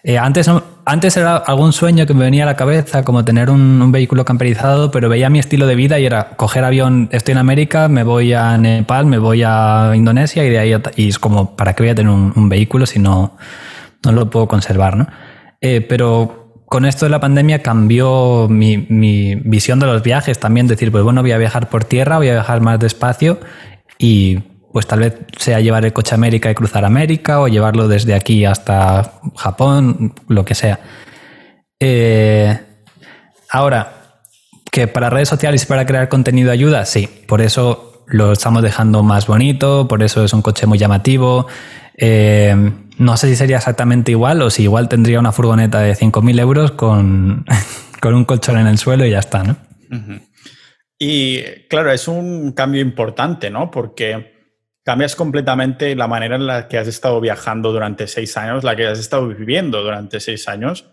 Eh, 0.09 0.16
antes, 0.16 0.51
antes 0.87 1.18
era 1.18 1.37
algún 1.37 1.75
sueño 1.75 2.07
que 2.07 2.14
me 2.14 2.25
venía 2.25 2.44
a 2.44 2.47
la 2.47 2.57
cabeza, 2.57 3.05
como 3.05 3.27
tener 3.27 3.51
un, 3.51 3.92
vehículo 3.92 4.25
camperizado, 4.25 4.90
pero 4.90 5.11
veía 5.11 5.29
mi 5.29 5.38
estilo 5.38 5.66
de 5.66 5.75
vida 5.75 5.99
y 5.99 6.07
era 6.07 6.31
coger 6.31 6.64
avión, 6.64 7.11
estoy 7.12 7.33
en 7.33 7.38
América, 7.38 7.88
me 7.88 8.05
voy 8.05 8.33
a 8.33 8.57
Nepal, 8.57 9.05
me 9.05 9.18
voy 9.18 9.42
a 9.44 9.92
Indonesia 9.94 10.47
y 10.47 10.49
de 10.49 10.59
ahí 10.59 10.75
y 10.97 11.09
es 11.11 11.18
como, 11.18 11.57
¿para 11.57 11.75
qué 11.75 11.83
voy 11.83 11.90
a 11.90 11.94
tener 11.94 12.11
un, 12.11 12.49
vehículo 12.49 12.87
si 12.87 12.99
no, 12.99 13.37
no 14.03 14.12
lo 14.12 14.31
puedo 14.31 14.49
conservar? 14.49 14.97
¿no? 14.97 15.09
Eh, 15.61 15.83
pero 15.83 16.64
con 16.64 16.87
esto 16.87 17.05
de 17.05 17.11
la 17.11 17.21
pandemia 17.21 17.62
cambió 17.62 18.47
mi, 18.49 18.79
mi, 18.88 19.35
visión 19.35 19.79
de 19.79 19.85
los 19.88 20.03
viajes 20.03 20.40
también, 20.40 20.68
decir, 20.68 20.90
pues 20.90 21.05
bueno, 21.05 21.21
voy 21.21 21.33
a 21.33 21.38
viajar 21.38 21.68
por 21.68 21.85
tierra, 21.85 22.16
voy 22.16 22.31
a 22.31 22.33
viajar 22.33 22.62
más 22.62 22.81
despacio 22.81 23.40
y 23.99 24.38
pues 24.79 24.87
tal 24.87 25.01
vez 25.01 25.17
sea 25.37 25.59
llevar 25.59 25.85
el 25.85 25.93
coche 25.93 26.12
a 26.12 26.14
América 26.14 26.49
y 26.53 26.55
cruzar 26.55 26.85
América 26.85 27.41
o 27.41 27.49
llevarlo 27.49 27.88
desde 27.88 28.14
aquí 28.14 28.45
hasta 28.45 29.14
Japón, 29.35 30.14
lo 30.29 30.45
que 30.45 30.55
sea. 30.55 30.79
Eh, 31.81 32.57
ahora, 33.51 34.21
que 34.71 34.87
para 34.87 35.11
redes 35.11 35.29
sociales 35.29 35.64
y 35.64 35.67
para 35.67 35.85
crear 35.85 36.09
contenido 36.09 36.53
ayuda, 36.53 36.85
sí, 36.85 37.09
por 37.27 37.41
eso 37.41 38.05
lo 38.07 38.31
estamos 38.31 38.62
dejando 38.62 39.03
más 39.03 39.27
bonito, 39.27 39.88
por 39.88 40.05
eso 40.05 40.23
es 40.23 40.33
un 40.33 40.43
coche 40.43 40.64
muy 40.69 40.79
llamativo. 40.79 41.49
Eh, 41.97 42.55
no 42.99 43.17
sé 43.17 43.31
si 43.31 43.35
sería 43.35 43.57
exactamente 43.57 44.12
igual 44.12 44.41
o 44.43 44.49
si 44.49 44.62
igual 44.62 44.88
tendría 44.88 45.19
una 45.19 45.33
furgoneta 45.33 45.81
de 45.81 45.97
5.000 45.97 46.38
euros 46.38 46.71
con, 46.71 47.45
con 48.01 48.14
un 48.14 48.25
colchón 48.25 48.59
en 48.59 48.69
el 48.69 48.79
suelo 48.79 49.05
y 49.05 49.11
ya 49.11 49.19
está, 49.19 49.43
¿no? 49.43 49.57
Y 51.01 51.43
claro, 51.69 51.91
es 51.91 52.07
un 52.07 52.53
cambio 52.53 52.81
importante, 52.81 53.51
¿no? 53.51 53.73
Porque 53.73 54.38
cambias 54.88 55.16
completamente 55.16 55.94
la 55.94 56.09
manera 56.09 56.37
en 56.37 56.46
la 56.46 56.66
que 56.66 56.79
has 56.79 56.88
estado 56.88 57.20
viajando 57.20 57.72
durante 57.72 58.07
seis 58.07 58.38
años, 58.38 58.64
la 58.64 58.74
que 58.74 58.87
has 58.87 58.98
estado 58.98 59.29
viviendo 59.29 59.83
durante 59.83 60.18
seis 60.18 60.48
años, 60.48 60.87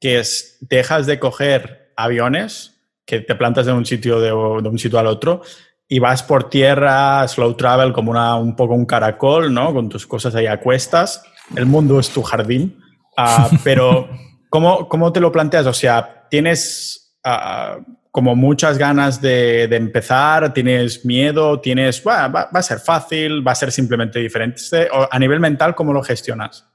que 0.00 0.18
es, 0.18 0.58
dejas 0.60 1.06
de 1.06 1.20
coger 1.20 1.92
aviones, 1.96 2.80
que 3.06 3.20
te 3.20 3.36
plantas 3.36 3.66
de 3.66 3.72
un 3.74 3.86
sitio, 3.86 4.18
de, 4.18 4.32
un 4.32 4.76
sitio 4.76 4.98
al 4.98 5.06
otro, 5.06 5.42
y 5.86 6.00
vas 6.00 6.24
por 6.24 6.50
tierra, 6.50 7.28
slow 7.28 7.54
travel, 7.54 7.92
como 7.92 8.10
una, 8.10 8.34
un 8.34 8.56
poco 8.56 8.74
un 8.74 8.86
caracol, 8.86 9.54
¿no? 9.54 9.72
Con 9.72 9.88
tus 9.88 10.04
cosas 10.04 10.34
ahí 10.34 10.46
a 10.46 10.58
cuestas. 10.58 11.22
El 11.54 11.66
mundo 11.66 12.00
es 12.00 12.10
tu 12.10 12.24
jardín. 12.24 12.82
Ah, 13.16 13.48
pero, 13.62 14.08
¿cómo, 14.50 14.88
¿cómo, 14.88 15.12
te 15.12 15.20
lo 15.20 15.30
planteas? 15.30 15.66
O 15.66 15.72
sea, 15.72 16.26
¿tienes 16.28 17.16
uh, 17.24 17.84
como 18.10 18.34
muchas 18.34 18.78
ganas 18.78 19.20
de, 19.20 19.64
empezar, 19.64 20.52
tienes 20.52 21.04
miedo, 21.04 21.60
tienes, 21.60 22.02
va, 22.06 22.24
a 22.24 22.62
ser 22.62 22.78
fácil, 22.78 23.46
va 23.46 23.52
a 23.52 23.54
ser 23.54 23.70
simplemente 23.70 24.18
diferente. 24.18 24.60
O 24.92 25.08
a 25.10 25.18
nivel 25.18 25.40
mental, 25.40 25.74
¿cómo 25.74 25.92
lo 25.92 26.02
gestionas? 26.02 26.66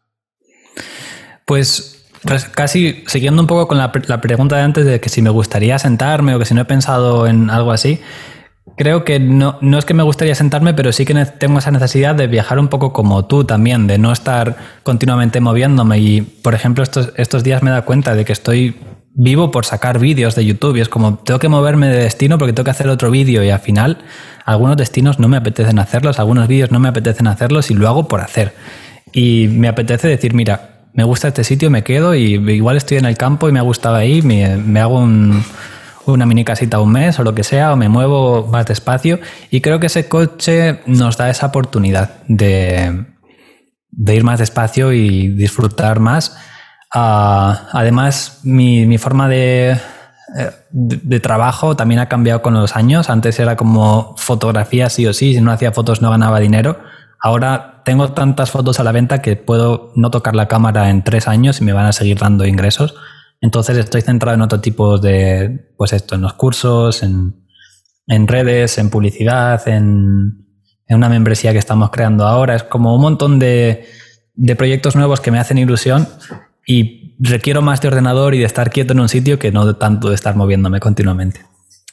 Pues, 1.46 2.08
casi 2.54 3.04
siguiendo 3.08 3.42
un 3.42 3.48
poco 3.48 3.68
con 3.68 3.78
la, 3.78 3.92
pregunta 3.92 4.56
de 4.56 4.62
antes 4.62 4.86
de 4.86 5.00
que 5.00 5.10
si 5.10 5.22
me 5.22 5.30
gustaría 5.30 5.78
sentarme 5.80 6.36
o 6.36 6.40
que 6.40 6.46
si 6.46 6.54
no 6.54 6.62
he 6.62 6.66
pensado 6.66 7.28
en 7.28 7.50
algo 7.50 7.72
así, 7.72 8.00
creo 8.78 9.04
que 9.04 9.20
no, 9.20 9.58
no 9.62 9.78
es 9.78 9.86
que 9.86 9.94
me 9.94 10.04
gustaría 10.04 10.36
sentarme, 10.36 10.74
pero 10.74 10.92
sí 10.92 11.06
que 11.06 11.14
tengo 11.26 11.60
esa 11.60 11.72
necesidad 11.72 12.16
de 12.16 12.28
viajar 12.28 12.60
un 12.60 12.70
poco 12.70 12.94
como 12.94 13.26
tú 13.26 13.44
también, 13.44 13.88
de 13.88 13.98
no 13.98 14.12
estar 14.12 14.56
continuamente 14.84 15.42
moviéndome. 15.42 15.98
Y, 15.98 16.22
por 16.22 16.54
ejemplo, 16.54 16.84
estos, 16.84 17.12
estos 17.18 17.44
días 17.44 17.64
me 17.64 17.72
dado 17.72 17.86
cuenta 17.86 18.16
de 18.16 18.24
que 18.24 18.34
estoy 18.34 18.78
vivo 19.16 19.52
por 19.52 19.66
sacar 19.66 20.00
vídeos 20.00 20.36
de 20.36 20.46
YouTube 20.46 20.78
y 20.78 20.82
es 20.82 20.90
como 20.90 21.16
tengo 21.18 21.40
que 21.40 21.50
moverme 21.50 21.88
de 21.88 22.04
destino 22.04 22.38
porque 22.38 22.54
tengo 22.54 22.66
que 22.66 22.72
hacer 22.72 22.88
otro 22.88 23.12
vídeo 23.12 23.44
y 23.44 23.50
al 23.50 23.60
final 23.60 24.00
algunos 24.46 24.76
destinos 24.78 25.20
no 25.20 25.28
me 25.28 25.38
apetecen 25.38 25.80
hacerlos, 25.80 26.20
algunos 26.20 26.48
vídeos 26.48 26.72
no 26.72 26.80
me 26.80 26.90
apetecen 26.90 27.28
hacerlos 27.28 27.72
y 27.72 27.76
lo 27.76 27.88
hago 27.88 28.08
por 28.08 28.22
hacer. 28.22 28.54
Y 29.14 29.48
me 29.50 29.68
apetece 29.68 30.08
decir, 30.08 30.34
mira, 30.34 30.88
me 30.94 31.04
gusta 31.04 31.28
este 31.28 31.44
sitio, 31.44 31.70
me 31.70 31.84
quedo 31.84 32.16
y 32.16 32.34
igual 32.52 32.78
estoy 32.78 32.98
en 32.98 33.06
el 33.06 33.18
campo 33.18 33.48
y 33.48 33.52
me 33.52 33.60
ha 33.60 33.64
gustado 33.64 33.96
ahí, 33.96 34.22
me, 34.22 34.80
hago 34.80 35.00
una 36.06 36.26
mini 36.26 36.44
casita 36.44 36.80
un 36.80 36.92
mes 36.92 37.20
o 37.20 37.24
lo 37.24 37.34
que 37.36 37.44
sea, 37.44 37.74
o 37.74 37.76
me 37.76 37.90
muevo 37.90 38.48
más 38.48 38.66
despacio 38.66 39.20
y 39.50 39.62
creo 39.62 39.80
que 39.80 39.88
ese 39.88 40.08
coche 40.08 40.80
nos 40.88 41.18
da 41.18 41.30
esa 41.30 41.48
oportunidad 41.48 42.24
de, 42.28 43.06
de 43.92 44.16
ir 44.16 44.24
más 44.24 44.40
despacio 44.40 44.92
y 44.92 45.30
disfrutar 45.30 46.00
más 46.00 46.36
además, 46.94 48.40
mi, 48.44 48.98
forma 48.98 49.28
eh, 49.32 49.80
de, 50.72 51.00
de, 51.04 51.20
trabajo 51.20 51.76
también 51.76 52.00
ha 52.00 52.08
cambiado 52.08 52.42
con 52.42 52.54
los 52.54 52.76
años. 52.76 53.10
Antes 53.10 53.40
era 53.40 53.56
como 53.56 54.16
fotografía 54.18 54.90
sí 54.90 55.08
o 55.08 55.14
sí, 55.14 55.34
si 55.34 55.42
no 55.42 55.52
hacía 55.52 55.72
fotos 55.72 56.02
no 56.02 56.12
ganaba 56.12 56.40
dinero. 56.40 56.78
Ahora 57.20 57.82
tengo 57.86 58.12
tantas 58.12 58.52
fotos 58.52 58.80
a 58.80 58.84
la 58.84 58.92
venta 58.92 59.22
que 59.22 59.36
puedo 59.36 59.92
no 59.96 60.12
tocar 60.12 60.36
la 60.36 60.48
cámara 60.48 60.90
en 60.90 61.04
tres 61.04 61.28
años 61.28 61.62
y 61.62 61.64
me 61.64 61.74
van 61.74 61.86
a 61.86 61.94
seguir 61.94 62.20
dando 62.20 62.46
ingresos. 62.46 62.96
Entonces 63.42 63.78
estoy 63.78 64.02
centrado 64.02 64.36
en 64.36 64.42
otro 64.42 64.62
tipo 64.62 64.98
de, 65.00 65.74
pues 65.78 65.94
esto, 65.94 66.16
en 66.16 66.22
los 66.22 66.34
cursos, 66.34 67.04
en, 67.04 67.36
redes, 68.28 68.78
en 68.78 68.90
publicidad, 68.90 69.68
en, 69.68 70.46
en, 70.88 70.96
una 70.96 71.10
membresía 71.10 71.52
que 71.52 71.58
estamos 71.58 71.90
creando 71.90 72.26
ahora. 72.26 72.56
Es 72.56 72.64
como 72.64 72.96
un 72.96 73.02
montón 73.02 73.40
de, 73.40 73.86
de 74.36 74.56
proyectos 74.56 74.96
nuevos 74.96 75.20
que 75.20 75.32
me 75.32 75.40
hacen 75.40 75.58
ilusión 75.58 76.08
y 76.66 77.16
requiero 77.20 77.62
más 77.62 77.82
de 77.82 77.90
ordenador 77.90 78.36
y 78.36 78.40
de 78.40 78.46
estar 78.46 78.70
quieto 78.70 78.94
en 78.94 79.00
un 79.00 79.10
sitio 79.10 79.40
que 79.40 79.52
no 79.52 79.76
tanto 79.76 80.10
de 80.10 80.16
estar 80.16 80.36
moviéndome 80.36 80.80
continuamente. 80.80 81.42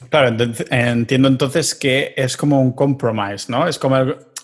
Claro, 0.09 0.35
entiendo 0.71 1.27
entonces 1.27 1.75
que 1.75 2.13
es 2.17 2.35
como 2.35 2.59
un 2.59 2.73
compromise, 2.73 3.51
¿no? 3.51 3.67
Es 3.67 3.77
como, 3.77 3.97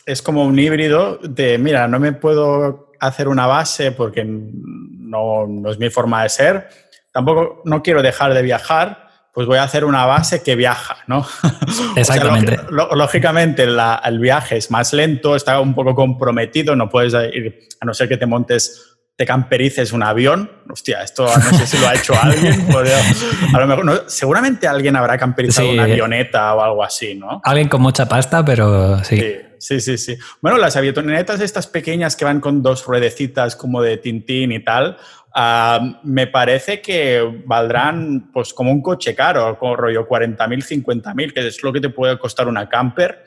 es 0.06 0.22
como 0.22 0.46
un 0.46 0.58
híbrido 0.60 1.18
de, 1.18 1.58
mira, 1.58 1.88
no 1.88 2.00
me 2.00 2.14
puedo 2.14 2.94
hacer 3.00 3.28
una 3.28 3.48
base 3.48 3.92
porque 3.92 4.24
no, 4.26 5.48
no 5.48 5.72
es 5.72 5.80
mi 5.80 5.90
forma 5.90 6.24
de 6.24 6.30
ser, 6.30 6.70
tampoco 7.12 7.62
no 7.66 7.82
quiero 7.82 8.02
dejar 8.02 8.34
de 8.34 8.42
viajar, 8.42 9.08
pues 9.34 9.46
voy 9.46 9.58
a 9.58 9.64
hacer 9.64 9.86
una 9.86 10.06
base 10.06 10.42
que 10.42 10.56
viaja, 10.56 10.98
¿no? 11.08 11.26
Exactamente. 11.96 12.60
lógicamente 12.72 13.64
el 13.64 14.20
viaje 14.20 14.58
es 14.58 14.72
más 14.72 14.94
lento, 14.94 15.36
está 15.36 15.60
un 15.60 15.76
poco 15.76 15.94
comprometido, 15.94 16.76
no 16.76 16.90
puedes 16.90 17.14
ir, 17.34 17.68
a 17.80 17.86
no 17.86 17.94
ser 17.94 18.10
que 18.10 18.18
te 18.18 18.26
montes 18.26 18.97
te 19.18 19.26
camperices 19.26 19.92
un 19.92 20.04
avión. 20.04 20.50
Hostia, 20.70 21.02
esto 21.02 21.26
no 21.26 21.58
sé 21.58 21.66
si 21.66 21.78
lo 21.80 21.88
ha 21.88 21.96
hecho 21.96 22.14
alguien. 22.22 22.68
a 23.54 23.60
lo 23.60 23.68
mejor, 23.68 24.06
seguramente 24.08 24.68
alguien 24.68 24.96
habrá 24.96 25.18
camperizado 25.18 25.72
una 25.72 25.84
avioneta 25.84 26.54
o 26.54 26.62
algo 26.62 26.84
así, 26.84 27.16
¿no? 27.16 27.42
Alguien 27.44 27.68
con 27.68 27.82
mucha 27.82 28.08
pasta, 28.08 28.46
pero 28.46 29.04
sí. 29.04 29.18
sí. 29.18 29.36
Sí, 29.60 29.98
sí, 29.98 30.16
Bueno, 30.40 30.60
las 30.60 30.76
avionetas 30.76 31.42
estas 31.42 31.66
pequeñas 31.66 32.16
que 32.16 32.26
van 32.26 32.40
con 32.40 32.62
dos 32.62 32.86
ruedecitas 32.86 33.56
como 33.56 33.82
de 33.82 33.98
Tintín 33.98 34.52
y 34.52 34.64
tal, 34.64 34.98
ah, 35.34 36.00
me 36.04 36.28
parece 36.28 36.80
que 36.80 37.42
valdrán 37.44 38.30
pues 38.32 38.54
como 38.54 38.72
un 38.72 38.84
coche 38.84 39.16
caro, 39.16 39.58
como 39.58 39.76
rollo 39.76 40.08
40.000, 40.08 40.86
50.000, 40.86 41.34
que 41.34 41.48
es 41.48 41.64
lo 41.64 41.74
que 41.74 41.82
te 41.82 41.90
puede 41.90 42.20
costar 42.20 42.48
una 42.48 42.70
camper. 42.70 43.24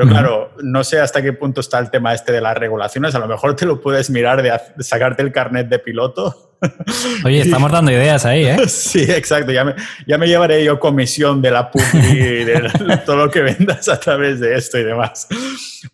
Pero 0.00 0.10
claro, 0.10 0.52
no 0.62 0.82
sé 0.82 0.98
hasta 0.98 1.20
qué 1.20 1.34
punto 1.34 1.60
está 1.60 1.78
el 1.78 1.90
tema 1.90 2.14
este 2.14 2.32
de 2.32 2.40
las 2.40 2.56
regulaciones. 2.56 3.14
A 3.14 3.18
lo 3.18 3.28
mejor 3.28 3.54
te 3.54 3.66
lo 3.66 3.82
puedes 3.82 4.08
mirar 4.08 4.42
de, 4.42 4.50
sacarte 4.82 5.22
el 5.22 5.30
carnet 5.30 5.68
de 5.68 5.78
piloto. 5.78 6.56
Oye, 7.24 7.42
estamos 7.42 7.70
dando 7.70 7.90
ideas 7.90 8.24
ahí, 8.24 8.46
¿eh? 8.46 8.56
Sí, 8.68 9.02
exacto. 9.02 9.52
Ya 9.52 9.62
me, 9.62 9.74
ya 10.06 10.16
me 10.16 10.26
llevaré 10.26 10.64
yo 10.64 10.80
comisión 10.80 11.42
de 11.42 11.50
la 11.50 11.70
publi 11.70 12.12
y 12.12 12.44
de 12.44 12.70
todo 13.04 13.16
lo 13.16 13.30
que 13.30 13.42
vendas 13.42 13.90
a 13.90 14.00
través 14.00 14.40
de 14.40 14.56
esto 14.56 14.78
y 14.78 14.84
demás. 14.84 15.28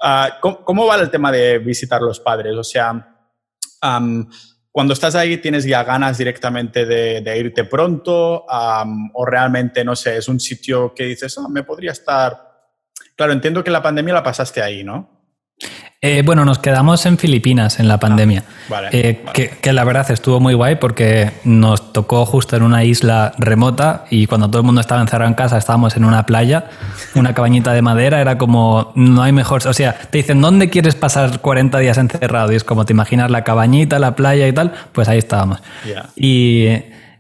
Ah, 0.00 0.38
¿cómo, 0.40 0.86
va 0.86 0.94
el 1.00 1.10
tema 1.10 1.32
de 1.32 1.58
visitar 1.58 2.00
los 2.00 2.20
padres? 2.20 2.54
O 2.54 2.62
sea, 2.62 3.12
cuando 4.70 4.92
estás 4.94 5.16
ahí, 5.16 5.38
¿tienes 5.38 5.64
ya 5.64 5.82
ganas 5.82 6.16
directamente 6.16 6.86
de, 6.86 7.38
irte 7.38 7.64
pronto? 7.64 8.46
¿O 9.14 9.26
realmente, 9.26 9.84
no 9.84 9.96
sé, 9.96 10.18
es 10.18 10.28
un 10.28 10.38
sitio 10.38 10.94
que 10.94 11.06
dices, 11.06 11.36
oh, 11.38 11.48
me 11.48 11.64
podría 11.64 11.90
estar 11.90 12.45
Claro, 13.16 13.32
entiendo 13.32 13.64
que 13.64 13.70
la 13.70 13.82
pandemia 13.82 14.14
la 14.14 14.22
pasaste 14.22 14.62
ahí, 14.62 14.84
¿no? 14.84 15.16
Eh, 16.02 16.22
bueno, 16.24 16.44
nos 16.44 16.58
quedamos 16.58 17.06
en 17.06 17.16
Filipinas 17.16 17.80
en 17.80 17.88
la 17.88 17.98
pandemia. 17.98 18.44
Ah, 18.70 18.82
eh, 18.92 19.24
que, 19.32 19.72
la 19.72 19.82
verdad 19.82 20.10
estuvo 20.10 20.38
muy 20.38 20.52
guay 20.52 20.76
porque 20.76 21.32
nos 21.44 21.94
tocó 21.94 22.26
justo 22.26 22.54
en 22.54 22.62
una 22.62 22.84
isla 22.84 23.32
remota 23.38 24.04
y 24.10 24.26
cuando 24.26 24.48
todo 24.48 24.60
el 24.60 24.66
mundo 24.66 24.82
estaba 24.82 25.00
encerrado 25.00 25.28
en 25.28 25.34
casa 25.34 25.56
estábamos 25.56 25.96
en 25.96 26.04
una 26.04 26.26
playa, 26.26 26.66
una 27.14 27.34
cabañita 27.34 27.72
de 27.72 27.80
madera, 27.80 28.20
era 28.20 28.36
como, 28.36 28.92
no 28.94 29.22
hay 29.22 29.32
mejor, 29.32 29.66
o 29.66 29.72
sea, 29.72 29.94
te 29.94 30.18
dicen, 30.18 30.42
¿dónde 30.42 30.68
quieres 30.68 30.94
pasar 30.94 31.40
40 31.40 31.78
días 31.78 31.96
encerrado? 31.96 32.52
Y 32.52 32.56
es 32.56 32.64
como 32.64 32.84
te 32.84 32.92
imaginas 32.92 33.30
la 33.30 33.42
cabañita, 33.42 33.98
la 33.98 34.14
playa 34.14 34.46
y 34.46 34.52
tal, 34.52 34.74
pues 34.92 35.08
ahí 35.08 35.18
estábamos. 35.18 35.62
Y, 36.14 36.68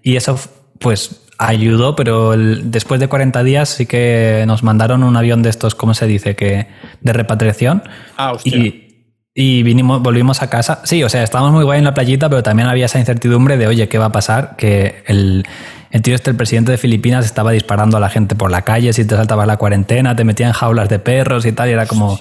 y 0.02 0.16
eso, 0.16 0.38
pues 0.78 1.25
ayudó, 1.38 1.96
pero 1.96 2.36
después 2.36 3.00
de 3.00 3.08
40 3.08 3.42
días 3.42 3.68
sí 3.68 3.86
que 3.86 4.44
nos 4.46 4.62
mandaron 4.62 5.02
un 5.02 5.16
avión 5.16 5.42
de 5.42 5.50
estos, 5.50 5.74
¿cómo 5.74 5.94
se 5.94 6.06
dice? 6.06 6.36
que 6.36 6.68
De 7.00 7.12
repatriación. 7.12 7.82
Ah, 8.16 8.34
Y, 8.44 8.86
y 9.38 9.62
vinimos, 9.62 10.02
volvimos 10.02 10.42
a 10.42 10.48
casa. 10.48 10.80
Sí, 10.84 11.04
o 11.04 11.10
sea, 11.10 11.22
estábamos 11.22 11.52
muy 11.52 11.64
guay 11.64 11.78
en 11.78 11.84
la 11.84 11.92
playita, 11.92 12.30
pero 12.30 12.42
también 12.42 12.68
había 12.68 12.86
esa 12.86 12.98
incertidumbre 12.98 13.58
de, 13.58 13.66
oye, 13.66 13.86
¿qué 13.86 13.98
va 13.98 14.06
a 14.06 14.12
pasar? 14.12 14.56
Que 14.56 15.02
el, 15.06 15.44
el 15.90 16.02
tío 16.02 16.14
este, 16.14 16.30
el 16.30 16.36
presidente 16.36 16.72
de 16.72 16.78
Filipinas, 16.78 17.26
estaba 17.26 17.52
disparando 17.52 17.98
a 17.98 18.00
la 18.00 18.08
gente 18.08 18.34
por 18.34 18.50
la 18.50 18.62
calle, 18.62 18.94
si 18.94 19.04
te 19.04 19.14
saltaba 19.14 19.44
la 19.44 19.58
cuarentena, 19.58 20.16
te 20.16 20.24
metía 20.24 20.46
en 20.46 20.54
jaulas 20.54 20.88
de 20.88 20.98
perros 20.98 21.44
y 21.44 21.52
tal, 21.52 21.68
y 21.68 21.72
era 21.72 21.86
como 21.86 22.18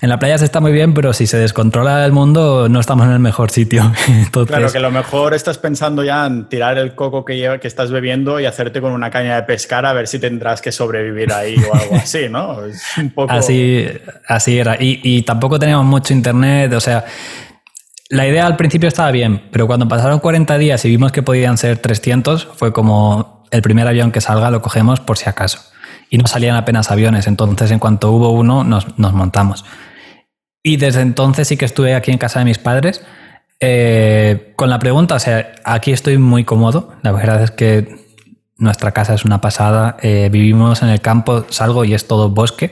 en 0.00 0.08
la 0.08 0.18
playa 0.18 0.38
se 0.38 0.44
está 0.44 0.60
muy 0.60 0.72
bien, 0.72 0.94
pero 0.94 1.12
si 1.12 1.26
se 1.26 1.38
descontrola 1.38 2.04
el 2.04 2.12
mundo, 2.12 2.68
no 2.68 2.80
estamos 2.80 3.06
en 3.06 3.12
el 3.12 3.20
mejor 3.20 3.50
sitio. 3.50 3.92
Claro, 4.46 4.70
que 4.70 4.78
a 4.78 4.80
lo 4.80 4.90
mejor 4.90 5.32
estás 5.32 5.58
pensando 5.58 6.02
ya 6.02 6.26
en 6.26 6.48
tirar 6.48 6.76
el 6.76 6.94
coco 6.94 7.24
que, 7.24 7.58
que 7.60 7.68
estás 7.68 7.90
bebiendo 7.90 8.40
y 8.40 8.46
hacerte 8.46 8.80
con 8.80 8.92
una 8.92 9.10
caña 9.10 9.36
de 9.36 9.42
pescar 9.44 9.86
a 9.86 9.92
ver 9.92 10.08
si 10.08 10.18
tendrás 10.18 10.60
que 10.60 10.72
sobrevivir 10.72 11.32
ahí 11.32 11.56
o 11.56 11.74
algo 11.74 11.94
así, 12.02 12.28
¿no? 12.28 12.58
un 12.98 13.10
poco... 13.10 13.32
Así, 13.32 13.86
así 14.26 14.58
era. 14.58 14.76
Y, 14.78 15.00
y 15.02 15.22
tampoco 15.22 15.58
teníamos 15.58 15.86
mucho 15.86 16.12
internet, 16.12 16.72
o 16.72 16.80
sea, 16.80 17.04
la 18.08 18.26
idea 18.26 18.46
al 18.46 18.56
principio 18.56 18.88
estaba 18.88 19.10
bien, 19.10 19.48
pero 19.50 19.66
cuando 19.66 19.88
pasaron 19.88 20.18
40 20.18 20.58
días 20.58 20.84
y 20.84 20.88
vimos 20.88 21.12
que 21.12 21.22
podían 21.22 21.56
ser 21.56 21.78
300, 21.78 22.48
fue 22.54 22.72
como 22.72 23.44
el 23.50 23.62
primer 23.62 23.86
avión 23.86 24.12
que 24.12 24.20
salga 24.20 24.50
lo 24.50 24.60
cogemos 24.62 25.00
por 25.00 25.16
si 25.16 25.28
acaso. 25.28 25.60
Y 26.14 26.18
no 26.18 26.28
salían 26.28 26.54
apenas 26.54 26.92
aviones, 26.92 27.26
entonces 27.26 27.72
en 27.72 27.80
cuanto 27.80 28.12
hubo 28.12 28.30
uno 28.30 28.62
nos, 28.62 28.96
nos 29.00 29.12
montamos. 29.14 29.64
Y 30.62 30.76
desde 30.76 31.00
entonces 31.00 31.48
sí 31.48 31.56
que 31.56 31.64
estuve 31.64 31.96
aquí 31.96 32.12
en 32.12 32.18
casa 32.18 32.38
de 32.38 32.44
mis 32.44 32.58
padres. 32.58 33.04
Eh, 33.58 34.52
con 34.54 34.70
la 34.70 34.78
pregunta, 34.78 35.16
o 35.16 35.18
sea, 35.18 35.54
aquí 35.64 35.90
estoy 35.90 36.18
muy 36.18 36.44
cómodo. 36.44 36.92
La 37.02 37.10
verdad 37.10 37.42
es 37.42 37.50
que 37.50 37.96
nuestra 38.56 38.92
casa 38.92 39.14
es 39.14 39.24
una 39.24 39.40
pasada. 39.40 39.96
Eh, 40.02 40.28
vivimos 40.30 40.82
en 40.82 40.90
el 40.90 41.00
campo, 41.00 41.46
salgo 41.48 41.84
y 41.84 41.94
es 41.94 42.06
todo 42.06 42.30
bosque. 42.30 42.70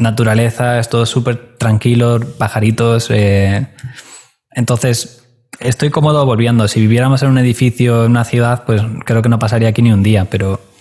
naturaleza, 0.00 0.80
es 0.80 0.88
todo 0.88 1.06
súper 1.06 1.56
tranquilo, 1.58 2.18
pajaritos. 2.38 3.06
Eh, 3.10 3.68
entonces, 4.50 5.28
estoy 5.60 5.90
cómodo 5.90 6.26
volviendo. 6.26 6.66
Si 6.66 6.80
viviéramos 6.80 7.22
en 7.22 7.28
un 7.28 7.38
edificio, 7.38 8.04
en 8.04 8.10
una 8.10 8.24
ciudad, 8.24 8.64
pues 8.66 8.82
creo 9.04 9.22
que 9.22 9.28
no 9.28 9.38
pasaría 9.38 9.68
aquí 9.68 9.80
ni 9.80 9.92
un 9.92 10.02
día, 10.02 10.24
pero 10.24 10.71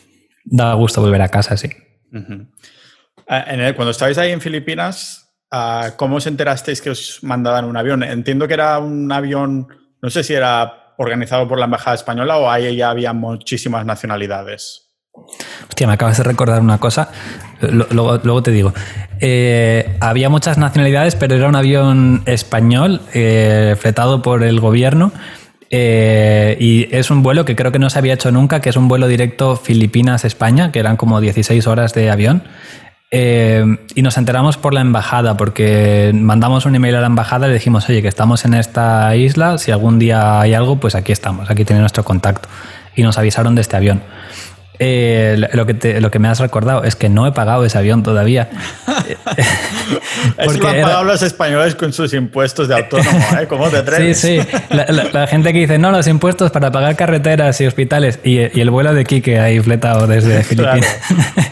da 0.43 0.73
gusto 0.73 1.01
volver 1.01 1.21
a 1.21 1.29
casa, 1.29 1.57
sí. 1.57 1.69
Cuando 2.09 3.91
estabais 3.91 4.17
ahí 4.17 4.31
en 4.31 4.41
Filipinas, 4.41 5.21
Ah, 5.51 5.91
¿Cómo 5.97 6.15
os 6.15 6.27
enterasteis 6.27 6.81
que 6.81 6.89
os 6.89 7.19
mandaban 7.23 7.65
un 7.65 7.75
avión? 7.75 8.03
Entiendo 8.03 8.47
que 8.47 8.53
era 8.53 8.79
un 8.79 9.11
avión, 9.11 9.67
no 10.01 10.09
sé 10.09 10.23
si 10.23 10.33
era 10.33 10.95
organizado 10.97 11.45
por 11.45 11.59
la 11.59 11.65
Embajada 11.65 11.95
Española 11.95 12.37
o 12.37 12.49
ahí 12.49 12.73
ya 12.77 12.89
había 12.89 13.11
muchísimas 13.11 13.85
nacionalidades. 13.85 14.87
Hostia, 15.67 15.87
me 15.87 15.93
acabas 15.93 16.17
de 16.17 16.23
recordar 16.23 16.61
una 16.61 16.77
cosa, 16.77 17.09
luego, 17.59 18.41
te 18.41 18.51
digo. 18.51 18.73
Eh, 19.19 19.97
había 19.99 20.29
muchas 20.29 20.57
nacionalidades, 20.57 21.17
pero 21.17 21.35
era 21.35 21.49
un 21.49 21.55
avión 21.57 22.23
español, 22.25 23.01
eh, 23.13 23.75
fletado 23.77 24.21
por 24.21 24.43
el 24.43 24.61
gobierno. 24.61 25.11
Eh, 25.73 26.57
y 26.59 26.93
es 26.93 27.09
un 27.09 27.23
vuelo 27.23 27.45
que 27.45 27.55
creo 27.55 27.71
que 27.71 27.79
no 27.79 27.89
se 27.89 27.97
había 27.97 28.13
hecho 28.13 28.29
nunca, 28.31 28.59
que 28.59 28.69
es 28.69 28.75
un 28.75 28.89
vuelo 28.89 29.07
directo 29.07 29.55
Filipinas-España, 29.55 30.71
que 30.71 30.79
eran 30.79 30.97
como 30.97 31.21
16 31.21 31.65
horas 31.65 31.93
de 31.93 32.11
avión. 32.11 32.43
Eh, 33.09 33.65
y 33.95 34.01
nos 34.01 34.17
enteramos 34.17 34.57
por 34.57 34.73
la 34.73 34.81
embajada, 34.81 35.37
porque 35.37 36.11
mandamos 36.13 36.65
un 36.65 36.75
email 36.75 36.95
a 36.95 37.01
la 37.01 37.07
embajada 37.07 37.47
y 37.47 37.49
le 37.49 37.53
dijimos, 37.55 37.89
oye, 37.89 38.01
que 38.01 38.09
estamos 38.09 38.43
en 38.45 38.53
esta 38.53 39.15
isla, 39.15 39.57
si 39.57 39.71
algún 39.71 39.97
día 39.97 40.41
hay 40.41 40.53
algo, 40.53 40.77
pues 40.77 40.93
aquí 40.93 41.13
estamos, 41.13 41.49
aquí 41.49 41.63
tiene 41.63 41.79
nuestro 41.79 42.03
contacto. 42.03 42.49
Y 42.95 43.03
nos 43.03 43.17
avisaron 43.17 43.55
de 43.55 43.61
este 43.61 43.77
avión. 43.77 44.01
Eh, 44.79 45.35
lo, 45.53 45.65
que 45.65 46.01
lo 46.01 46.09
que 46.09 46.19
me 46.19 46.27
has 46.27 46.39
recordado 46.39 46.83
es 46.83 46.95
que 46.95 47.07
no 47.07 47.27
he 47.27 47.31
pagado 47.31 47.65
ese 47.65 47.77
avión 47.77 48.01
todavía. 48.01 48.49
es 50.37 50.57
lo 50.57 50.67
han 50.67 50.81
pagado 50.81 51.03
los 51.03 51.21
españoles 51.21 51.75
con 51.75 51.93
sus 51.93 52.13
impuestos 52.13 52.67
de 52.67 52.75
autónomo, 52.75 53.19
¿eh? 53.39 53.47
¿Cómo 53.47 53.69
te 53.69 53.77
atreves? 53.77 54.19
Sí, 54.19 54.41
sí. 54.41 54.47
La, 54.71 55.27
gente 55.27 55.53
que 55.53 55.59
dice, 55.59 55.77
no, 55.77 55.91
los 55.91 56.07
impuestos 56.07 56.51
para 56.51 56.71
pagar 56.71 56.95
carreteras 56.95 57.59
y 57.61 57.67
hospitales 57.67 58.19
y, 58.23 58.39
el 58.39 58.69
vuelo 58.69 58.93
de 58.93 59.03
Quique 59.05 59.39
ahí 59.39 59.59
fletado 59.59 60.07
desde 60.07 60.43
Filipinas. 60.43 60.97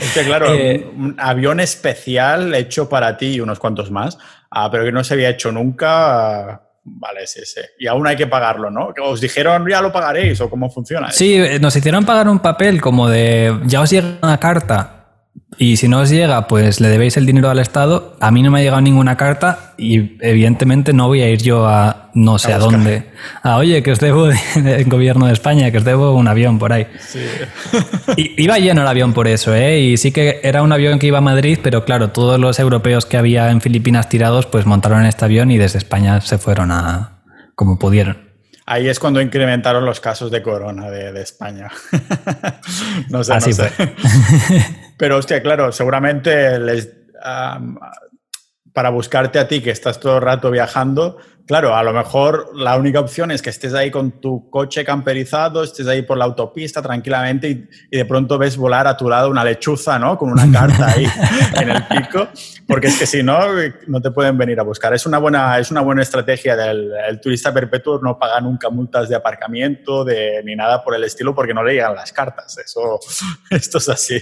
Es 0.02 0.14
que, 0.14 0.24
claro, 0.24 0.54
eh, 0.54 0.90
un 0.96 1.16
avión 1.20 1.60
especial 1.60 2.56
hecho 2.56 2.90
para 2.90 3.18
ti 3.18 3.36
y 3.36 3.40
unos 3.42 3.60
cuantos 3.60 3.92
más, 3.92 4.18
ah, 4.50 4.70
pero 4.72 4.86
que 4.86 4.92
no 4.92 5.04
se 5.04 5.14
había 5.14 5.30
hecho 5.30 5.52
nunca 5.52 6.62
Vale, 6.98 7.28
sí, 7.28 7.42
sí. 7.46 7.62
Y 7.78 7.88
aún 7.88 8.06
hay 8.08 8.16
que 8.16 8.28
pagarlo, 8.28 8.70
¿no? 8.70 8.94
¿Os 9.04 9.22
dijeron 9.22 9.66
ya 9.70 9.82
lo 9.82 9.92
pagaréis 9.92 10.42
o 10.42 10.50
cómo 10.50 10.70
funciona? 10.70 11.12
Sí, 11.12 11.40
nos 11.62 11.76
hicieron 11.76 12.06
pagar 12.06 12.28
un 12.28 12.40
papel 12.40 12.82
como 12.82 13.08
de 13.08 13.58
ya 13.66 13.82
os 13.82 13.90
llega 13.90 14.18
una 14.22 14.40
carta 14.40 14.99
y 15.62 15.76
si 15.76 15.90
no 15.90 16.00
os 16.00 16.10
llega, 16.10 16.48
pues 16.48 16.80
le 16.80 16.88
debéis 16.88 17.18
el 17.18 17.26
dinero 17.26 17.50
al 17.50 17.60
Estado. 17.60 18.16
A 18.22 18.32
mí 18.32 18.42
no 18.42 18.50
me 18.50 18.60
ha 18.60 18.64
llegado 18.64 18.80
ninguna 18.80 19.18
carta 19.18 19.74
y 19.78 20.18
evidentemente 20.22 20.94
no 20.94 21.08
voy 21.08 21.22
a 21.22 21.28
ir 21.28 21.42
yo 21.42 21.68
a 21.68 22.12
no 22.14 22.40
sé 22.40 22.54
a, 22.54 22.60
dónde. 22.60 23.10
A, 23.44 23.58
oye, 23.58 23.84
que 23.84 23.92
os 23.92 24.00
debo 24.00 24.28
del 24.56 24.86
gobierno 24.86 25.26
de 25.26 25.34
España, 25.34 25.70
que 25.70 25.80
os 25.80 25.84
debo 25.84 26.16
un 26.16 26.30
avión 26.30 26.60
por 26.60 26.72
ahí. 26.72 26.88
Sí. 27.00 27.20
Y, 28.16 28.42
iba 28.42 28.58
lleno 28.58 28.84
el 28.84 28.88
avión 28.88 29.14
por 29.14 29.28
eso, 29.28 29.54
¿eh? 29.54 29.82
Y 29.82 29.98
sí 29.98 30.14
que 30.14 30.40
era 30.44 30.62
un 30.62 30.72
avión 30.72 30.98
que 30.98 31.08
iba 31.08 31.18
a 31.18 31.22
Madrid, 31.22 31.60
pero 31.62 31.84
claro, 31.84 32.12
todos 32.12 32.40
los 32.40 32.58
europeos 32.58 33.06
que 33.06 33.18
había 33.18 33.52
en 33.52 33.60
Filipinas 33.60 34.08
tirados, 34.08 34.46
pues 34.46 34.66
montaron 34.66 35.02
en 35.02 35.08
este 35.08 35.26
avión 35.26 35.52
y 35.52 35.58
desde 35.58 35.80
España 35.80 36.22
se 36.22 36.38
fueron 36.38 36.72
a 36.72 37.20
como 37.56 37.78
pudieron. 37.78 38.30
Ahí 38.66 38.88
es 38.88 38.98
cuando 38.98 39.20
incrementaron 39.20 39.84
los 39.84 40.00
casos 40.00 40.32
de 40.32 40.42
corona 40.42 40.90
de, 40.90 41.22
España. 41.22 41.70
no 43.10 43.24
sé, 43.26 43.34
Así 43.34 43.52
Fue. 43.52 43.70
Pero 45.00 45.16
hostia, 45.16 45.42
claro, 45.42 45.72
seguramente 45.72 46.60
les, 46.60 46.94
para 48.74 48.90
buscarte 48.90 49.40
a 49.40 49.48
ti 49.48 49.62
que 49.62 49.72
estás 49.72 49.98
todo 50.02 50.18
el 50.18 50.24
rato 50.24 50.52
viajando, 50.52 51.18
Claro, 51.50 51.76
a 51.76 51.82
lo 51.82 51.94
mejor 51.94 52.52
la 52.54 52.78
única 52.78 53.00
opción 53.00 53.32
es 53.32 53.42
que 53.42 53.50
estés 53.50 53.74
ahí 53.74 53.90
con 53.90 54.22
tu 54.22 54.52
coche 54.52 54.86
camperizado, 54.86 55.64
estés 55.64 55.88
ahí 55.88 56.04
por 56.04 56.16
la 56.16 56.26
autopista 56.26 56.80
tranquilamente 56.80 57.50
y, 57.90 57.98
de 57.98 58.06
pronto 58.06 58.38
ves 58.38 58.56
volar 58.56 58.86
a 58.86 58.96
tu 58.96 59.10
lado 59.10 59.32
una 59.32 59.44
lechuza, 59.44 59.98
¿no? 59.98 60.16
Con 60.16 60.32
una 60.32 60.52
carta 60.52 60.94
ahí 60.94 61.08
en 61.60 61.70
el 61.72 61.84
pico, 61.88 62.28
porque 62.68 62.90
es 62.90 63.00
que 63.00 63.08
si 63.08 63.24
no, 63.24 63.40
no 63.88 64.00
te 64.00 64.12
pueden 64.12 64.38
venir 64.38 64.60
a 64.60 64.64
buscar. 64.64 64.94
Es 64.94 65.08
una 65.08 65.18
buena, 65.18 65.58
es 65.58 65.72
una 65.72 65.82
buena 65.82 66.04
estrategia 66.04 66.56
del 66.56 67.20
turista 67.20 67.52
perpetuo, 67.52 68.00
no 68.00 68.20
paga 68.20 68.40
nunca 68.42 68.70
multas 68.70 69.10
de 69.10 69.16
aparcamiento 69.16 70.06
de, 70.06 70.44
ni 70.46 70.56
nada 70.56 70.84
por 70.84 70.94
el 70.94 71.04
estilo 71.04 71.34
porque 71.34 71.56
no 71.56 71.64
le 71.64 71.74
llegan 71.74 71.96
las 71.96 72.14
cartas. 72.14 72.60
Eso, 72.60 73.00
esto 73.50 73.80
es 73.80 73.90
así. 73.90 74.22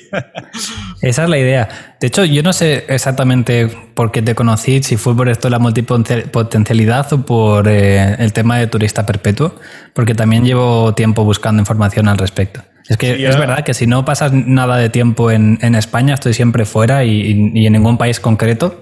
Esa 1.02 1.24
es 1.26 1.30
la 1.30 1.38
idea. 1.38 1.98
De 2.00 2.08
hecho, 2.08 2.24
yo 2.24 2.42
no 2.42 2.54
sé 2.54 2.86
exactamente 2.88 3.68
por 3.96 4.14
qué 4.14 4.22
te 4.22 4.34
conocí, 4.34 4.82
si 4.82 4.96
fue 4.96 5.14
por 5.14 5.28
esto 5.28 5.50
la 5.50 5.60
multipotencialidad 5.60 7.17
por 7.26 7.68
eh, 7.68 8.16
el 8.20 8.34
tema 8.34 8.58
de 8.58 8.68
turista 8.68 9.06
perpetuo, 9.06 9.56
porque 9.94 10.16
también 10.16 10.46
llevo 10.46 10.94
tiempo 10.94 11.24
buscando 11.24 11.62
información 11.62 12.08
al 12.08 12.18
respecto. 12.18 12.62
Es 12.88 12.98
que 12.98 13.28
es 13.28 13.38
verdad 13.38 13.66
que 13.66 13.74
si 13.74 13.86
no 13.86 14.06
pasas 14.06 14.32
nada 14.32 14.78
de 14.78 14.90
tiempo 14.90 15.30
en, 15.30 15.76
España, 15.76 16.14
estoy 16.14 16.34
siempre 16.34 16.66
fuera 16.66 17.04
y, 17.04 17.66
en 17.66 17.74
ningún 17.74 17.98
país 17.98 18.20
concreto. 18.20 18.82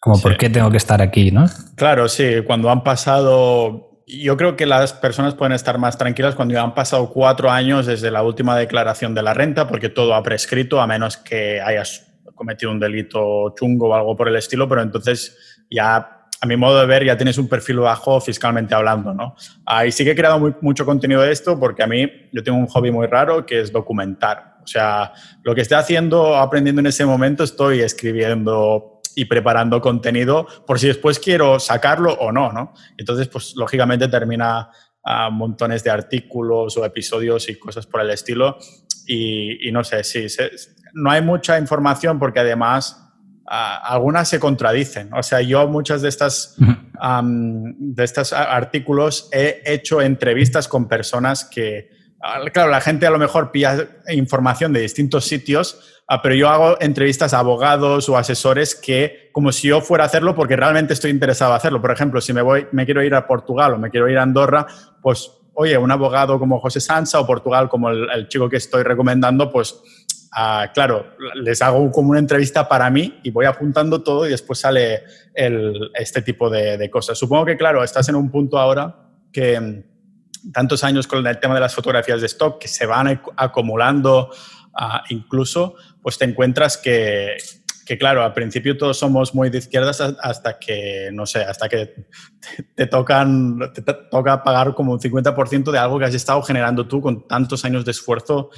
Como, 0.00 0.20
¿por 0.20 0.36
qué 0.36 0.50
tengo 0.50 0.70
que 0.70 0.76
estar 0.76 1.00
aquí? 1.00 1.30
¿no? 1.30 1.46
Claro, 1.74 2.08
sí, 2.08 2.42
cuando 2.46 2.70
han 2.70 2.84
pasado 2.84 3.88
yo 4.08 4.36
creo 4.38 4.56
que 4.56 4.64
las 4.64 4.94
personas 4.94 5.34
pueden 5.34 5.52
estar 5.52 5.78
más 5.78 5.98
tranquilas 5.98 6.34
cuando 6.34 6.54
ya 6.54 6.62
han 6.62 6.74
pasado 6.74 7.10
cuatro 7.10 7.50
años 7.50 7.86
desde 7.86 8.10
la 8.10 8.22
última 8.22 8.56
declaración 8.56 9.14
de 9.14 9.22
la 9.22 9.34
renta, 9.34 9.68
porque 9.68 9.90
todo 9.90 10.14
ha 10.14 10.22
prescrito, 10.22 10.80
a 10.80 10.86
menos 10.86 11.18
que 11.18 11.60
hayas 11.60 12.06
cometido 12.34 12.72
un 12.72 12.80
delito 12.80 13.54
chungo 13.54 13.88
o 13.88 13.94
algo 13.94 14.16
por 14.16 14.28
el 14.28 14.36
estilo, 14.36 14.68
pero 14.68 14.80
entonces 14.80 15.36
ya 15.70 16.17
a 16.40 16.46
mi 16.46 16.56
modo 16.56 16.80
de 16.80 16.86
ver, 16.86 17.04
ya 17.04 17.16
tienes 17.16 17.38
un 17.38 17.48
perfil 17.48 17.80
bajo 17.80 18.20
fiscalmente 18.20 18.74
hablando, 18.74 19.12
¿no? 19.12 19.34
Ahí 19.66 19.90
sí 19.90 20.04
que 20.04 20.12
he 20.12 20.16
creado 20.16 20.56
mucho 20.60 20.84
contenido 20.84 21.22
de 21.22 21.32
esto 21.32 21.58
porque 21.58 21.82
a 21.82 21.86
mí 21.86 22.10
yo 22.32 22.42
tengo 22.42 22.58
un 22.58 22.66
hobby 22.66 22.90
muy 22.90 23.06
raro 23.06 23.44
que 23.44 23.60
es 23.60 23.72
documentar. 23.72 24.58
O 24.62 24.66
sea, 24.66 25.12
lo 25.42 25.54
que 25.54 25.62
estoy 25.62 25.78
haciendo, 25.78 26.36
aprendiendo 26.36 26.80
en 26.80 26.86
ese 26.86 27.04
momento, 27.04 27.42
estoy 27.42 27.80
escribiendo 27.80 29.00
y 29.16 29.24
preparando 29.24 29.80
contenido 29.80 30.46
por 30.64 30.78
si 30.78 30.86
después 30.86 31.18
quiero 31.18 31.58
sacarlo 31.58 32.12
o 32.12 32.30
no, 32.30 32.52
¿no? 32.52 32.72
Entonces, 32.96 33.26
pues 33.26 33.56
lógicamente 33.56 34.06
termina 34.06 34.70
a 35.02 35.30
montones 35.30 35.82
de 35.82 35.90
artículos 35.90 36.76
o 36.76 36.84
episodios 36.84 37.48
y 37.48 37.58
cosas 37.58 37.86
por 37.86 38.00
el 38.00 38.10
estilo. 38.10 38.58
Y, 39.06 39.70
no 39.72 39.82
sé, 39.82 40.04
sí, 40.04 40.26
no 40.92 41.10
hay 41.10 41.22
mucha 41.22 41.58
información 41.58 42.18
porque 42.18 42.40
además 42.40 43.07
algunas 43.48 44.28
se 44.28 44.38
contradicen. 44.38 45.10
O 45.14 45.22
sea, 45.22 45.40
yo 45.40 45.66
muchas 45.68 46.02
de 46.02 46.08
estas, 46.08 46.56
de 46.58 48.04
estos 48.04 48.32
artículos 48.32 49.28
he 49.32 49.62
hecho 49.64 50.02
entrevistas 50.02 50.68
con 50.68 50.88
personas 50.88 51.44
que, 51.44 51.90
claro, 52.52 52.70
la 52.70 52.80
gente 52.80 53.06
a 53.06 53.10
lo 53.10 53.18
mejor 53.18 53.50
pilla 53.50 53.88
información 54.10 54.72
de 54.72 54.80
distintos 54.80 55.24
sitios, 55.24 55.80
ah, 56.08 56.20
pero 56.20 56.34
yo 56.34 56.48
hago 56.48 56.76
entrevistas 56.80 57.32
a 57.32 57.38
abogados 57.38 58.08
o 58.08 58.18
asesores 58.18 58.74
que, 58.74 59.30
como 59.32 59.52
si 59.52 59.68
yo 59.68 59.80
fuera 59.80 60.04
a 60.04 60.06
hacerlo 60.08 60.34
porque 60.34 60.56
realmente 60.56 60.92
estoy 60.92 61.10
interesado 61.10 61.52
en 61.52 61.56
hacerlo. 61.56 61.80
Por 61.80 61.92
ejemplo, 61.92 62.20
si 62.20 62.32
me 62.32 62.42
voy, 62.42 62.66
me 62.72 62.84
quiero 62.84 63.02
ir 63.02 63.14
a 63.14 63.26
Portugal 63.26 63.74
o 63.74 63.78
me 63.78 63.90
quiero 63.90 64.08
ir 64.08 64.18
a 64.18 64.22
Andorra, 64.22 64.66
pues, 65.00 65.30
oye, 65.54 65.76
un 65.76 65.90
abogado 65.90 66.38
como 66.38 66.60
José 66.60 66.80
Sansa 66.80 67.18
o 67.18 67.26
Portugal 67.26 67.68
como 67.68 67.90
el 67.90 68.28
chico 68.28 68.48
que 68.48 68.58
estoy 68.58 68.84
recomendando, 68.84 69.50
pues 69.50 69.80
claro, 70.74 71.06
les 71.34 71.62
hago 71.62 71.90
como 71.90 72.10
una 72.10 72.18
entrevista 72.18 72.68
para 72.68 72.90
mí 72.90 73.18
y 73.22 73.30
voy 73.30 73.46
apuntando 73.46 74.02
todo 74.02 74.26
y 74.26 74.30
después 74.30 74.58
sale 74.58 75.02
este 75.94 76.22
tipo 76.22 76.50
de, 76.50 76.90
cosas. 76.90 77.18
Supongo 77.18 77.44
que, 77.44 77.56
claro, 77.56 77.82
estás 77.82 78.08
en 78.08 78.16
un 78.16 78.30
punto 78.30 78.58
ahora 78.58 78.96
que 79.32 79.60
mm, 79.60 80.52
tantos 80.52 80.84
años 80.84 81.06
con 81.06 81.26
el 81.26 81.38
tema 81.38 81.54
de 81.54 81.60
las 81.60 81.74
fotografías 81.74 82.20
de 82.20 82.26
stock 82.26 82.58
que 82.58 82.68
se 82.68 82.86
van 82.86 83.20
acumulando 83.36 84.30
ah, 84.74 85.02
incluso, 85.10 85.74
pues 86.02 86.18
te 86.18 86.24
encuentras 86.24 86.76
que, 86.76 87.36
que 87.88 87.96
claro, 87.96 88.22
al 88.22 88.34
principio 88.34 88.76
todos 88.76 88.98
somos 88.98 89.34
muy 89.34 89.48
de 89.48 89.56
izquierdas 89.56 89.98
hasta 90.02 90.58
que, 90.58 91.08
no 91.10 91.24
sé, 91.24 91.40
hasta 91.40 91.70
que 91.70 91.94
te, 92.74 92.86
tocan, 92.86 93.58
te 93.72 93.80
toca 93.80 94.42
pagar 94.42 94.74
como 94.74 94.92
un 94.92 95.00
50% 95.00 95.70
de 95.70 95.78
algo 95.78 95.98
que 95.98 96.04
has 96.04 96.14
estado 96.14 96.42
generando 96.42 96.86
tú 96.86 97.00
con 97.00 97.26
tantos 97.26 97.64
años 97.64 97.86
de 97.86 97.92
esfuerzo 97.92 98.50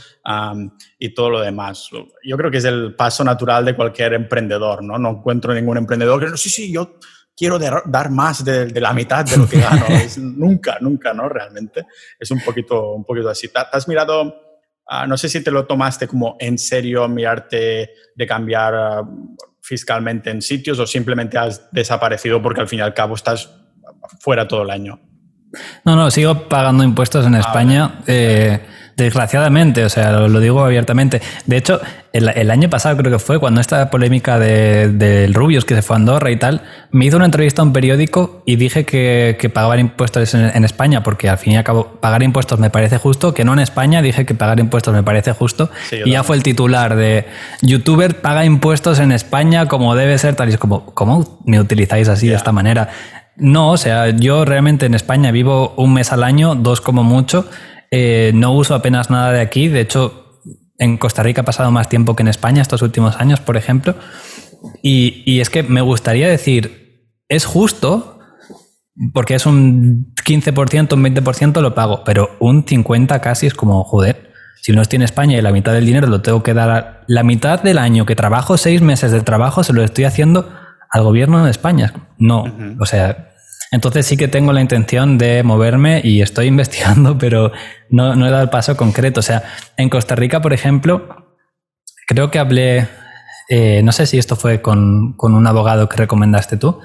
y 0.98 1.14
todo 1.14 1.30
lo 1.30 1.40
demás. 1.42 1.90
Yo 2.24 2.36
creo 2.36 2.50
que 2.50 2.58
es 2.58 2.64
el 2.64 2.96
paso 2.96 3.22
natural 3.22 3.64
de 3.64 3.76
cualquier 3.76 4.14
emprendedor, 4.14 4.82
¿no? 4.82 4.98
No 4.98 5.10
encuentro 5.10 5.54
ningún 5.54 5.76
emprendedor 5.76 6.18
que, 6.18 6.28
no, 6.28 6.36
sí, 6.36 6.50
sí, 6.50 6.72
yo 6.72 6.98
quiero 7.36 7.60
dar 7.60 8.10
más 8.10 8.44
de, 8.44 8.80
la 8.80 8.92
mitad 8.92 9.24
de 9.24 9.36
lo 9.36 9.48
que 9.48 9.60
gano. 9.60 9.86
nunca, 10.18 10.78
nunca, 10.80 11.14
¿no? 11.14 11.28
Realmente 11.28 11.86
es 12.18 12.32
un 12.32 12.40
poquito, 12.40 12.94
un 12.94 13.04
poquito 13.04 13.28
así. 13.28 13.46
¿Te 13.46 13.60
has 13.70 13.86
mirado 13.86 14.49
Ah, 14.92 15.06
no 15.06 15.16
sé 15.16 15.28
si 15.28 15.40
te 15.40 15.52
lo 15.52 15.66
tomaste 15.66 16.08
como 16.08 16.36
en 16.40 16.58
serio 16.58 17.06
mirarte 17.08 17.90
de 18.12 18.26
cambiar 18.26 18.74
ah, 18.74 19.02
fiscalmente 19.62 20.30
en 20.30 20.42
sitios 20.42 20.80
o 20.80 20.86
simplemente 20.86 21.38
has 21.38 21.70
desaparecido 21.70 22.42
porque 22.42 22.60
al 22.60 22.66
fin 22.66 22.80
y 22.80 22.82
al 22.82 22.92
cabo 22.92 23.14
estás 23.14 23.54
fuera 24.18 24.48
todo 24.48 24.64
el 24.64 24.70
año. 24.70 24.98
No, 25.84 25.94
no, 25.94 26.10
sigo 26.10 26.48
pagando 26.48 26.82
impuestos 26.82 27.24
en 27.24 27.36
ah, 27.36 27.38
España. 27.38 28.00
Eh, 28.04 28.58
Desgraciadamente, 29.00 29.82
o 29.82 29.88
sea, 29.88 30.12
lo, 30.12 30.40
digo 30.40 30.62
abiertamente. 30.62 31.22
De 31.46 31.56
hecho, 31.56 31.80
el, 32.12 32.50
año 32.50 32.68
pasado 32.68 32.98
creo 32.98 33.10
que 33.10 33.18
fue 33.18 33.38
cuando 33.38 33.58
esta 33.62 33.88
polémica 33.88 34.38
del 34.38 34.98
de, 34.98 35.30
Rubius 35.32 35.64
que 35.64 35.74
se 35.74 35.80
fue 35.80 35.96
a 35.96 35.98
Andorra 35.98 36.30
y 36.30 36.36
tal, 36.36 36.60
me 36.90 37.06
hizo 37.06 37.16
una 37.16 37.24
entrevista 37.24 37.62
a 37.62 37.64
un 37.64 37.72
periódico 37.72 38.42
y 38.44 38.56
dije 38.56 38.84
que, 38.84 39.38
que 39.40 39.48
pagaban 39.48 39.80
impuestos 39.80 40.34
en, 40.34 40.64
España, 40.66 41.02
porque 41.02 41.30
al 41.30 41.38
fin 41.38 41.54
y 41.54 41.56
al 41.56 41.64
cabo 41.64 41.98
pagar 42.00 42.22
impuestos 42.22 42.58
me 42.58 42.68
parece 42.68 42.98
justo, 42.98 43.32
que 43.32 43.42
no 43.42 43.54
en 43.54 43.60
España, 43.60 44.02
dije 44.02 44.26
que 44.26 44.34
pagar 44.34 44.60
impuestos 44.60 44.92
me 44.92 45.02
parece 45.02 45.32
justo. 45.32 45.70
y 46.04 46.10
ya 46.10 46.22
fue 46.22 46.36
el 46.36 46.42
titular 46.42 46.94
de 46.94 47.24
youtuber 47.62 48.20
paga 48.20 48.44
impuestos 48.44 48.98
en 48.98 49.12
España 49.12 49.66
como 49.66 49.94
debe 49.94 50.18
ser, 50.18 50.34
tal 50.36 50.50
y 50.50 50.52
es 50.52 50.58
como, 50.58 50.84
¿cómo 50.92 51.40
me 51.46 51.58
utilizáis 51.58 52.08
así 52.08 52.28
de 52.28 52.34
esta 52.34 52.52
manera? 52.52 52.90
No, 53.36 53.70
o 53.70 53.76
sea, 53.78 54.10
yo 54.10 54.44
realmente 54.44 54.84
en 54.84 54.92
España 54.92 55.30
vivo 55.30 55.72
un 55.78 55.94
mes 55.94 56.12
al 56.12 56.22
año, 56.22 56.54
dos 56.54 56.82
como 56.82 57.02
mucho. 57.02 57.48
Eh, 57.90 58.30
no 58.34 58.52
uso 58.52 58.74
apenas 58.74 59.10
nada 59.10 59.32
de 59.32 59.40
aquí. 59.40 59.68
De 59.68 59.80
hecho, 59.80 60.40
en 60.78 60.96
Costa 60.96 61.22
Rica 61.22 61.42
he 61.42 61.44
pasado 61.44 61.70
más 61.70 61.88
tiempo 61.88 62.16
que 62.16 62.22
en 62.22 62.28
España 62.28 62.62
estos 62.62 62.82
últimos 62.82 63.16
años, 63.16 63.40
por 63.40 63.56
ejemplo. 63.56 63.94
Y, 64.82 65.40
es 65.40 65.50
que 65.50 65.62
me 65.62 65.80
gustaría 65.80 66.28
decir, 66.28 67.06
es 67.28 67.44
justo, 67.44 68.18
porque 69.12 69.34
es 69.34 69.46
un 69.46 70.14
15%, 70.24 70.94
un 70.94 71.04
20% 71.04 71.60
lo 71.60 71.74
pago, 71.74 72.02
pero 72.04 72.30
un 72.40 72.64
50% 72.64 73.20
casi 73.20 73.46
es 73.46 73.54
como, 73.54 73.84
joder, 73.84 74.30
si 74.62 74.72
no 74.72 74.82
estoy 74.82 74.96
en 74.98 75.02
España 75.02 75.38
y 75.38 75.42
la 75.42 75.52
mitad 75.52 75.72
del 75.72 75.86
dinero 75.86 76.06
lo 76.06 76.20
tengo 76.20 76.42
que 76.42 76.52
dar, 76.52 77.04
la 77.06 77.22
mitad 77.22 77.62
del 77.62 77.78
año 77.78 78.04
que 78.04 78.16
trabajo, 78.16 78.58
seis 78.58 78.82
meses 78.82 79.12
de 79.12 79.22
trabajo, 79.22 79.64
se 79.64 79.72
lo 79.72 79.82
estoy 79.82 80.04
haciendo 80.04 80.50
al 80.90 81.02
gobierno 81.02 81.44
de 81.44 81.50
España. 81.50 81.92
No, 82.18 82.44
o 82.78 82.86
sea, 82.86 83.29
entonces 83.70 84.04
sí 84.04 84.16
que 84.16 84.28
tengo 84.28 84.52
la 84.52 84.60
intención 84.60 85.16
de 85.16 85.42
moverme 85.42 86.00
y 86.02 86.22
estoy 86.22 86.46
investigando, 86.48 87.18
pero 87.18 87.52
no, 87.88 88.14
he 88.26 88.30
dado 88.30 88.42
el 88.42 88.50
paso 88.50 88.76
concreto. 88.76 89.20
O 89.20 89.22
sea, 89.22 89.44
en 89.76 89.88
Costa 89.88 90.14
Rica, 90.16 90.40
por 90.40 90.52
ejemplo, 90.52 91.36
creo 92.06 92.30
que 92.30 92.38
hablé, 92.38 92.88
eh, 93.48 93.82
no 93.84 93.92
sé 93.92 94.06
si 94.06 94.18
esto 94.18 94.36
fue 94.36 94.60
con, 94.60 95.14
un 95.18 95.46
abogado 95.46 95.88
que 95.88 95.96
recomendaste 95.96 96.56
tú, 96.56 96.80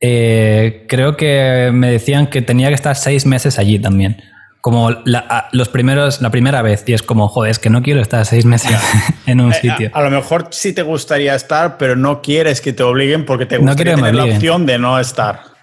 eh, 0.00 0.86
creo 0.88 1.16
que 1.16 1.70
me 1.72 1.90
decían 1.90 2.26
que 2.26 2.42
tenía 2.42 2.68
que 2.68 2.74
estar 2.74 2.96
seis 2.96 3.26
meses 3.26 3.58
allí 3.58 3.78
también. 3.78 4.22
Como 4.60 4.90
la, 5.04 5.50
los 5.52 5.68
primeros, 5.68 6.22
la 6.22 6.30
primera 6.30 6.62
vez, 6.62 6.84
y 6.86 6.94
es 6.94 7.02
como, 7.02 7.28
joder, 7.28 7.50
es 7.50 7.58
que 7.58 7.68
no 7.68 7.82
quiero 7.82 8.00
estar 8.00 8.24
seis 8.24 8.46
meses 8.46 8.78
en 9.26 9.42
un 9.42 9.52
eh, 9.52 9.56
sitio. 9.60 9.90
A, 9.92 10.00
lo 10.00 10.10
mejor 10.10 10.48
sí 10.52 10.72
te 10.72 10.80
gustaría 10.80 11.34
estar, 11.34 11.76
pero 11.76 11.96
no 11.96 12.22
quieres 12.22 12.62
que 12.62 12.72
te 12.72 12.82
obliguen 12.82 13.26
porque 13.26 13.44
te 13.44 13.58
gustaría 13.58 13.94
tener 13.94 14.14
la 14.14 14.24
opción 14.24 14.64
de 14.64 14.78
no 14.78 14.98
estar 14.98 15.53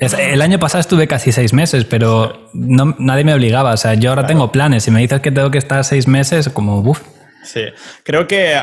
el 0.00 0.42
año 0.42 0.58
pasado 0.58 0.80
estuve 0.80 1.06
casi 1.06 1.32
seis 1.32 1.52
meses, 1.52 1.84
pero 1.84 2.50
no, 2.52 2.94
nadie 2.98 3.24
me 3.24 3.34
obligaba. 3.34 3.72
O 3.72 3.76
sea, 3.76 3.94
yo 3.94 4.10
ahora 4.10 4.26
tengo 4.26 4.50
planes. 4.52 4.84
Si 4.84 4.90
me 4.90 5.00
dices 5.00 5.20
que 5.20 5.30
tengo 5.30 5.50
que 5.50 5.58
estar 5.58 5.84
seis 5.84 6.06
meses, 6.06 6.48
como, 6.48 6.80
uff. 6.80 7.00
Sí, 7.42 7.62
creo 8.04 8.26
que 8.26 8.60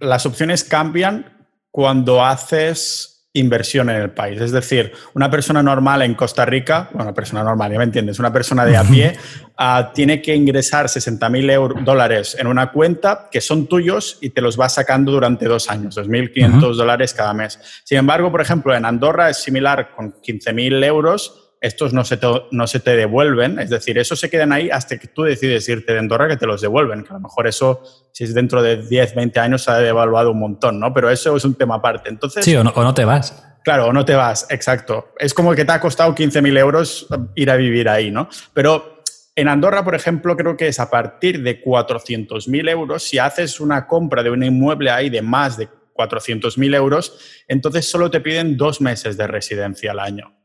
las 0.00 0.26
opciones 0.26 0.64
cambian 0.64 1.46
cuando 1.70 2.24
haces 2.24 3.13
inversión 3.34 3.90
en 3.90 3.96
el 3.96 4.10
país. 4.10 4.40
Es 4.40 4.52
decir, 4.52 4.92
una 5.12 5.28
persona 5.28 5.62
normal 5.62 6.02
en 6.02 6.14
Costa 6.14 6.44
Rica, 6.44 6.88
bueno, 6.92 7.06
una 7.06 7.14
persona 7.14 7.42
normal, 7.42 7.72
ya 7.72 7.78
me 7.78 7.84
entiendes, 7.84 8.18
una 8.20 8.32
persona 8.32 8.64
de 8.64 8.76
a 8.76 8.84
pie, 8.84 9.16
ah, 9.56 9.90
tiene 9.92 10.22
que 10.22 10.34
ingresar 10.34 10.88
60 10.88 11.28
mil 11.28 11.50
dólares 11.84 12.36
en 12.38 12.46
una 12.46 12.70
cuenta 12.70 13.28
que 13.30 13.40
son 13.40 13.66
tuyos 13.66 14.18
y 14.20 14.30
te 14.30 14.40
los 14.40 14.56
vas 14.56 14.74
sacando 14.74 15.10
durante 15.10 15.46
dos 15.46 15.68
años, 15.68 15.96
2.500 15.96 16.74
dólares 16.76 17.12
cada 17.12 17.34
mes. 17.34 17.58
Sin 17.82 17.98
embargo, 17.98 18.30
por 18.30 18.40
ejemplo, 18.40 18.74
en 18.74 18.84
Andorra 18.84 19.30
es 19.30 19.38
similar 19.38 19.90
con 19.96 20.12
15 20.22 20.52
mil 20.52 20.82
euros 20.84 21.43
estos 21.64 21.94
no 21.94 22.04
se, 22.04 22.18
te, 22.18 22.26
no 22.50 22.66
se 22.66 22.78
te 22.78 22.94
devuelven, 22.94 23.58
es 23.58 23.70
decir, 23.70 23.96
esos 23.96 24.20
se 24.20 24.28
quedan 24.28 24.52
ahí 24.52 24.68
hasta 24.68 24.98
que 24.98 25.08
tú 25.08 25.22
decides 25.22 25.66
irte 25.66 25.94
de 25.94 25.98
Andorra 25.98 26.28
que 26.28 26.36
te 26.36 26.46
los 26.46 26.60
devuelven, 26.60 27.04
que 27.04 27.08
a 27.08 27.14
lo 27.14 27.20
mejor 27.20 27.46
eso, 27.46 27.82
si 28.12 28.24
es 28.24 28.34
dentro 28.34 28.62
de 28.62 28.86
10, 28.86 29.14
20 29.14 29.40
años, 29.40 29.62
se 29.62 29.70
ha 29.70 29.78
devaluado 29.78 30.30
un 30.32 30.40
montón, 30.40 30.78
¿no? 30.78 30.92
Pero 30.92 31.08
eso 31.08 31.34
es 31.34 31.44
un 31.46 31.54
tema 31.54 31.76
aparte. 31.76 32.10
Entonces, 32.10 32.44
sí, 32.44 32.54
o 32.54 32.62
no, 32.62 32.94
te 32.94 33.06
vas. 33.06 33.42
Claro, 33.64 33.86
o 33.86 33.92
no 33.94 34.04
te 34.04 34.14
vas, 34.14 34.46
exacto. 34.50 35.14
Es 35.18 35.32
como 35.32 35.54
que 35.54 35.64
te 35.64 35.72
ha 35.72 35.80
costado 35.80 36.14
15.000 36.14 36.58
euros 36.58 37.06
ir 37.34 37.50
a 37.50 37.56
vivir 37.56 37.88
ahí, 37.88 38.10
¿no? 38.10 38.28
Pero 38.52 39.02
en 39.34 39.48
Andorra, 39.48 39.82
por 39.84 39.94
ejemplo, 39.94 40.36
creo 40.36 40.58
que 40.58 40.68
es 40.68 40.78
a 40.78 40.90
partir 40.90 41.42
de 41.42 41.64
400.000 41.64 42.68
euros, 42.68 43.04
si 43.04 43.16
haces 43.16 43.58
una 43.58 43.86
compra 43.86 44.22
de 44.22 44.28
un 44.28 44.44
inmueble 44.44 44.90
ahí 44.90 45.08
de 45.08 45.22
más 45.22 45.56
de 45.56 45.70
400.000 45.94 46.74
euros, 46.76 47.18
entonces 47.48 47.90
solo 47.90 48.10
te 48.10 48.20
piden 48.20 48.58
dos 48.58 48.82
meses 48.82 49.16
de 49.16 49.26
residencia 49.26 49.92
al 49.92 50.00
año 50.00 50.43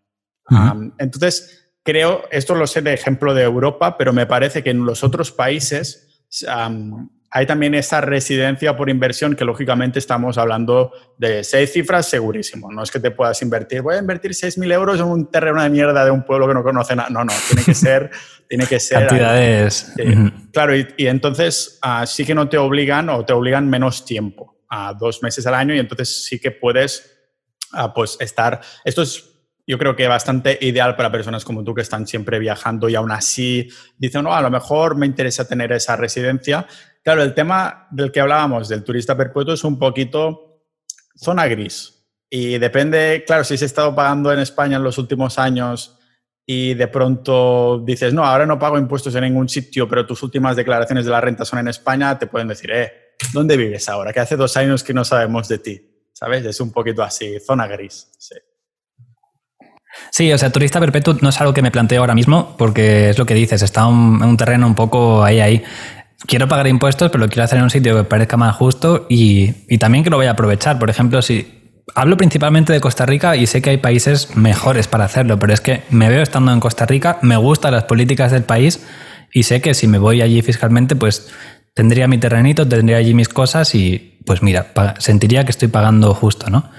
entonces, 0.97 1.71
creo, 1.83 2.23
esto 2.31 2.55
lo 2.55 2.67
sé 2.67 2.81
de 2.81 2.93
ejemplo 2.93 3.33
de 3.33 3.43
Europa, 3.43 3.97
pero 3.97 4.13
me 4.13 4.25
parece 4.25 4.63
que 4.63 4.69
en 4.69 4.85
los 4.85 5.03
otros 5.03 5.31
países 5.31 6.25
hay 7.31 7.45
también 7.45 7.75
esa 7.75 8.01
residencia 8.01 8.75
por 8.75 8.89
inversión 8.89 9.35
que 9.35 9.45
lógicamente 9.45 9.99
estamos 9.99 10.37
hablando 10.37 10.91
de 11.17 11.43
seis 11.43 11.71
cifras 11.71 12.07
segurísimo. 12.07 12.71
No 12.71 12.81
es 12.81 12.91
que 12.91 12.99
te 12.99 13.11
puedas 13.11 13.41
invertir, 13.41 13.81
voy 13.81 13.95
a 13.95 13.99
invertir 13.99 14.31
6.000 14.31 14.73
euros 14.73 14.99
en 14.99 15.05
un 15.05 15.29
terreno 15.29 15.61
de 15.61 15.69
mierda 15.69 16.03
de 16.03 16.11
un 16.11 16.23
pueblo 16.23 16.47
que 16.47 16.53
no 16.55 16.63
conoce 16.63 16.95
nada. 16.95 17.09
No, 17.09 17.23
no, 17.23 17.33
tiene 17.47 17.63
que 17.63 17.73
ser... 17.73 18.09
tiene 18.49 18.65
que 18.65 18.79
ser 18.79 19.07
Cantidades. 19.07 19.93
Claro, 20.51 20.75
y, 20.75 20.87
entonces 20.97 21.77
ah, 21.83 22.07
sí 22.07 22.25
que 22.25 22.33
no 22.33 22.49
te 22.49 22.57
obligan 22.57 23.09
o 23.09 23.23
te 23.23 23.31
obligan 23.31 23.69
menos 23.69 24.05
tiempo, 24.05 24.63
a 24.67 24.95
dos 24.95 25.21
meses 25.21 25.45
al 25.45 25.53
año, 25.53 25.75
y 25.75 25.79
entonces 25.79 26.25
sí 26.25 26.39
que 26.39 26.49
puedes 26.49 27.15
ah, 27.73 27.93
pues 27.93 28.17
estar... 28.19 28.59
Esto 28.83 29.03
es 29.03 29.28
yo 29.69 29.77
creo 29.77 29.95
que 29.95 30.07
bastante 30.07 30.57
ideal 30.61 30.95
para 30.95 31.11
personas 31.11 31.45
como 31.45 31.63
tú 31.63 31.75
que 31.75 31.83
están 31.83 32.07
siempre 32.07 32.39
viajando 32.39 32.89
y 32.89 32.95
aún 32.95 33.11
así 33.11 33.69
dicen, 33.99 34.23
no, 34.23 34.33
a 34.33 34.41
lo 34.41 34.49
mejor 34.49 34.95
me 34.95 35.05
interesa 35.05 35.47
tener 35.47 35.71
esa 35.71 35.95
residencia. 35.95 36.65
Claro, 37.03 37.21
el 37.21 37.35
tema 37.35 37.87
del 37.91 38.11
que 38.11 38.19
hablábamos, 38.19 38.67
del 38.67 38.83
turista 38.83 39.15
perpetuo, 39.15 39.53
es 39.53 39.63
un 39.63 39.77
poquito 39.77 40.63
zona 41.15 41.45
gris. 41.45 42.03
Y 42.31 42.57
depende, 42.57 43.23
claro, 43.27 43.43
si 43.43 43.53
has 43.53 43.61
estado 43.61 43.93
pagando 43.93 44.33
en 44.33 44.39
España 44.39 44.77
en 44.77 44.83
los 44.83 44.97
últimos 44.97 45.37
años 45.37 45.99
y 46.47 46.73
de 46.73 46.87
pronto 46.87 47.83
dices, 47.85 48.11
no, 48.11 48.25
ahora 48.25 48.47
no 48.47 48.57
pago 48.57 48.79
impuestos 48.79 49.13
en 49.13 49.25
ningún 49.25 49.49
sitio, 49.49 49.87
pero 49.87 50.03
tus 50.03 50.23
últimas 50.23 50.55
declaraciones 50.55 51.05
de 51.05 51.11
la 51.11 51.21
renta 51.21 51.45
son 51.45 51.59
en 51.59 51.67
España, 51.67 52.17
te 52.17 52.25
pueden 52.25 52.47
decir, 52.47 52.71
eh, 52.71 52.91
¿dónde 53.33 53.55
vives 53.55 53.87
ahora? 53.87 54.13
Que 54.13 54.19
hace 54.19 54.35
dos 54.35 54.57
años 54.57 54.83
que 54.83 54.95
no 54.95 55.05
sabemos 55.05 55.47
de 55.47 55.59
ti. 55.59 55.85
¿Sabes? 56.11 56.43
Es 56.43 56.59
un 56.59 56.71
poquito 56.71 57.03
así, 57.03 57.39
zona 57.39 57.67
gris. 57.67 58.09
Sí. 58.17 58.33
Sí, 60.11 60.31
o 60.33 60.37
sea, 60.37 60.51
turista 60.51 60.79
perpetuo 60.79 61.15
no 61.21 61.29
es 61.29 61.39
algo 61.39 61.53
que 61.53 61.61
me 61.61 61.71
planteo 61.71 62.01
ahora 62.01 62.15
mismo, 62.15 62.55
porque 62.57 63.09
es 63.09 63.17
lo 63.17 63.25
que 63.25 63.33
dices, 63.33 63.61
está 63.61 63.81
en 63.81 64.23
un 64.23 64.37
terreno 64.37 64.65
un 64.67 64.75
poco 64.75 65.23
ahí, 65.23 65.39
ahí. 65.39 65.63
quiero 66.25 66.47
pagar 66.47 66.67
impuestos, 66.67 67.09
pero 67.11 67.23
lo 67.23 67.29
quiero 67.29 67.43
hacer 67.43 67.57
en 67.59 67.65
un 67.65 67.69
sitio 67.69 67.95
que 67.95 68.03
parezca 68.03 68.37
más 68.37 68.55
justo 68.55 69.05
y, 69.09 69.53
y 69.67 69.77
también 69.77 70.03
que 70.03 70.09
lo 70.09 70.17
voy 70.17 70.25
a 70.25 70.31
aprovechar. 70.31 70.79
Por 70.79 70.89
ejemplo, 70.89 71.21
si 71.21 71.59
hablo 71.95 72.17
principalmente 72.17 72.73
de 72.73 72.81
Costa 72.81 73.05
Rica 73.05 73.35
y 73.35 73.47
sé 73.47 73.61
que 73.61 73.71
hay 73.71 73.77
países 73.77 74.35
mejores 74.35 74.87
para 74.87 75.05
hacerlo, 75.05 75.39
pero 75.39 75.53
es 75.53 75.61
que 75.61 75.83
me 75.89 76.09
veo 76.09 76.21
estando 76.21 76.51
en 76.51 76.59
Costa 76.59 76.85
Rica, 76.85 77.19
me 77.21 77.37
gustan 77.37 77.73
las 77.73 77.83
políticas 77.83 78.31
del 78.31 78.43
país 78.43 78.85
y 79.31 79.43
sé 79.43 79.61
que 79.61 79.73
si 79.73 79.87
me 79.87 79.97
voy 79.97 80.21
allí 80.21 80.41
fiscalmente, 80.41 80.95
pues 80.95 81.29
tendría 81.73 82.07
mi 82.07 82.17
terrenito, 82.17 82.67
tendría 82.67 82.97
allí 82.97 83.13
mis 83.13 83.29
cosas 83.29 83.73
y 83.75 84.19
pues 84.25 84.41
mira, 84.41 84.73
sentiría 84.99 85.43
que 85.43 85.51
estoy 85.51 85.67
pagando 85.67 86.13
justo, 86.13 86.49
¿no? 86.49 86.69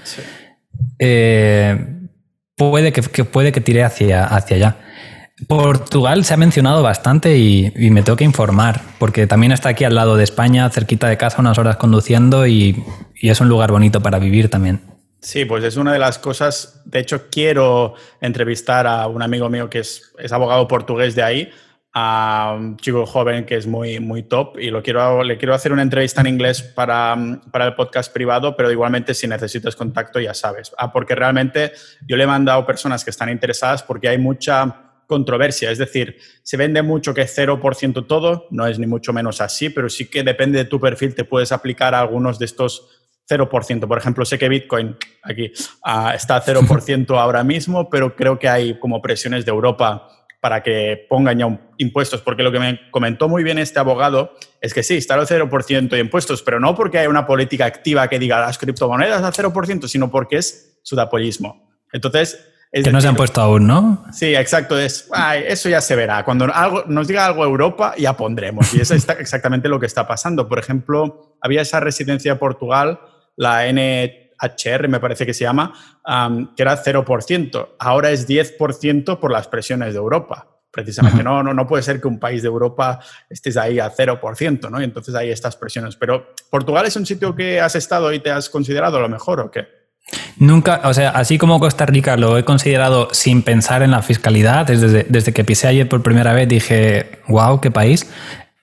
Eh, 0.99 2.00
puede, 2.69 2.91
que, 2.91 3.01
puede 3.23 3.51
que 3.51 3.61
tire 3.61 3.83
hacia, 3.83 4.25
hacia 4.25 4.57
allá. 4.57 4.77
Portugal 5.47 6.23
se 6.23 6.35
ha 6.35 6.37
mencionado 6.37 6.83
bastante 6.83 7.37
y, 7.37 7.71
me 7.89 8.03
tengo 8.03 8.15
que 8.15 8.23
informar, 8.23 8.81
porque 8.99 9.25
también 9.25 9.51
está 9.51 9.69
aquí 9.69 9.83
al 9.83 9.95
lado 9.95 10.15
de 10.15 10.23
España, 10.23 10.69
cerquita 10.69 11.07
de 11.07 11.17
casa, 11.17 11.37
unas 11.39 11.57
horas 11.57 11.77
conduciendo 11.77 12.45
y, 12.45 12.83
y 13.15 13.29
es 13.29 13.41
un 13.41 13.49
lugar 13.49 13.71
bonito 13.71 14.01
para 14.01 14.19
vivir 14.19 14.49
también. 14.49 14.81
Sí, 15.21 15.45
pues 15.45 15.63
es 15.63 15.77
una 15.77 15.93
de 15.93 15.99
las 15.99 16.19
cosas. 16.19 16.81
De 16.85 16.99
hecho, 16.99 17.29
quiero 17.31 17.95
entrevistar 18.21 18.85
a 18.85 19.07
un 19.07 19.23
amigo 19.23 19.49
mío 19.49 19.69
que 19.69 19.79
es, 19.79 20.13
es 20.19 20.31
abogado 20.31 20.67
portugués 20.67 21.15
de 21.15 21.23
ahí, 21.23 21.51
a 21.93 22.55
un 22.57 22.77
chico 22.77 23.05
joven 23.05 23.45
que 23.45 23.57
es 23.57 23.67
muy, 23.67 23.99
muy 23.99 24.23
top 24.23 24.57
y 24.57 24.69
lo 24.69 24.81
quiero, 24.81 25.23
le 25.23 25.37
quiero 25.37 25.53
hacer 25.53 25.73
una 25.73 25.81
entrevista 25.81 26.21
en 26.21 26.27
inglés 26.27 26.61
para, 26.61 27.17
para 27.51 27.65
el 27.65 27.75
podcast 27.75 28.13
privado, 28.13 28.55
pero 28.55 28.71
igualmente 28.71 29.13
si 29.13 29.27
necesitas 29.27 29.75
contacto 29.75 30.19
ya 30.19 30.33
sabes. 30.33 30.71
Ah, 30.77 30.91
porque 30.91 31.15
realmente 31.15 31.73
yo 32.07 32.15
le 32.15 32.23
he 32.23 32.27
mandado 32.27 32.65
personas 32.65 33.03
que 33.03 33.09
están 33.09 33.29
interesadas 33.29 33.83
porque 33.83 34.07
hay 34.07 34.17
mucha 34.17 34.87
controversia, 35.05 35.69
es 35.69 35.77
decir, 35.77 36.15
se 36.41 36.55
vende 36.55 36.81
mucho 36.81 37.13
que 37.13 37.23
es 37.23 37.37
0% 37.37 38.07
todo, 38.07 38.47
no 38.49 38.65
es 38.65 38.79
ni 38.79 38.87
mucho 38.87 39.11
menos 39.11 39.41
así, 39.41 39.69
pero 39.69 39.89
sí 39.89 40.09
que 40.09 40.23
depende 40.23 40.59
de 40.59 40.65
tu 40.65 40.79
perfil, 40.79 41.13
te 41.13 41.25
puedes 41.25 41.51
aplicar 41.51 41.93
a 41.93 41.99
algunos 41.99 42.39
de 42.39 42.45
estos 42.45 42.87
0%. 43.29 43.87
Por 43.87 43.97
ejemplo, 43.97 44.23
sé 44.23 44.37
que 44.39 44.47
Bitcoin 44.47 44.95
aquí 45.23 45.51
ah, 45.83 46.13
está 46.15 46.37
a 46.37 46.43
0% 46.43 47.19
ahora 47.19 47.43
mismo, 47.43 47.89
pero 47.89 48.15
creo 48.15 48.39
que 48.39 48.47
hay 48.47 48.79
como 48.79 49.01
presiones 49.01 49.45
de 49.45 49.51
Europa 49.51 50.07
para 50.41 50.63
que 50.63 51.05
pongan 51.07 51.37
ya 51.37 51.59
impuestos, 51.77 52.21
porque 52.21 52.41
lo 52.41 52.51
que 52.51 52.59
me 52.59 52.89
comentó 52.89 53.29
muy 53.29 53.43
bien 53.43 53.59
este 53.59 53.79
abogado 53.79 54.33
es 54.59 54.73
que 54.73 54.81
sí, 54.81 54.97
está 54.97 55.13
al 55.13 55.27
0% 55.27 55.89
de 55.89 55.99
impuestos, 55.99 56.41
pero 56.41 56.59
no 56.59 56.75
porque 56.75 56.97
hay 56.97 57.07
una 57.07 57.27
política 57.27 57.65
activa 57.65 58.07
que 58.09 58.17
diga 58.17 58.41
las 58.41 58.57
criptomonedas 58.57 59.21
al 59.21 59.31
0%, 59.33 59.87
sino 59.87 60.09
porque 60.09 60.37
es 60.37 60.79
sudapollismo. 60.81 61.69
Entonces... 61.93 62.47
Es 62.71 62.85
que 62.85 62.91
no 62.91 63.01
se 63.01 63.09
han 63.09 63.15
puesto 63.15 63.41
aún, 63.41 63.67
¿no? 63.67 64.05
Sí, 64.13 64.33
exacto. 64.33 64.79
Es, 64.79 65.09
eso 65.45 65.67
ya 65.67 65.81
se 65.81 65.93
verá. 65.93 66.23
Cuando 66.23 66.45
algo, 66.53 66.85
nos 66.87 67.05
diga 67.05 67.25
algo 67.25 67.43
Europa, 67.43 67.93
ya 67.97 68.15
pondremos. 68.15 68.73
Y 68.73 68.79
eso 68.79 68.95
es 68.95 69.07
exactamente 69.19 69.67
lo 69.67 69.77
que 69.77 69.87
está 69.87 70.07
pasando. 70.07 70.47
Por 70.47 70.57
ejemplo, 70.57 71.35
había 71.41 71.63
esa 71.63 71.81
residencia 71.81 72.31
de 72.31 72.39
Portugal, 72.39 73.01
la 73.35 73.67
N 73.67 74.30
HR, 74.41 74.87
me 74.87 74.99
parece 74.99 75.25
que 75.25 75.33
se 75.33 75.43
llama, 75.43 75.73
que 76.55 76.63
era 76.63 76.81
0%. 76.81 77.69
Ahora 77.79 78.11
es 78.11 78.27
10% 78.27 79.19
por 79.19 79.31
las 79.31 79.47
presiones 79.47 79.93
de 79.93 79.99
Europa. 79.99 80.47
Precisamente, 80.71 81.21
no, 81.21 81.43
no, 81.43 81.53
no 81.53 81.67
puede 81.67 81.83
ser 81.83 81.99
que 81.99 82.07
un 82.07 82.17
país 82.17 82.41
de 82.41 82.47
Europa 82.47 82.99
estés 83.29 83.57
ahí 83.57 83.79
a 83.79 83.91
0%, 83.91 84.69
¿no? 84.69 84.79
Y 84.79 84.85
entonces 84.85 85.13
hay 85.15 85.29
estas 85.29 85.57
presiones. 85.57 85.97
Pero, 85.97 86.33
¿Portugal 86.49 86.85
es 86.85 86.95
un 86.95 87.05
sitio 87.05 87.35
que 87.35 87.59
has 87.59 87.75
estado 87.75 88.13
y 88.13 88.19
te 88.19 88.31
has 88.31 88.49
considerado 88.49 88.99
lo 89.01 89.09
mejor 89.09 89.41
o 89.41 89.51
qué? 89.51 89.67
Nunca, 90.37 90.81
o 90.85 90.93
sea, 90.93 91.09
así 91.09 91.37
como 91.37 91.59
Costa 91.59 91.85
Rica 91.85 92.17
lo 92.17 92.37
he 92.37 92.45
considerado 92.45 93.09
sin 93.11 93.43
pensar 93.43 93.83
en 93.83 93.91
la 93.91 94.01
fiscalidad, 94.01 94.65
desde, 94.65 95.05
desde 95.07 95.33
que 95.33 95.43
pisé 95.43 95.67
ayer 95.67 95.87
por 95.87 96.01
primera 96.01 96.33
vez 96.33 96.47
dije, 96.47 97.19
wow, 97.27 97.59
qué 97.59 97.69
país. 97.69 98.09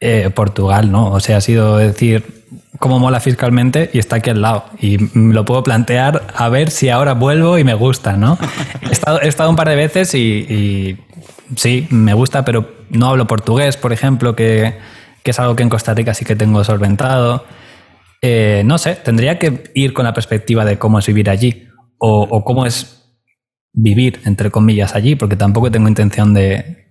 Eh, 0.00 0.30
Portugal, 0.30 0.92
¿no? 0.92 1.10
O 1.10 1.18
sea, 1.18 1.38
ha 1.38 1.40
sido 1.40 1.76
decir, 1.76 2.37
cómo 2.78 2.98
mola 2.98 3.20
fiscalmente 3.20 3.90
y 3.92 3.98
está 3.98 4.16
aquí 4.16 4.30
al 4.30 4.40
lado. 4.40 4.64
Y 4.80 4.98
lo 5.14 5.44
puedo 5.44 5.62
plantear 5.62 6.26
a 6.34 6.48
ver 6.48 6.70
si 6.70 6.88
ahora 6.88 7.14
vuelvo 7.14 7.58
y 7.58 7.64
me 7.64 7.74
gusta, 7.74 8.16
¿no? 8.16 8.38
He 8.88 8.92
estado, 8.92 9.20
he 9.20 9.28
estado 9.28 9.50
un 9.50 9.56
par 9.56 9.68
de 9.68 9.76
veces 9.76 10.14
y, 10.14 10.98
sí, 11.56 11.86
me 11.90 12.14
gusta, 12.14 12.44
pero 12.44 12.70
no 12.90 13.08
hablo 13.08 13.26
portugués, 13.26 13.76
por 13.76 13.92
ejemplo, 13.92 14.34
que, 14.34 14.78
es 15.24 15.38
algo 15.38 15.54
que 15.54 15.62
en 15.62 15.68
Costa 15.68 15.92
Rica 15.92 16.14
sí 16.14 16.24
que 16.24 16.36
tengo 16.36 16.64
solventado. 16.64 17.44
Eh, 18.22 18.62
no 18.64 18.78
sé, 18.78 18.94
tendría 18.94 19.38
que 19.38 19.70
ir 19.74 19.92
con 19.92 20.06
la 20.06 20.14
perspectiva 20.14 20.64
de 20.64 20.78
cómo 20.78 20.98
es 20.98 21.06
vivir 21.06 21.28
allí 21.28 21.68
o, 21.98 22.44
cómo 22.44 22.64
es 22.64 23.12
vivir, 23.74 24.20
entre 24.24 24.50
comillas, 24.50 24.94
allí, 24.94 25.16
porque 25.16 25.36
tampoco 25.36 25.70
tengo 25.70 25.86
intención 25.86 26.32
de, 26.32 26.88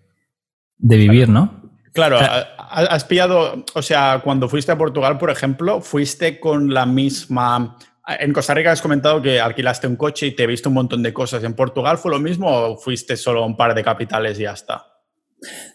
de 0.77 0.97
vivir, 0.97 1.29
¿no? 1.29 1.71
Claro, 1.93 2.19
has 2.85 3.03
pillado, 3.05 3.65
o 3.73 3.81
sea, 3.81 4.21
cuando 4.23 4.47
fuiste 4.47 4.71
a 4.71 4.77
Portugal, 4.77 5.17
por 5.17 5.31
ejemplo, 5.31 5.81
fuiste 5.81 6.39
con 6.39 6.73
la 6.73 6.85
misma... 6.85 7.77
En 8.19 8.31
Costa 8.31 8.53
Rica 8.53 8.71
has 8.71 8.81
comentado 8.81 9.21
que 9.21 9.41
alquilaste 9.41 9.87
un 9.87 9.97
coche 9.97 10.27
y 10.27 10.31
te 10.31 10.47
viste 10.47 10.69
un 10.69 10.75
montón 10.75 11.03
de 11.03 11.11
cosas. 11.11 11.43
¿En 11.43 11.53
Portugal 11.53 11.97
fue 11.97 12.11
lo 12.11 12.19
mismo 12.19 12.47
o 12.49 12.77
fuiste 12.77 13.17
solo 13.17 13.43
a 13.43 13.45
un 13.45 13.57
par 13.57 13.75
de 13.75 13.83
capitales 13.83 14.39
y 14.39 14.43
ya 14.43 14.53
está? 14.53 14.85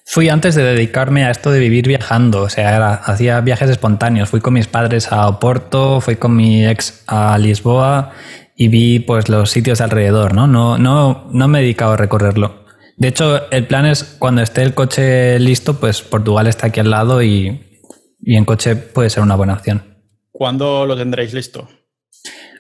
Fui 0.07 0.29
antes 0.29 0.55
de 0.55 0.63
dedicarme 0.63 1.25
a 1.25 1.31
esto 1.31 1.51
de 1.51 1.61
vivir 1.61 1.87
viajando, 1.87 2.43
o 2.43 2.49
sea, 2.49 2.95
hacía 2.95 3.41
viajes 3.41 3.69
espontáneos. 3.69 4.31
Fui 4.31 4.41
con 4.41 4.55
mis 4.55 4.67
padres 4.67 5.13
a 5.13 5.29
Oporto, 5.29 6.01
fui 6.01 6.17
con 6.17 6.35
mi 6.35 6.67
ex 6.67 7.05
a 7.07 7.37
Lisboa 7.37 8.13
y 8.57 8.69
vi 8.69 8.99
pues 9.01 9.29
los 9.29 9.51
sitios 9.51 9.81
alrededor, 9.81 10.35
¿no? 10.35 10.47
No, 10.47 10.79
no, 10.79 11.29
no 11.33 11.49
me 11.49 11.59
he 11.59 11.63
dedicado 11.63 11.93
a 11.93 11.97
recorrerlo. 11.97 12.62
De 13.03 13.09
hecho, 13.09 13.51
el 13.51 13.67
plan 13.67 13.85
es 13.85 14.05
cuando 14.21 14.43
esté 14.43 14.63
el 14.63 14.75
coche 14.75 15.37
listo, 15.41 15.81
pues 15.81 16.03
Portugal 16.03 16.47
está 16.47 16.69
aquí 16.69 16.79
al 16.79 16.91
lado 16.91 17.21
y, 17.21 17.81
en 18.25 18.45
coche 18.45 18.77
puede 18.77 19.11
ser 19.11 19.25
una 19.25 19.35
buena 19.35 19.55
opción. 19.55 19.83
¿Cuándo 20.31 20.87
lo 20.87 20.97
tendréis 20.97 21.35
listo? 21.35 21.69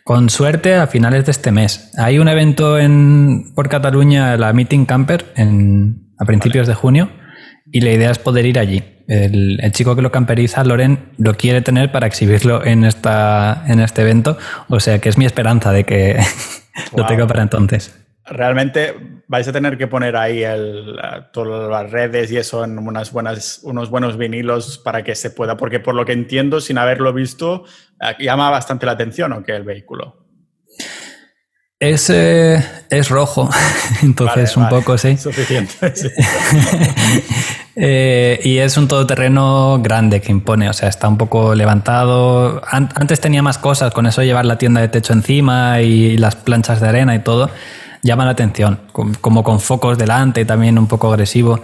Con 0.03 0.31
suerte 0.31 0.75
a 0.75 0.89
finales 0.89 1.27
de 1.27 1.31
este 1.31 1.53
mes. 1.53 1.93
Hay 1.97 2.19
un 2.19 2.27
evento 2.27 2.77
en, 2.77 3.55
por 3.55 3.69
Cataluña, 3.69 4.37
la 4.37 4.53
Meeting 4.53 4.85
Camper, 4.85 5.27
en, 5.37 6.13
a 6.19 6.25
principios 6.25 6.67
de 6.67 6.75
junio, 6.75 7.13
y 7.71 7.81
la 7.81 7.93
idea 7.93 8.11
es 8.11 8.19
poder 8.19 8.45
ir 8.45 8.59
allí. 8.59 8.83
El, 9.07 9.61
chico 9.71 9.95
que 9.95 10.03
lo 10.03 10.11
camperiza, 10.11 10.65
Loren, 10.65 11.13
lo 11.19 11.35
quiere 11.35 11.63
tener 11.63 11.93
para 11.93 12.09
exhibirlo 12.09 12.65
en, 12.65 12.83
esta, 12.83 13.63
en 13.69 13.79
este 13.79 14.03
evento, 14.03 14.37
o 14.69 14.81
sea 14.81 14.99
que 14.99 15.09
es 15.09 15.19
mi 15.19 15.25
esperanza 15.25 15.71
de 15.71 15.85
que 15.85 16.19
lo 16.97 17.07
tenga 17.07 17.29
para 17.29 17.45
entonces 17.45 18.02
realmente 18.25 18.95
vais 19.27 19.47
a 19.49 19.53
tener 19.53 19.77
que 19.77 19.87
poner 19.87 20.17
ahí 20.17 20.43
el, 20.43 20.97
todas 21.33 21.71
las 21.71 21.91
redes 21.91 22.31
y 22.31 22.37
eso 22.37 22.65
en 22.65 22.79
unas 22.79 23.13
buenas, 23.13 23.61
unos 23.63 23.91
buenos 23.91 24.17
vinilos 24.17 24.79
para 24.79 25.03
que 25.03 25.15
se 25.15 25.31
pueda, 25.31 25.57
porque 25.57 25.81
por 25.81 25.95
lo 25.95 26.05
que 26.05 26.13
entiendo, 26.13 26.61
sin 26.61 26.79
haberlo 26.79 27.13
visto, 27.13 27.65
eh, 28.01 28.15
llama 28.21 28.51
bastante 28.51 28.87
la 28.87 28.93
atención 28.93 29.33
o 29.33 29.43
que 29.43 29.53
el 29.53 29.65
vehículo. 29.65 30.19
Es, 31.79 32.11
eh, 32.11 32.63
es 32.91 33.09
rojo, 33.09 33.51
entonces 34.03 34.57
un 34.57 34.69
poco, 34.69 34.97
sí. 34.99 35.17
Suficiente. 35.17 35.73
Eh, 37.75 38.39
y 38.45 38.59
es 38.59 38.77
un 38.77 38.87
todoterreno 38.87 39.81
grande 39.83 40.21
que 40.21 40.31
impone, 40.31 40.69
o 40.69 40.75
sea, 40.75 40.91
está 40.91 41.09
un 41.09 41.17
poco 41.17 41.55
levantado. 41.55 42.61
antes 42.71 43.19
tenía 43.19 43.43
más 43.43 43.57
cosas, 43.57 43.95
con 43.95 44.05
eso 44.05 44.23
llevar 44.23 44.45
la 44.45 44.59
tienda 44.59 44.83
de 44.83 44.89
techo 44.89 45.15
encima 45.15 45.81
y 45.81 46.19
las 46.19 46.37
planchas 46.37 46.83
de 46.83 46.89
arena 46.91 47.15
y 47.15 47.21
todo 47.21 47.51
llama 48.03 48.25
la 48.25 48.33
atención, 48.33 48.81
como 49.21 49.43
con 49.43 49.61
focos 49.61 49.99
delante, 49.99 50.45
también 50.45 50.79
un 50.79 50.87
poco 50.87 51.09
agresivo. 51.09 51.61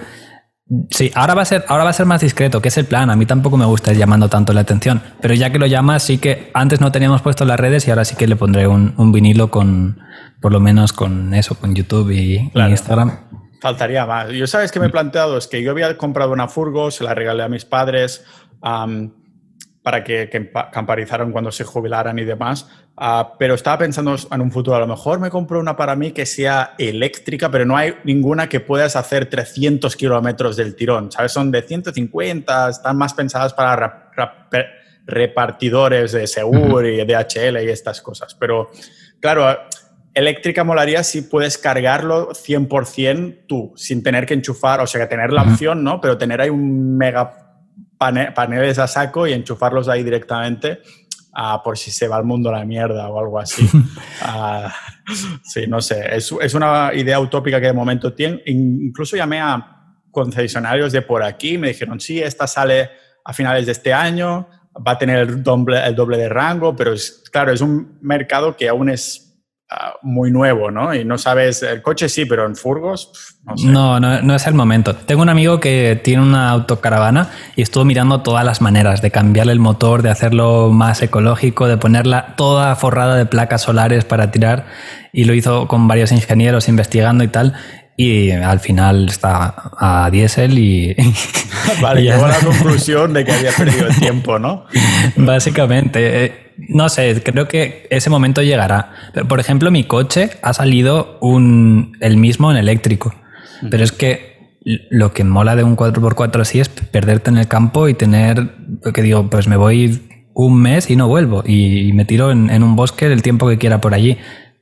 Sí, 0.90 1.10
ahora 1.14 1.32
va 1.34 1.42
a 1.42 1.44
ser, 1.46 1.64
ahora 1.68 1.84
va 1.84 1.90
a 1.90 1.94
ser 1.94 2.04
más 2.04 2.20
discreto, 2.20 2.60
que 2.60 2.68
es 2.68 2.76
el 2.76 2.84
plan. 2.84 3.08
A 3.08 3.16
mí 3.16 3.24
tampoco 3.24 3.56
me 3.56 3.64
gusta 3.64 3.92
ir 3.92 3.98
llamando 3.98 4.28
tanto 4.28 4.52
la 4.52 4.60
atención. 4.60 5.02
Pero 5.20 5.32
ya 5.32 5.50
que 5.50 5.58
lo 5.58 5.66
llama, 5.66 5.98
sí 5.98 6.18
que 6.18 6.50
antes 6.52 6.80
no 6.80 6.92
teníamos 6.92 7.22
puesto 7.22 7.46
las 7.46 7.58
redes 7.58 7.86
y 7.86 7.90
ahora 7.90 8.04
sí 8.04 8.16
que 8.16 8.26
le 8.26 8.36
pondré 8.36 8.66
un, 8.66 9.12
vinilo 9.12 9.50
con, 9.50 9.98
por 10.42 10.52
lo 10.52 10.60
menos 10.60 10.92
con 10.92 11.32
eso, 11.32 11.54
con 11.54 11.74
YouTube 11.74 12.10
y, 12.10 12.50
Instagram. 12.54 13.12
Faltaría 13.62 14.04
más. 14.04 14.28
Yo 14.30 14.46
sabes 14.46 14.70
que 14.70 14.78
me 14.78 14.86
he 14.86 14.90
planteado, 14.90 15.38
es 15.38 15.46
que 15.46 15.62
yo 15.62 15.70
había 15.70 15.96
comprado 15.96 16.32
una 16.32 16.48
furgo, 16.48 16.90
se 16.90 17.02
la 17.02 17.14
regalé 17.14 17.42
a 17.42 17.48
mis 17.48 17.64
padres 17.64 18.24
para 18.60 20.04
que, 20.04 20.28
que, 20.28 20.52
camparizaran 20.70 21.32
cuando 21.32 21.50
se 21.50 21.64
jubilaran 21.64 22.18
y 22.18 22.24
demás. 22.24 22.68
Ah, 23.00 23.34
pero 23.38 23.54
estaba 23.54 23.78
pensando 23.78 24.16
en 24.28 24.40
un 24.40 24.50
futuro, 24.50 24.76
a 24.76 24.80
lo 24.80 24.88
mejor 24.88 25.20
me 25.20 25.30
compro 25.30 25.60
una 25.60 25.76
para 25.76 25.94
mí 25.94 26.10
que 26.10 26.26
sea 26.26 26.74
eléctrica, 26.78 27.48
pero 27.48 27.64
no 27.64 27.76
hay 27.76 27.94
ninguna 28.02 28.48
que 28.48 28.58
puedas 28.58 28.96
hacer 28.96 29.26
300 29.26 29.94
kilómetros 29.94 30.56
del 30.56 30.74
tirón, 30.74 31.12
¿sabes? 31.12 31.30
Son 31.30 31.52
de 31.52 31.62
150, 31.62 32.70
están 32.70 32.96
más 32.96 33.14
pensadas 33.14 33.54
para 33.54 34.10
repartidores 35.06 36.10
de 36.10 36.26
Segur 36.26 36.86
y 36.86 37.04
DHL 37.04 37.62
y 37.62 37.68
estas 37.70 38.02
cosas. 38.02 38.34
Pero 38.34 38.72
claro, 39.20 39.56
eléctrica 40.12 40.64
molaría 40.64 41.04
si 41.04 41.22
puedes 41.22 41.56
cargarlo 41.56 42.30
100% 42.30 43.44
tú, 43.46 43.72
sin 43.76 44.02
tener 44.02 44.26
que 44.26 44.34
enchufar, 44.34 44.80
o 44.80 44.88
sea, 44.88 45.02
que 45.02 45.06
tener 45.06 45.32
la 45.32 45.42
opción, 45.42 45.84
¿no? 45.84 46.00
Pero 46.00 46.18
tener 46.18 46.40
ahí 46.40 46.50
un 46.50 46.96
mega 46.96 47.44
paneles 47.96 48.80
a 48.80 48.88
saco 48.88 49.28
y 49.28 49.34
enchufarlos 49.34 49.88
ahí 49.88 50.02
directamente 50.02 50.80
uh, 51.38 51.62
por 51.62 51.78
si 51.78 51.90
se 51.90 52.08
va 52.08 52.18
el 52.18 52.24
mundo 52.24 52.50
a 52.50 52.58
la 52.58 52.64
mierda 52.64 53.08
o 53.08 53.18
algo 53.18 53.38
así. 53.38 53.68
uh, 53.74 54.68
sí, 55.42 55.66
no 55.68 55.80
sé, 55.80 56.16
es, 56.16 56.34
es, 56.40 56.54
una 56.54 56.92
idea 56.94 57.20
utópica 57.20 57.60
que 57.60 57.68
de 57.68 57.72
momento 57.72 58.12
tiene. 58.12 58.42
Incluso 58.46 59.16
llamé 59.16 59.40
a 59.40 59.76
concesionarios 60.10 60.92
de 60.92 61.02
por 61.02 61.22
aquí, 61.22 61.58
me 61.58 61.68
dijeron, 61.68 62.00
sí, 62.00 62.20
esta 62.20 62.46
sale 62.46 62.90
a 63.24 63.32
finales 63.32 63.66
de 63.66 63.72
este 63.72 63.92
año, 63.92 64.48
va 64.86 64.92
a 64.92 64.98
tener 64.98 65.18
el 65.18 65.42
doble, 65.42 65.84
el 65.86 65.94
doble 65.94 66.16
de 66.16 66.28
rango, 66.28 66.74
pero 66.74 66.92
es, 66.92 67.24
claro, 67.30 67.52
es 67.52 67.60
un 67.60 67.98
mercado 68.00 68.56
que 68.56 68.68
aún 68.68 68.88
es 68.88 69.27
Ah, 69.70 69.96
muy 70.00 70.30
nuevo, 70.30 70.70
¿no? 70.70 70.94
Y 70.94 71.04
no 71.04 71.18
sabes, 71.18 71.62
el 71.62 71.82
coche 71.82 72.08
sí, 72.08 72.24
pero 72.24 72.46
en 72.46 72.56
furgos, 72.56 73.36
no, 73.44 73.58
sé. 73.58 73.66
no, 73.66 74.00
no, 74.00 74.22
no, 74.22 74.34
es 74.34 74.46
el 74.46 74.54
momento. 74.54 74.96
Tengo 74.96 75.20
un 75.20 75.28
amigo 75.28 75.60
que 75.60 76.00
tiene 76.02 76.22
una 76.22 76.48
autocaravana 76.48 77.28
y 77.54 77.60
estuvo 77.60 77.84
mirando 77.84 78.22
todas 78.22 78.46
las 78.46 78.62
maneras 78.62 79.02
de 79.02 79.10
cambiarle 79.10 79.52
el 79.52 79.58
motor, 79.58 80.00
de 80.00 80.08
hacerlo 80.08 80.70
más 80.72 81.02
ecológico, 81.02 81.68
de 81.68 81.76
ponerla 81.76 82.34
toda 82.36 82.74
forrada 82.76 83.16
de 83.16 83.26
placas 83.26 83.60
solares 83.60 84.06
para 84.06 84.30
tirar 84.30 84.64
y 85.12 85.24
lo 85.24 85.34
hizo 85.34 85.68
con 85.68 85.86
varios 85.86 86.12
ingenieros 86.12 86.66
investigando 86.68 87.22
y 87.22 87.28
tal 87.28 87.52
y 88.00 88.30
al 88.30 88.60
final 88.60 89.08
está 89.08 89.72
a 89.76 90.08
diésel 90.08 90.56
y... 90.56 90.94
Vale, 91.82 92.04
llegó 92.04 92.26
a 92.26 92.28
la 92.28 92.38
conclusión 92.38 93.12
de 93.12 93.24
que 93.24 93.32
había 93.32 93.50
perdido 93.50 93.88
el 93.88 93.96
tiempo, 93.96 94.38
¿no? 94.38 94.66
Básicamente. 95.16 96.24
Eh, 96.24 96.32
no 96.68 96.88
sé, 96.88 97.20
creo 97.24 97.48
que 97.48 97.88
ese 97.90 98.08
momento 98.08 98.40
llegará. 98.40 98.92
Pero, 99.12 99.26
por 99.26 99.40
ejemplo, 99.40 99.72
mi 99.72 99.82
coche 99.82 100.30
ha 100.42 100.52
salido 100.52 101.18
un, 101.20 101.96
el 101.98 102.18
mismo 102.18 102.52
en 102.52 102.58
eléctrico. 102.58 103.12
Pero 103.68 103.82
es 103.82 103.90
que 103.90 104.54
lo 104.90 105.12
que 105.12 105.24
mola 105.24 105.56
de 105.56 105.64
un 105.64 105.76
4x4 105.76 106.40
así 106.40 106.60
es 106.60 106.68
perderte 106.68 107.30
en 107.30 107.38
el 107.38 107.48
campo 107.48 107.88
y 107.88 107.94
tener, 107.94 108.54
que 108.94 109.02
digo, 109.02 109.28
pues 109.28 109.48
me 109.48 109.56
voy 109.56 110.24
un 110.34 110.62
mes 110.62 110.88
y 110.88 110.94
no 110.94 111.08
vuelvo 111.08 111.42
y 111.44 111.92
me 111.94 112.04
tiro 112.04 112.30
en, 112.30 112.48
en 112.48 112.62
un 112.62 112.76
bosque 112.76 113.06
el 113.06 113.22
tiempo 113.22 113.48
que 113.48 113.58
quiera 113.58 113.80
por 113.80 113.92
allí 113.92 114.18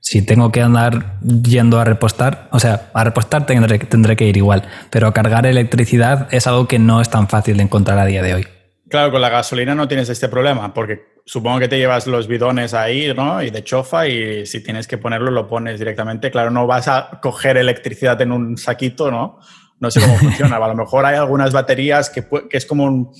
si 0.09 0.22
tengo 0.22 0.52
que 0.52 0.62
andar 0.62 1.18
yendo 1.20 1.80
a 1.80 1.84
repostar, 1.84 2.46
o 2.52 2.61
sea, 2.61 2.90
a 2.94 3.02
repostar 3.02 3.44
tendré, 3.44 3.80
tendré 3.80 4.14
que 4.14 4.24
ir 4.24 4.36
igual, 4.36 4.62
pero 4.88 5.12
cargar 5.12 5.46
electricidad 5.46 6.28
es 6.30 6.46
algo 6.46 6.68
que 6.68 6.78
no 6.78 7.00
es 7.00 7.11
tan 7.11 7.26
fácil 7.26 7.57
de 7.57 7.64
encontrar 7.64 7.98
a 7.98 8.04
día 8.04 8.22
de 8.22 8.34
hoy. 8.34 8.46
Claro, 8.88 9.11
con 9.11 9.20
la 9.20 9.30
gasolina 9.30 9.74
no 9.74 9.88
tienes 9.88 10.09
este 10.09 10.28
problema, 10.28 10.72
porque 10.72 11.00
supongo 11.24 11.59
que 11.59 11.66
te 11.66 11.78
llevas 11.78 12.07
los 12.07 12.28
bidones 12.28 12.72
ahí, 12.72 13.12
¿no? 13.16 13.42
Y 13.42 13.50
de 13.50 13.64
chofa, 13.64 14.07
y 14.07 14.46
si 14.46 14.62
tienes 14.62 14.86
que 14.86 14.96
ponerlo, 14.96 15.32
lo 15.32 15.48
pones 15.48 15.80
directamente. 15.80 16.30
Claro, 16.30 16.52
no 16.52 16.68
vas 16.68 16.86
a 16.86 17.18
coger 17.20 17.57
electricidad 17.57 18.20
en 18.22 18.30
un 18.30 18.57
saquito, 18.57 19.11
¿no? 19.11 19.40
No 19.80 19.90
sé 19.90 20.00
cómo 20.00 20.16
funciona. 20.18 20.54
A 20.54 20.68
lo 20.68 20.76
mejor 20.76 21.04
hay 21.04 21.16
algunas 21.16 21.52
baterías 21.52 22.11
que, 22.11 22.24
que 22.48 22.57
es 22.57 22.64
como 22.64 22.84
un, 22.84 23.11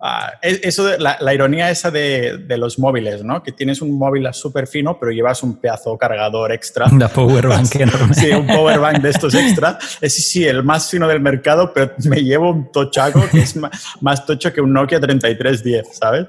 Ah, 0.00 0.34
eso, 0.42 0.96
la, 0.96 1.18
la, 1.20 1.34
ironía 1.34 1.70
esa 1.70 1.90
de, 1.90 2.38
de, 2.38 2.56
los 2.56 2.78
móviles, 2.78 3.24
¿no? 3.24 3.42
Que 3.42 3.50
tienes 3.50 3.82
un 3.82 3.98
móvil 3.98 4.28
súper 4.32 4.68
fino, 4.68 4.96
pero 4.96 5.10
llevas 5.10 5.42
un 5.42 5.56
pedazo 5.56 5.98
cargador 5.98 6.52
extra. 6.52 6.86
Una 6.86 7.08
power 7.08 7.48
bank 7.48 7.74
enorme. 7.74 8.14
Sí, 8.14 8.30
un 8.30 8.46
power 8.46 8.78
bank 8.78 8.98
de 8.98 9.10
estos 9.10 9.34
extra. 9.34 9.76
Es 10.00 10.14
sí, 10.14 10.46
el 10.46 10.62
más 10.62 10.88
fino 10.88 11.08
del 11.08 11.20
mercado, 11.20 11.72
pero 11.72 11.94
me 12.04 12.22
llevo 12.22 12.52
un 12.52 12.70
tochaco 12.70 13.28
que 13.28 13.40
es 13.40 13.56
más, 13.56 14.24
tocho 14.24 14.52
que 14.52 14.60
un 14.60 14.72
Nokia 14.72 15.00
3310, 15.00 15.96
¿sabes? 15.96 16.26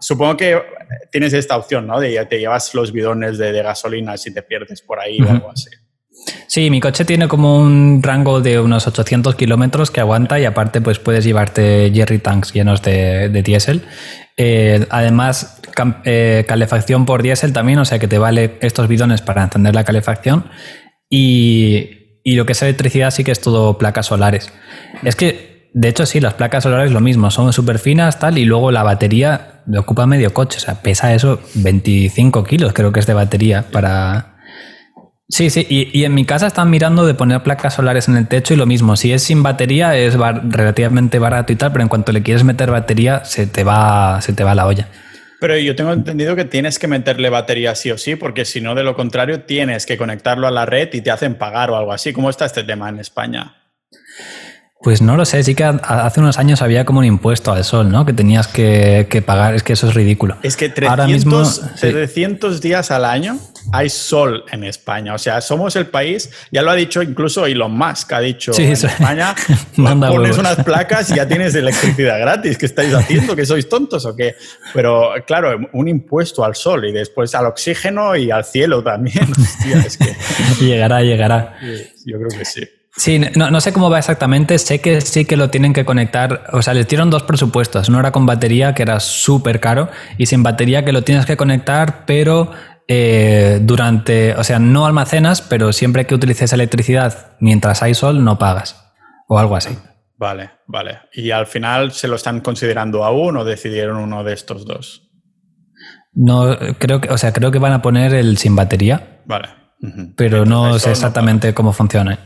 supongo 0.00 0.36
que 0.36 0.60
tienes 1.12 1.32
esta 1.34 1.56
opción, 1.56 1.86
¿no? 1.86 2.00
De 2.00 2.26
te 2.26 2.40
llevas 2.40 2.74
los 2.74 2.90
bidones 2.90 3.38
de, 3.38 3.52
de 3.52 3.62
gasolina 3.62 4.16
si 4.16 4.34
te 4.34 4.42
pierdes 4.42 4.82
por 4.82 4.98
ahí 4.98 5.20
o 5.20 5.30
algo 5.30 5.50
así. 5.50 5.70
Sí, 6.48 6.70
mi 6.70 6.80
coche 6.80 7.04
tiene 7.04 7.28
como 7.28 7.58
un 7.58 8.02
rango 8.02 8.40
de 8.40 8.58
unos 8.58 8.86
800 8.86 9.34
kilómetros 9.34 9.90
que 9.90 10.00
aguanta 10.00 10.40
y 10.40 10.44
aparte 10.44 10.80
pues 10.80 10.98
puedes 10.98 11.24
llevarte 11.24 11.90
jerry 11.94 12.18
tanks 12.18 12.52
llenos 12.52 12.82
de, 12.82 13.28
diésel. 13.44 13.82
Eh, 14.36 14.86
además, 14.90 15.60
eh, 16.04 16.44
calefacción 16.48 17.04
por 17.04 17.22
diésel 17.22 17.52
también, 17.52 17.78
o 17.78 17.84
sea 17.84 17.98
que 17.98 18.08
te 18.08 18.18
vale 18.18 18.58
estos 18.60 18.88
bidones 18.88 19.22
para 19.22 19.42
encender 19.42 19.74
la 19.74 19.84
calefacción. 19.84 20.46
Y, 21.10 22.20
y 22.24 22.34
lo 22.34 22.46
que 22.46 22.52
es 22.52 22.62
electricidad 22.62 23.10
sí 23.10 23.22
que 23.22 23.32
es 23.32 23.40
todo 23.40 23.78
placas 23.78 24.06
solares. 24.06 24.52
Es 25.04 25.14
que, 25.14 25.70
de 25.74 25.88
hecho, 25.88 26.06
sí, 26.06 26.20
las 26.20 26.34
placas 26.34 26.64
solares 26.64 26.90
lo 26.90 27.00
mismo, 27.00 27.30
son 27.30 27.52
súper 27.52 27.78
finas, 27.78 28.18
tal, 28.18 28.38
y 28.38 28.44
luego 28.44 28.72
la 28.72 28.82
batería 28.82 29.62
ocupa 29.76 30.06
medio 30.06 30.32
coche, 30.32 30.58
o 30.58 30.60
sea, 30.60 30.80
pesa 30.82 31.14
eso 31.14 31.40
25 31.54 32.44
kilos, 32.44 32.72
creo 32.72 32.92
que 32.92 33.00
es 33.00 33.06
de 33.06 33.14
batería 33.14 33.66
para 33.70 34.35
Sí, 35.28 35.50
sí, 35.50 35.66
y, 35.68 36.04
en 36.04 36.14
mi 36.14 36.24
casa 36.24 36.46
están 36.46 36.70
mirando 36.70 37.04
de 37.04 37.14
poner 37.14 37.42
placas 37.42 37.74
solares 37.74 38.06
en 38.06 38.16
el 38.16 38.28
techo 38.28 38.54
y 38.54 38.56
lo 38.56 38.64
mismo, 38.64 38.96
si 38.96 39.12
es 39.12 39.24
sin 39.24 39.42
batería 39.42 39.96
es 39.96 40.14
relativamente 40.14 41.18
barato 41.18 41.52
y 41.52 41.56
tal, 41.56 41.72
pero 41.72 41.82
en 41.82 41.88
cuanto 41.88 42.12
le 42.12 42.22
quieres 42.22 42.44
meter 42.44 42.70
batería 42.70 43.24
se 43.24 43.48
te 43.48 43.64
va, 43.64 44.20
se 44.22 44.32
te 44.34 44.44
va 44.44 44.54
la 44.54 44.66
olla. 44.66 44.88
Pero 45.40 45.58
yo 45.58 45.74
tengo 45.74 45.92
entendido 45.92 46.36
que 46.36 46.44
tienes 46.44 46.78
que 46.78 46.86
meterle 46.86 47.28
batería 47.28 47.74
sí 47.74 47.90
o 47.90 47.98
sí, 47.98 48.14
porque 48.14 48.44
si 48.44 48.60
no, 48.60 48.76
de 48.76 48.84
lo 48.84 48.94
contrario, 48.94 49.42
tienes 49.42 49.84
que 49.84 49.98
conectarlo 49.98 50.46
a 50.46 50.52
la 50.52 50.64
red 50.64 50.88
y 50.92 51.00
te 51.00 51.10
hacen 51.10 51.34
pagar 51.34 51.70
o 51.70 51.76
algo 51.76 51.92
así. 51.92 52.12
¿Cómo 52.12 52.30
está 52.30 52.46
este 52.46 52.62
tema 52.62 52.88
en 52.88 53.00
España? 53.00 53.56
Pues 54.82 55.00
no 55.00 55.16
lo 55.16 55.24
sé, 55.24 55.42
sí 55.42 55.54
que 55.54 55.64
hace 55.64 56.20
unos 56.20 56.38
años 56.38 56.60
había 56.60 56.84
como 56.84 56.98
un 56.98 57.06
impuesto 57.06 57.50
al 57.50 57.64
sol, 57.64 57.90
¿no? 57.90 58.04
Que 58.04 58.12
tenías 58.12 58.46
que, 58.46 59.22
pagar, 59.24 59.54
es 59.54 59.62
que 59.62 59.72
eso 59.72 59.88
es 59.88 59.94
ridículo. 59.94 60.36
Es 60.42 60.56
que 60.56 60.68
300, 60.68 60.90
Ahora 60.90 61.06
mismo, 61.06 61.42
300 61.80 62.60
días 62.60 62.90
al 62.90 63.06
año 63.06 63.38
hay 63.72 63.88
sol 63.88 64.44
en 64.52 64.64
España. 64.64 65.14
O 65.14 65.18
sea, 65.18 65.40
somos 65.40 65.76
el 65.76 65.86
país, 65.86 66.30
ya 66.52 66.62
lo 66.62 66.70
ha 66.70 66.74
dicho 66.74 67.02
incluso 67.02 67.46
Elon 67.46 67.76
Musk, 67.76 68.12
ha 68.12 68.20
dicho 68.20 68.52
en 68.56 68.72
España, 68.72 69.34
pones 69.76 70.38
unas 70.38 70.62
placas 70.62 71.10
y 71.10 71.16
ya 71.16 71.26
tienes 71.26 71.54
electricidad 71.54 72.20
gratis. 72.20 72.58
¿Qué 72.58 72.66
estáis 72.66 72.92
haciendo? 72.92 73.34
¿Que 73.34 73.46
sois 73.46 73.68
tontos 73.68 74.04
o 74.04 74.14
qué? 74.14 74.36
Pero 74.74 75.10
claro, 75.26 75.68
un 75.72 75.88
impuesto 75.88 76.44
al 76.44 76.54
sol 76.54 76.84
y 76.86 76.92
después 76.92 77.34
al 77.34 77.46
oxígeno 77.46 78.14
y 78.14 78.30
al 78.30 78.44
cielo 78.44 78.82
también. 78.82 79.26
es 79.86 79.96
que... 79.96 80.14
llegará, 80.64 81.00
llegará. 81.00 81.58
Yo 82.04 82.18
creo 82.18 82.28
que 82.38 82.44
sí. 82.44 82.60
Sí, 82.96 83.18
no, 83.18 83.60
sé 83.60 83.74
cómo 83.74 83.90
va 83.90 83.98
exactamente, 83.98 84.58
sé 84.58 84.80
que 84.80 85.02
sí 85.02 85.26
que 85.26 85.36
lo 85.36 85.50
tienen 85.50 85.74
que 85.74 85.84
conectar, 85.84 86.44
o 86.52 86.62
sea, 86.62 86.72
les 86.72 86.88
dieron 86.88 87.10
dos 87.10 87.24
presupuestos, 87.24 87.90
uno 87.90 88.00
era 88.00 88.10
con 88.10 88.24
batería, 88.24 88.74
que 88.74 88.82
era 88.82 89.00
súper 89.00 89.60
caro, 89.60 89.90
y 90.16 90.24
sin 90.24 90.42
batería 90.42 90.82
que 90.82 90.92
lo 90.92 91.02
tienes 91.02 91.26
que 91.26 91.36
conectar, 91.36 92.06
pero 92.06 92.52
eh, 92.88 93.58
durante, 93.60 94.34
o 94.34 94.44
sea, 94.44 94.58
no 94.58 94.86
almacenas, 94.86 95.42
pero 95.42 95.74
siempre 95.74 96.06
que 96.06 96.14
utilices 96.14 96.54
electricidad 96.54 97.36
mientras 97.38 97.82
hay 97.82 97.92
sol, 97.92 98.24
no 98.24 98.38
pagas, 98.38 98.94
o 99.28 99.38
algo 99.38 99.56
así. 99.56 99.76
Vale, 100.16 100.52
vale. 100.66 101.00
¿Y 101.12 101.32
al 101.32 101.46
final 101.46 101.92
se 101.92 102.08
lo 102.08 102.16
están 102.16 102.40
considerando 102.40 103.04
aún 103.04 103.36
o 103.36 103.44
decidieron 103.44 103.98
uno 103.98 104.24
de 104.24 104.32
estos 104.32 104.64
dos? 104.64 105.10
No, 106.14 106.56
creo 106.78 107.02
que, 107.02 107.10
o 107.10 107.18
sea, 107.18 107.34
creo 107.34 107.50
que 107.50 107.58
van 107.58 107.74
a 107.74 107.82
poner 107.82 108.14
el 108.14 108.38
sin 108.38 108.56
batería. 108.56 109.20
Vale. 109.26 109.48
Pero 110.16 110.46
no 110.46 110.78
sé 110.78 110.92
exactamente 110.92 111.52
cómo 111.52 111.74
funciona. 111.74 112.18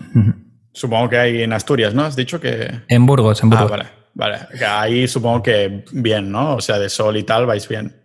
Supongo 0.72 1.08
que 1.08 1.18
hay 1.18 1.42
en 1.42 1.52
Asturias, 1.52 1.94
¿no? 1.94 2.04
Has 2.04 2.16
dicho 2.16 2.40
que... 2.40 2.82
En 2.88 3.06
Burgos, 3.06 3.42
en 3.42 3.50
Burgos. 3.50 3.70
Ah, 3.72 3.76
vale, 3.76 3.88
vale. 4.14 4.66
Ahí 4.66 5.08
supongo 5.08 5.42
que 5.42 5.84
bien, 5.92 6.30
¿no? 6.30 6.56
O 6.56 6.60
sea, 6.60 6.78
de 6.78 6.88
sol 6.88 7.16
y 7.16 7.24
tal 7.24 7.46
vais 7.46 7.68
bien. 7.68 7.96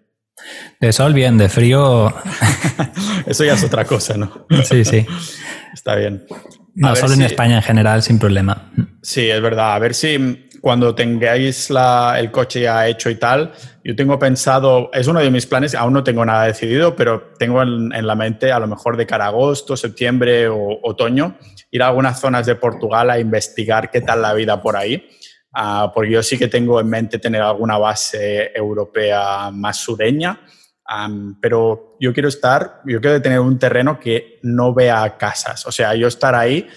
De 0.80 0.92
sol 0.92 1.14
bien, 1.14 1.38
de 1.38 1.50
frío... 1.50 2.14
Eso 3.26 3.44
ya 3.44 3.54
es 3.54 3.64
otra 3.64 3.86
cosa, 3.86 4.18
¿no? 4.18 4.46
Sí, 4.64 4.84
sí. 4.84 5.06
Está 5.74 5.96
bien. 5.96 6.26
no, 6.76 6.96
solo 6.96 7.14
en 7.14 7.22
España 7.24 7.58
en 7.58 7.64
general, 7.64 8.04
sin 8.04 8.20
problema. 8.20 8.72
Sí, 9.02 9.30
es 9.30 9.42
verdad. 9.42 9.76
A 9.76 9.80
ver 9.80 9.94
si 9.94 10.45
cuando 10.66 10.96
tengáis 10.96 11.70
la, 11.70 12.16
el 12.18 12.32
coche 12.32 12.62
ya 12.62 12.88
hecho 12.88 13.12
y 13.12 13.16
tal, 13.18 13.54
yo 13.84 13.96
tengo 13.96 14.18
pensado, 14.18 14.90
es 14.94 15.06
uno 15.06 15.20
de 15.20 15.30
mis 15.30 15.46
planes, 15.46 15.76
aún 15.76 15.94
no 15.94 16.04
tengo 16.04 16.26
nada 16.26 16.46
decidido, 16.46 16.96
pero 16.96 17.34
tengo 17.38 17.62
en, 17.62 17.94
en 17.94 18.08
la 18.08 18.16
mente 18.16 18.52
a 18.52 18.58
lo 18.58 18.66
mejor 18.66 18.98
de 18.98 19.06
cara 19.06 19.26
a 19.26 19.28
agosto, 19.28 19.78
septiembre 19.78 20.48
o 20.48 20.80
otoño, 20.82 21.38
ir 21.70 21.84
a 21.84 21.90
algunas 21.90 22.20
zonas 22.20 22.48
de 22.48 22.56
Portugal 22.56 23.12
a 23.12 23.20
investigar 23.20 23.92
qué 23.92 24.02
tal 24.02 24.24
la 24.24 24.34
vida 24.34 24.60
por 24.60 24.76
ahí. 24.76 25.08
Uh, 25.56 25.94
porque 25.94 26.10
yo 26.10 26.24
sí 26.24 26.36
que 26.36 26.48
tengo 26.48 26.80
en 26.80 26.90
mente 26.90 27.20
tener 27.20 27.44
alguna 27.44 27.78
base 27.78 28.52
europea 28.56 29.52
más 29.52 29.78
sureña, 29.78 30.42
um, 30.90 31.40
pero 31.40 31.96
yo 32.00 32.12
quiero 32.12 32.30
estar, 32.30 32.82
yo 32.88 33.00
quiero 33.00 33.22
tener 33.22 33.40
un 33.40 33.60
terreno 33.60 34.00
que 34.00 34.40
no 34.42 34.74
vea 34.74 35.16
casas, 35.16 35.68
o 35.68 35.72
sea, 35.72 35.94
yo 35.94 36.08
estar 36.08 36.34
ahí 36.34 36.68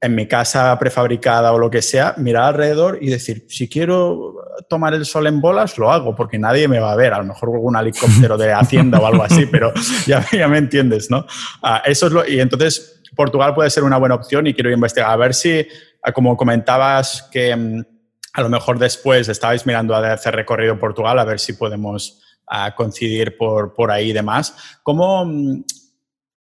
en 0.00 0.14
mi 0.14 0.28
casa 0.28 0.78
prefabricada 0.78 1.52
o 1.52 1.58
lo 1.58 1.70
que 1.70 1.82
sea, 1.82 2.14
mirar 2.18 2.44
alrededor 2.44 2.98
y 3.00 3.10
decir, 3.10 3.46
si 3.48 3.68
quiero 3.68 4.34
tomar 4.68 4.94
el 4.94 5.04
sol 5.04 5.26
en 5.26 5.40
bolas, 5.40 5.76
lo 5.76 5.90
hago, 5.90 6.14
porque 6.14 6.38
nadie 6.38 6.68
me 6.68 6.78
va 6.78 6.92
a 6.92 6.96
ver, 6.96 7.12
a 7.12 7.18
lo 7.18 7.24
mejor 7.24 7.50
algún 7.52 7.76
helicóptero 7.76 8.36
de 8.36 8.52
Hacienda 8.52 9.00
o 9.00 9.06
algo 9.06 9.24
así, 9.24 9.46
pero 9.46 9.72
ya, 10.06 10.24
ya 10.30 10.46
me 10.46 10.58
entiendes, 10.58 11.10
¿no? 11.10 11.20
Uh, 11.62 11.78
eso 11.84 12.06
es 12.06 12.12
lo, 12.12 12.28
y 12.28 12.40
entonces 12.40 13.02
Portugal 13.16 13.54
puede 13.54 13.70
ser 13.70 13.82
una 13.82 13.96
buena 13.96 14.14
opción 14.14 14.46
y 14.46 14.54
quiero 14.54 14.70
investigar, 14.70 15.10
a 15.10 15.16
ver 15.16 15.34
si, 15.34 15.60
uh, 16.06 16.12
como 16.12 16.36
comentabas, 16.36 17.28
que 17.32 17.52
um, 17.52 17.82
a 18.34 18.42
lo 18.42 18.48
mejor 18.48 18.78
después 18.78 19.28
estabais 19.28 19.66
mirando 19.66 19.96
a 19.96 20.12
hacer 20.12 20.34
recorrido 20.34 20.78
Portugal, 20.78 21.18
a 21.18 21.24
ver 21.24 21.40
si 21.40 21.54
podemos 21.54 22.22
uh, 22.52 22.72
coincidir 22.76 23.36
por, 23.36 23.74
por 23.74 23.90
ahí 23.90 24.10
y 24.10 24.12
demás. 24.12 24.54
¿Cómo 24.84 25.22
um, 25.22 25.64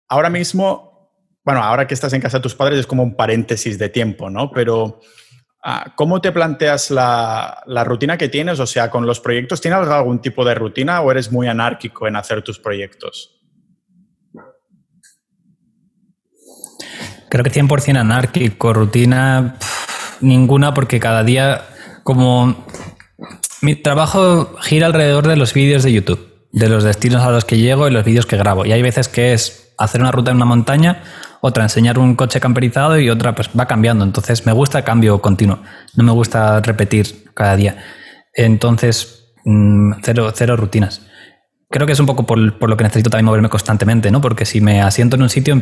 ahora 0.08 0.30
mismo 0.30 0.89
bueno, 1.44 1.64
ahora 1.64 1.88
que 1.88 1.94
estás 1.94 2.14
en 2.14 2.22
casa 2.22 2.38
de 2.38 2.44
tus 2.44 2.56
padres 2.56 2.80
es 2.80 2.88
como 2.88 3.04
un 3.04 3.16
paréntesis 3.16 3.80
de 3.80 3.90
tiempo, 3.90 4.30
¿no? 4.30 4.52
Pero 4.52 5.00
ah, 5.64 5.94
¿cómo 5.96 6.22
te 6.22 6.32
planteas 6.32 6.92
la, 6.92 7.64
rutina 7.86 8.18
que 8.18 8.30
tienes? 8.30 8.60
O 8.60 8.68
sea, 8.68 8.92
con 8.92 9.06
los 9.06 9.20
proyectos, 9.20 9.62
¿tienes 9.62 9.88
algún 9.88 10.22
tipo 10.22 10.46
de 10.46 10.56
rutina 10.56 11.02
o 11.02 11.12
eres 11.12 11.32
muy 11.32 11.48
anárquico 11.48 12.08
en 12.08 12.16
hacer 12.16 12.44
tus 12.44 12.60
proyectos? 12.60 13.36
Creo 17.30 17.44
que 17.44 17.52
100% 17.52 17.98
anárquico, 17.98 18.74
rutina 18.74 19.56
ninguna, 20.22 20.74
porque 20.74 21.00
cada 21.00 21.24
día 21.24 21.64
como 22.04 22.66
Mi 23.62 23.76
trabajo 23.76 24.56
gira 24.62 24.88
alrededor 24.88 25.28
de 25.28 25.36
los 25.36 25.54
vídeos 25.54 25.84
de 25.84 25.92
YouTube, 25.92 26.48
de 26.52 26.70
los 26.70 26.84
destinos 26.84 27.22
a 27.24 27.32
los 27.32 27.46
que 27.46 27.58
llego 27.58 27.88
y 27.88 27.92
los 27.92 28.06
vídeos 28.06 28.26
que 28.26 28.38
grabo. 28.38 28.66
Y 28.66 28.72
hay 28.72 28.82
veces 28.82 29.08
que 29.08 29.34
es 29.34 29.74
hacer 29.78 30.02
una 30.02 30.12
ruta 30.12 30.32
en 30.32 30.38
una 30.38 30.46
montaña, 30.46 31.04
otra 31.42 31.64
enseñar 31.64 32.00
un 32.00 32.16
coche 32.16 32.40
camperizado 32.40 33.00
y 33.00 33.10
otra 33.10 33.36
pues 33.36 33.50
va 33.58 33.66
cambiando. 33.66 34.04
Entonces 34.04 34.46
me 34.46 34.52
gusta 34.52 34.80
el 34.80 34.84
cambio 34.84 35.22
continuo, 35.22 35.60
no 35.96 36.04
me 36.04 36.12
gusta 36.12 36.60
repetir 36.62 37.32
cada 37.34 37.56
día. 37.56 37.78
Entonces, 38.34 39.34
mm, 39.46 39.94
cero, 40.04 40.32
cero 40.34 40.56
rutinas. 40.56 41.02
Creo 41.70 41.86
que 41.86 41.94
es 41.94 42.00
un 42.00 42.06
poco 42.06 42.26
por, 42.26 42.58
por, 42.58 42.70
lo 42.70 42.78
que 42.78 42.84
necesito 42.84 43.10
también 43.10 43.26
moverme 43.26 43.50
constantemente, 43.50 44.10
¿no? 44.10 44.22
Porque 44.22 44.46
si 44.46 44.60
me 44.60 44.82
asiento 44.82 45.16
en 45.16 45.22
un 45.22 45.30
sitio, 45.30 45.62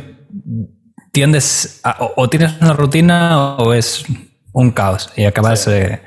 tiendes 1.12 1.82
a, 1.84 1.98
o, 2.16 2.30
tienes 2.30 2.54
una 2.62 2.74
rutina 2.74 3.56
o 3.58 3.74
es 3.74 4.06
un 4.54 4.72
caos 4.72 5.12
y 5.18 5.26
acabas 5.26 5.62
sí. 5.62 5.72
eh, 5.72 6.02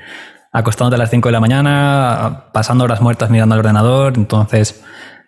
acostándote 0.52 0.96
a 0.96 0.98
las 0.98 1.10
5 1.10 1.28
de 1.28 1.32
la 1.32 1.40
mañana, 1.40 2.46
pasando 2.52 2.84
horas 2.84 3.00
muertas 3.00 3.30
mirando 3.30 3.54
al 3.54 3.60
ordenador. 3.60 4.14
Entonces, 4.16 4.82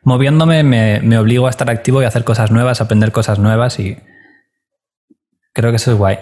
moviéndome 0.04 0.62
me, 0.62 1.00
me, 1.00 1.18
obligo 1.18 1.46
a 1.46 1.50
estar 1.50 1.68
activo 1.68 2.00
y 2.00 2.04
a 2.04 2.08
hacer 2.08 2.24
cosas 2.24 2.50
nuevas, 2.50 2.80
a 2.80 2.84
aprender 2.84 3.12
cosas 3.12 3.38
nuevas 3.38 3.78
y 3.78 3.98
creo 5.52 5.70
que 5.70 5.76
eso 5.76 5.92
es 5.92 5.98
guay. 5.98 6.18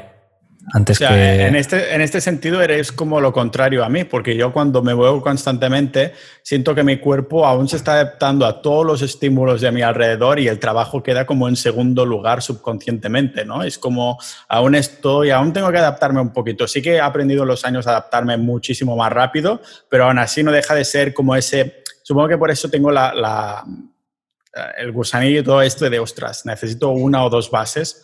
Antes 0.73 0.99
o 0.99 0.99
sea, 0.99 1.09
que... 1.09 1.47
en, 1.47 1.57
este, 1.57 1.95
en 1.95 2.01
este 2.01 2.21
sentido 2.21 2.63
eres 2.63 2.93
como 2.93 3.21
lo 3.21 3.33
contrario 3.33 3.83
a 3.83 3.89
mí, 3.89 4.05
porque 4.05 4.37
yo 4.37 4.53
cuando 4.53 4.83
me 4.83 4.95
muevo 4.95 5.21
constantemente 5.23 6.13
siento 6.43 6.75
que 6.75 6.85
mi 6.85 6.99
cuerpo 6.99 7.47
aún 7.47 7.67
se 7.67 7.77
está 7.77 7.95
adaptando 7.95 8.47
a 8.47 8.61
todos 8.61 8.87
los 8.87 9.03
estímulos 9.03 9.63
de 9.63 9.73
mi 9.73 9.83
alrededor 9.83 10.39
y 10.39 10.49
el 10.49 10.59
trabajo 10.59 11.03
queda 11.03 11.27
como 11.27 11.49
en 11.49 11.57
segundo 11.57 12.05
lugar 12.05 12.43
subconscientemente, 12.43 13.45
¿no? 13.45 13.63
Es 13.63 13.79
como 13.79 14.19
aún 14.49 14.75
estoy, 14.75 15.31
aún 15.31 15.53
tengo 15.53 15.73
que 15.73 15.79
adaptarme 15.79 16.21
un 16.21 16.33
poquito. 16.33 16.69
Sí 16.69 16.83
que 16.83 16.97
he 16.97 17.01
aprendido 17.01 17.43
en 17.43 17.49
los 17.49 17.65
años 17.65 17.87
a 17.87 17.91
adaptarme 17.91 18.37
muchísimo 18.37 18.97
más 18.97 19.13
rápido, 19.13 19.61
pero 19.89 20.05
aún 20.05 20.19
así 20.19 20.43
no 20.43 20.53
deja 20.53 20.75
de 20.75 20.85
ser 20.85 21.15
como 21.15 21.35
ese, 21.35 21.83
supongo 22.03 22.29
que 22.29 22.39
por 22.39 22.51
eso 22.51 22.69
tengo 22.69 22.93
la, 22.93 23.15
la 23.15 23.65
el 24.77 24.93
gusanillo 24.93 25.41
y 25.41 25.45
todo 25.45 25.63
esto 25.63 25.89
de, 25.89 25.99
ostras, 25.99 26.45
necesito 26.45 26.91
una 26.91 27.25
o 27.25 27.31
dos 27.31 27.51
bases 27.51 28.03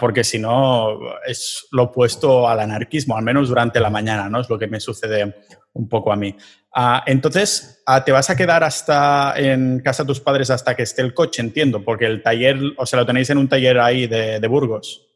porque 0.00 0.24
si 0.24 0.38
no 0.38 0.98
es 1.26 1.66
lo 1.70 1.84
opuesto 1.84 2.48
al 2.48 2.60
anarquismo, 2.60 3.16
al 3.16 3.24
menos 3.24 3.48
durante 3.48 3.80
la 3.80 3.90
mañana, 3.90 4.28
¿no? 4.28 4.40
Es 4.40 4.50
lo 4.50 4.58
que 4.58 4.66
me 4.66 4.80
sucede 4.80 5.36
un 5.72 5.88
poco 5.88 6.12
a 6.12 6.16
mí. 6.16 6.34
Uh, 6.74 7.00
entonces, 7.06 7.82
uh, 7.86 8.02
¿te 8.04 8.12
vas 8.12 8.28
a 8.30 8.36
quedar 8.36 8.62
hasta 8.62 9.34
en 9.36 9.80
casa 9.80 10.02
de 10.02 10.08
tus 10.08 10.20
padres 10.20 10.50
hasta 10.50 10.74
que 10.74 10.82
esté 10.82 11.02
el 11.02 11.14
coche? 11.14 11.40
Entiendo, 11.42 11.82
porque 11.84 12.06
el 12.06 12.22
taller, 12.22 12.58
o 12.76 12.86
sea, 12.86 13.00
lo 13.00 13.06
tenéis 13.06 13.30
en 13.30 13.38
un 13.38 13.48
taller 13.48 13.78
ahí 13.78 14.06
de, 14.06 14.40
de 14.40 14.48
Burgos. 14.48 15.06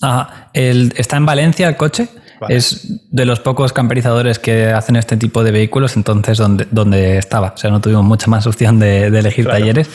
Ajá. 0.00 0.50
El, 0.52 0.92
está 0.96 1.16
en 1.16 1.26
Valencia 1.26 1.68
el 1.68 1.76
coche. 1.76 2.08
Vale. 2.42 2.56
Es 2.56 3.00
de 3.12 3.24
los 3.24 3.38
pocos 3.38 3.72
camperizadores 3.72 4.40
que 4.40 4.66
hacen 4.66 4.96
este 4.96 5.16
tipo 5.16 5.44
de 5.44 5.52
vehículos, 5.52 5.96
entonces 5.96 6.38
donde, 6.38 6.66
donde 6.72 7.16
estaba. 7.18 7.52
O 7.54 7.56
sea, 7.56 7.70
no 7.70 7.80
tuvimos 7.80 8.02
mucha 8.04 8.26
más 8.26 8.48
opción 8.48 8.80
de, 8.80 9.12
de 9.12 9.18
elegir 9.20 9.44
claro. 9.44 9.60
talleres. 9.60 9.88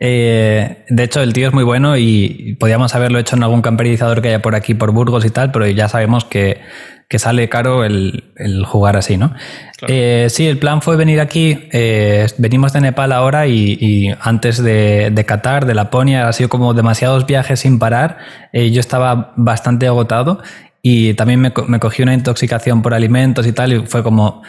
Eh, 0.00 0.84
de 0.88 1.02
hecho, 1.04 1.20
el 1.22 1.32
tío 1.32 1.46
es 1.46 1.54
muy 1.54 1.62
bueno 1.62 1.96
y 1.96 2.56
podíamos 2.58 2.96
haberlo 2.96 3.20
hecho 3.20 3.36
en 3.36 3.44
algún 3.44 3.62
camperizador 3.62 4.22
que 4.22 4.28
haya 4.28 4.42
por 4.42 4.56
aquí, 4.56 4.74
por 4.74 4.90
Burgos 4.90 5.24
y 5.24 5.30
tal, 5.30 5.52
pero 5.52 5.68
ya 5.68 5.88
sabemos 5.88 6.24
que, 6.24 6.62
que 7.08 7.20
sale 7.20 7.48
caro 7.48 7.84
el, 7.84 8.24
el, 8.34 8.64
jugar 8.64 8.96
así, 8.96 9.16
¿no? 9.16 9.34
Claro. 9.78 9.94
Eh, 9.94 10.26
sí, 10.30 10.48
el 10.48 10.58
plan 10.58 10.82
fue 10.82 10.96
venir 10.96 11.20
aquí. 11.20 11.68
Eh, 11.70 12.26
venimos 12.38 12.72
de 12.72 12.80
Nepal 12.80 13.12
ahora 13.12 13.46
y, 13.46 13.78
y 13.80 14.12
antes 14.20 14.60
de, 14.60 15.10
de, 15.12 15.24
Qatar, 15.24 15.64
de 15.64 15.74
Laponia, 15.74 16.26
ha 16.26 16.32
sido 16.32 16.48
como 16.48 16.74
demasiados 16.74 17.24
viajes 17.24 17.60
sin 17.60 17.78
parar. 17.78 18.18
Yo 18.52 18.80
estaba 18.80 19.32
bastante 19.36 19.86
agotado 19.86 20.40
y 20.86 21.14
también 21.14 21.40
me, 21.40 21.50
me 21.66 21.80
cogí 21.80 22.02
una 22.02 22.12
intoxicación 22.12 22.82
por 22.82 22.92
alimentos 22.92 23.46
y 23.46 23.52
tal 23.52 23.72
y 23.72 23.86
fue 23.86 24.02
como 24.02 24.42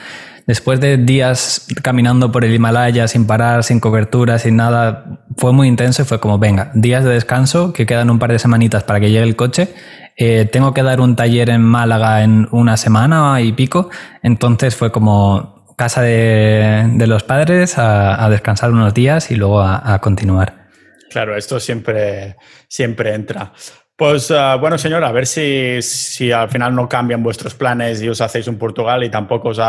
después 0.46 0.82
de 0.82 0.98
días 0.98 1.66
caminando 1.82 2.30
por 2.30 2.44
el 2.44 2.54
Himalaya 2.54 3.08
sin 3.08 3.26
parar, 3.26 3.64
sin 3.64 3.80
cobertura, 3.80 4.38
sin 4.38 4.58
nada, 4.58 5.22
fue 5.38 5.54
muy 5.54 5.70
intenso 5.70 6.02
y 6.02 6.06
fue 6.06 6.20
como, 6.20 6.38
venga, 6.38 6.72
días 6.76 7.06
de 7.06 7.12
descanso, 7.12 7.72
que 7.72 7.86
quedan 7.86 8.10
un 8.10 8.20
par 8.20 8.34
de 8.34 8.40
semanitas 8.40 8.84
para 8.84 9.00
que 9.00 9.12
llegue 9.12 9.24
el 9.24 9.38
coche. 9.38 9.70
Eh, 10.18 10.44
tengo 10.52 10.74
que 10.74 10.84
dar 10.84 11.00
un 11.00 11.16
taller 11.16 11.50
en 11.50 11.62
Málaga 11.62 12.22
en 12.22 12.50
una 12.52 12.76
semana 12.76 13.40
y 13.40 13.54
pico, 13.54 13.90
entonces 14.22 14.76
fue 14.76 14.92
como 14.92 15.74
casa 15.78 16.02
de, 16.02 16.86
de 16.96 17.08
los 17.08 17.24
padres 17.24 17.78
a, 17.78 18.30
descansar 18.30 18.72
unos 18.72 18.94
días 18.94 19.32
y 19.32 19.36
luego 19.36 19.62
a, 19.62 19.94
a 19.94 20.00
continuar. 20.00 20.68
Claro, 21.10 21.38
esto 21.38 21.62
siempre, 21.62 22.36
siempre 22.68 23.14
entra. 23.14 23.54
Pues 23.98 24.30
uh, 24.30 24.60
bueno, 24.60 24.78
señor, 24.78 25.04
a 25.06 25.12
ver 25.14 25.26
si, 25.26 25.82
si, 25.82 26.32
al 26.32 26.50
final 26.50 26.76
no 26.76 26.90
cambian 26.90 27.24
vuestros 27.24 27.56
planes 27.56 28.02
y 28.02 28.10
os 28.10 28.20
hacéis 28.20 28.48
un 28.48 28.58
Portugal 28.58 29.04
y 29.06 29.10
tampoco 29.10 29.50
os, 29.50 29.62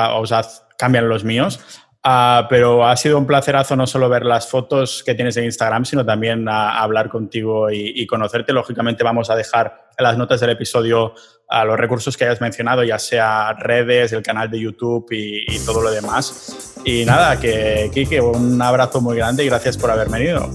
cambian 0.77 1.09
los 1.09 1.23
míos. 1.23 1.61
Uh, 2.05 2.47
pero 2.49 2.87
ha 2.87 2.97
sido 2.97 3.19
un 3.19 3.27
placerazo 3.27 3.75
no 3.75 3.87
solo 3.87 4.09
ver 4.09 4.25
las 4.25 4.49
fotos 4.49 5.03
que 5.05 5.15
tienes 5.15 5.37
en 5.37 5.45
Instagram, 5.45 5.85
sino 5.85 6.05
también 6.05 6.49
uh, 6.49 6.53
hablar 6.53 7.09
contigo 7.09 7.71
y, 7.71 8.05
conocerte. 8.07 8.53
Lógicamente 8.53 9.05
vamos 9.05 9.31
a 9.31 9.37
dejar 9.37 9.91
en 9.97 10.03
las 10.03 10.17
notas 10.19 10.41
del 10.41 10.51
episodio 10.51 11.15
los 11.65 11.77
recursos 11.79 12.17
que 12.17 12.25
hayas 12.25 12.41
mencionado, 12.41 12.83
ya 12.83 12.99
sea 12.99 13.53
redes, 13.53 14.13
el 14.13 14.23
canal 14.23 14.51
de 14.51 14.59
YouTube 14.59 15.07
y, 15.13 15.45
y 15.47 15.65
todo 15.65 15.81
lo 15.83 15.91
demás. 15.91 16.75
Y 16.85 17.05
nada, 17.05 17.39
que 17.39 17.91
Kike, 17.95 18.21
un 18.21 18.61
abrazo 18.61 19.01
muy 19.01 19.17
grande 19.17 19.45
y 19.45 19.49
gracias 19.49 19.77
por 19.77 19.91
haber 19.91 20.09
venido. 20.09 20.49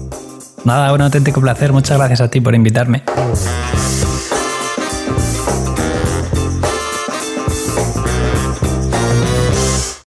Nada, 0.64 0.92
un 0.92 1.00
auténtico 1.00 1.40
placer. 1.40 1.72
Muchas 1.72 1.98
gracias 1.98 2.20
a 2.20 2.28
ti 2.28 2.40
por 2.40 2.54
invitarme. 2.54 3.02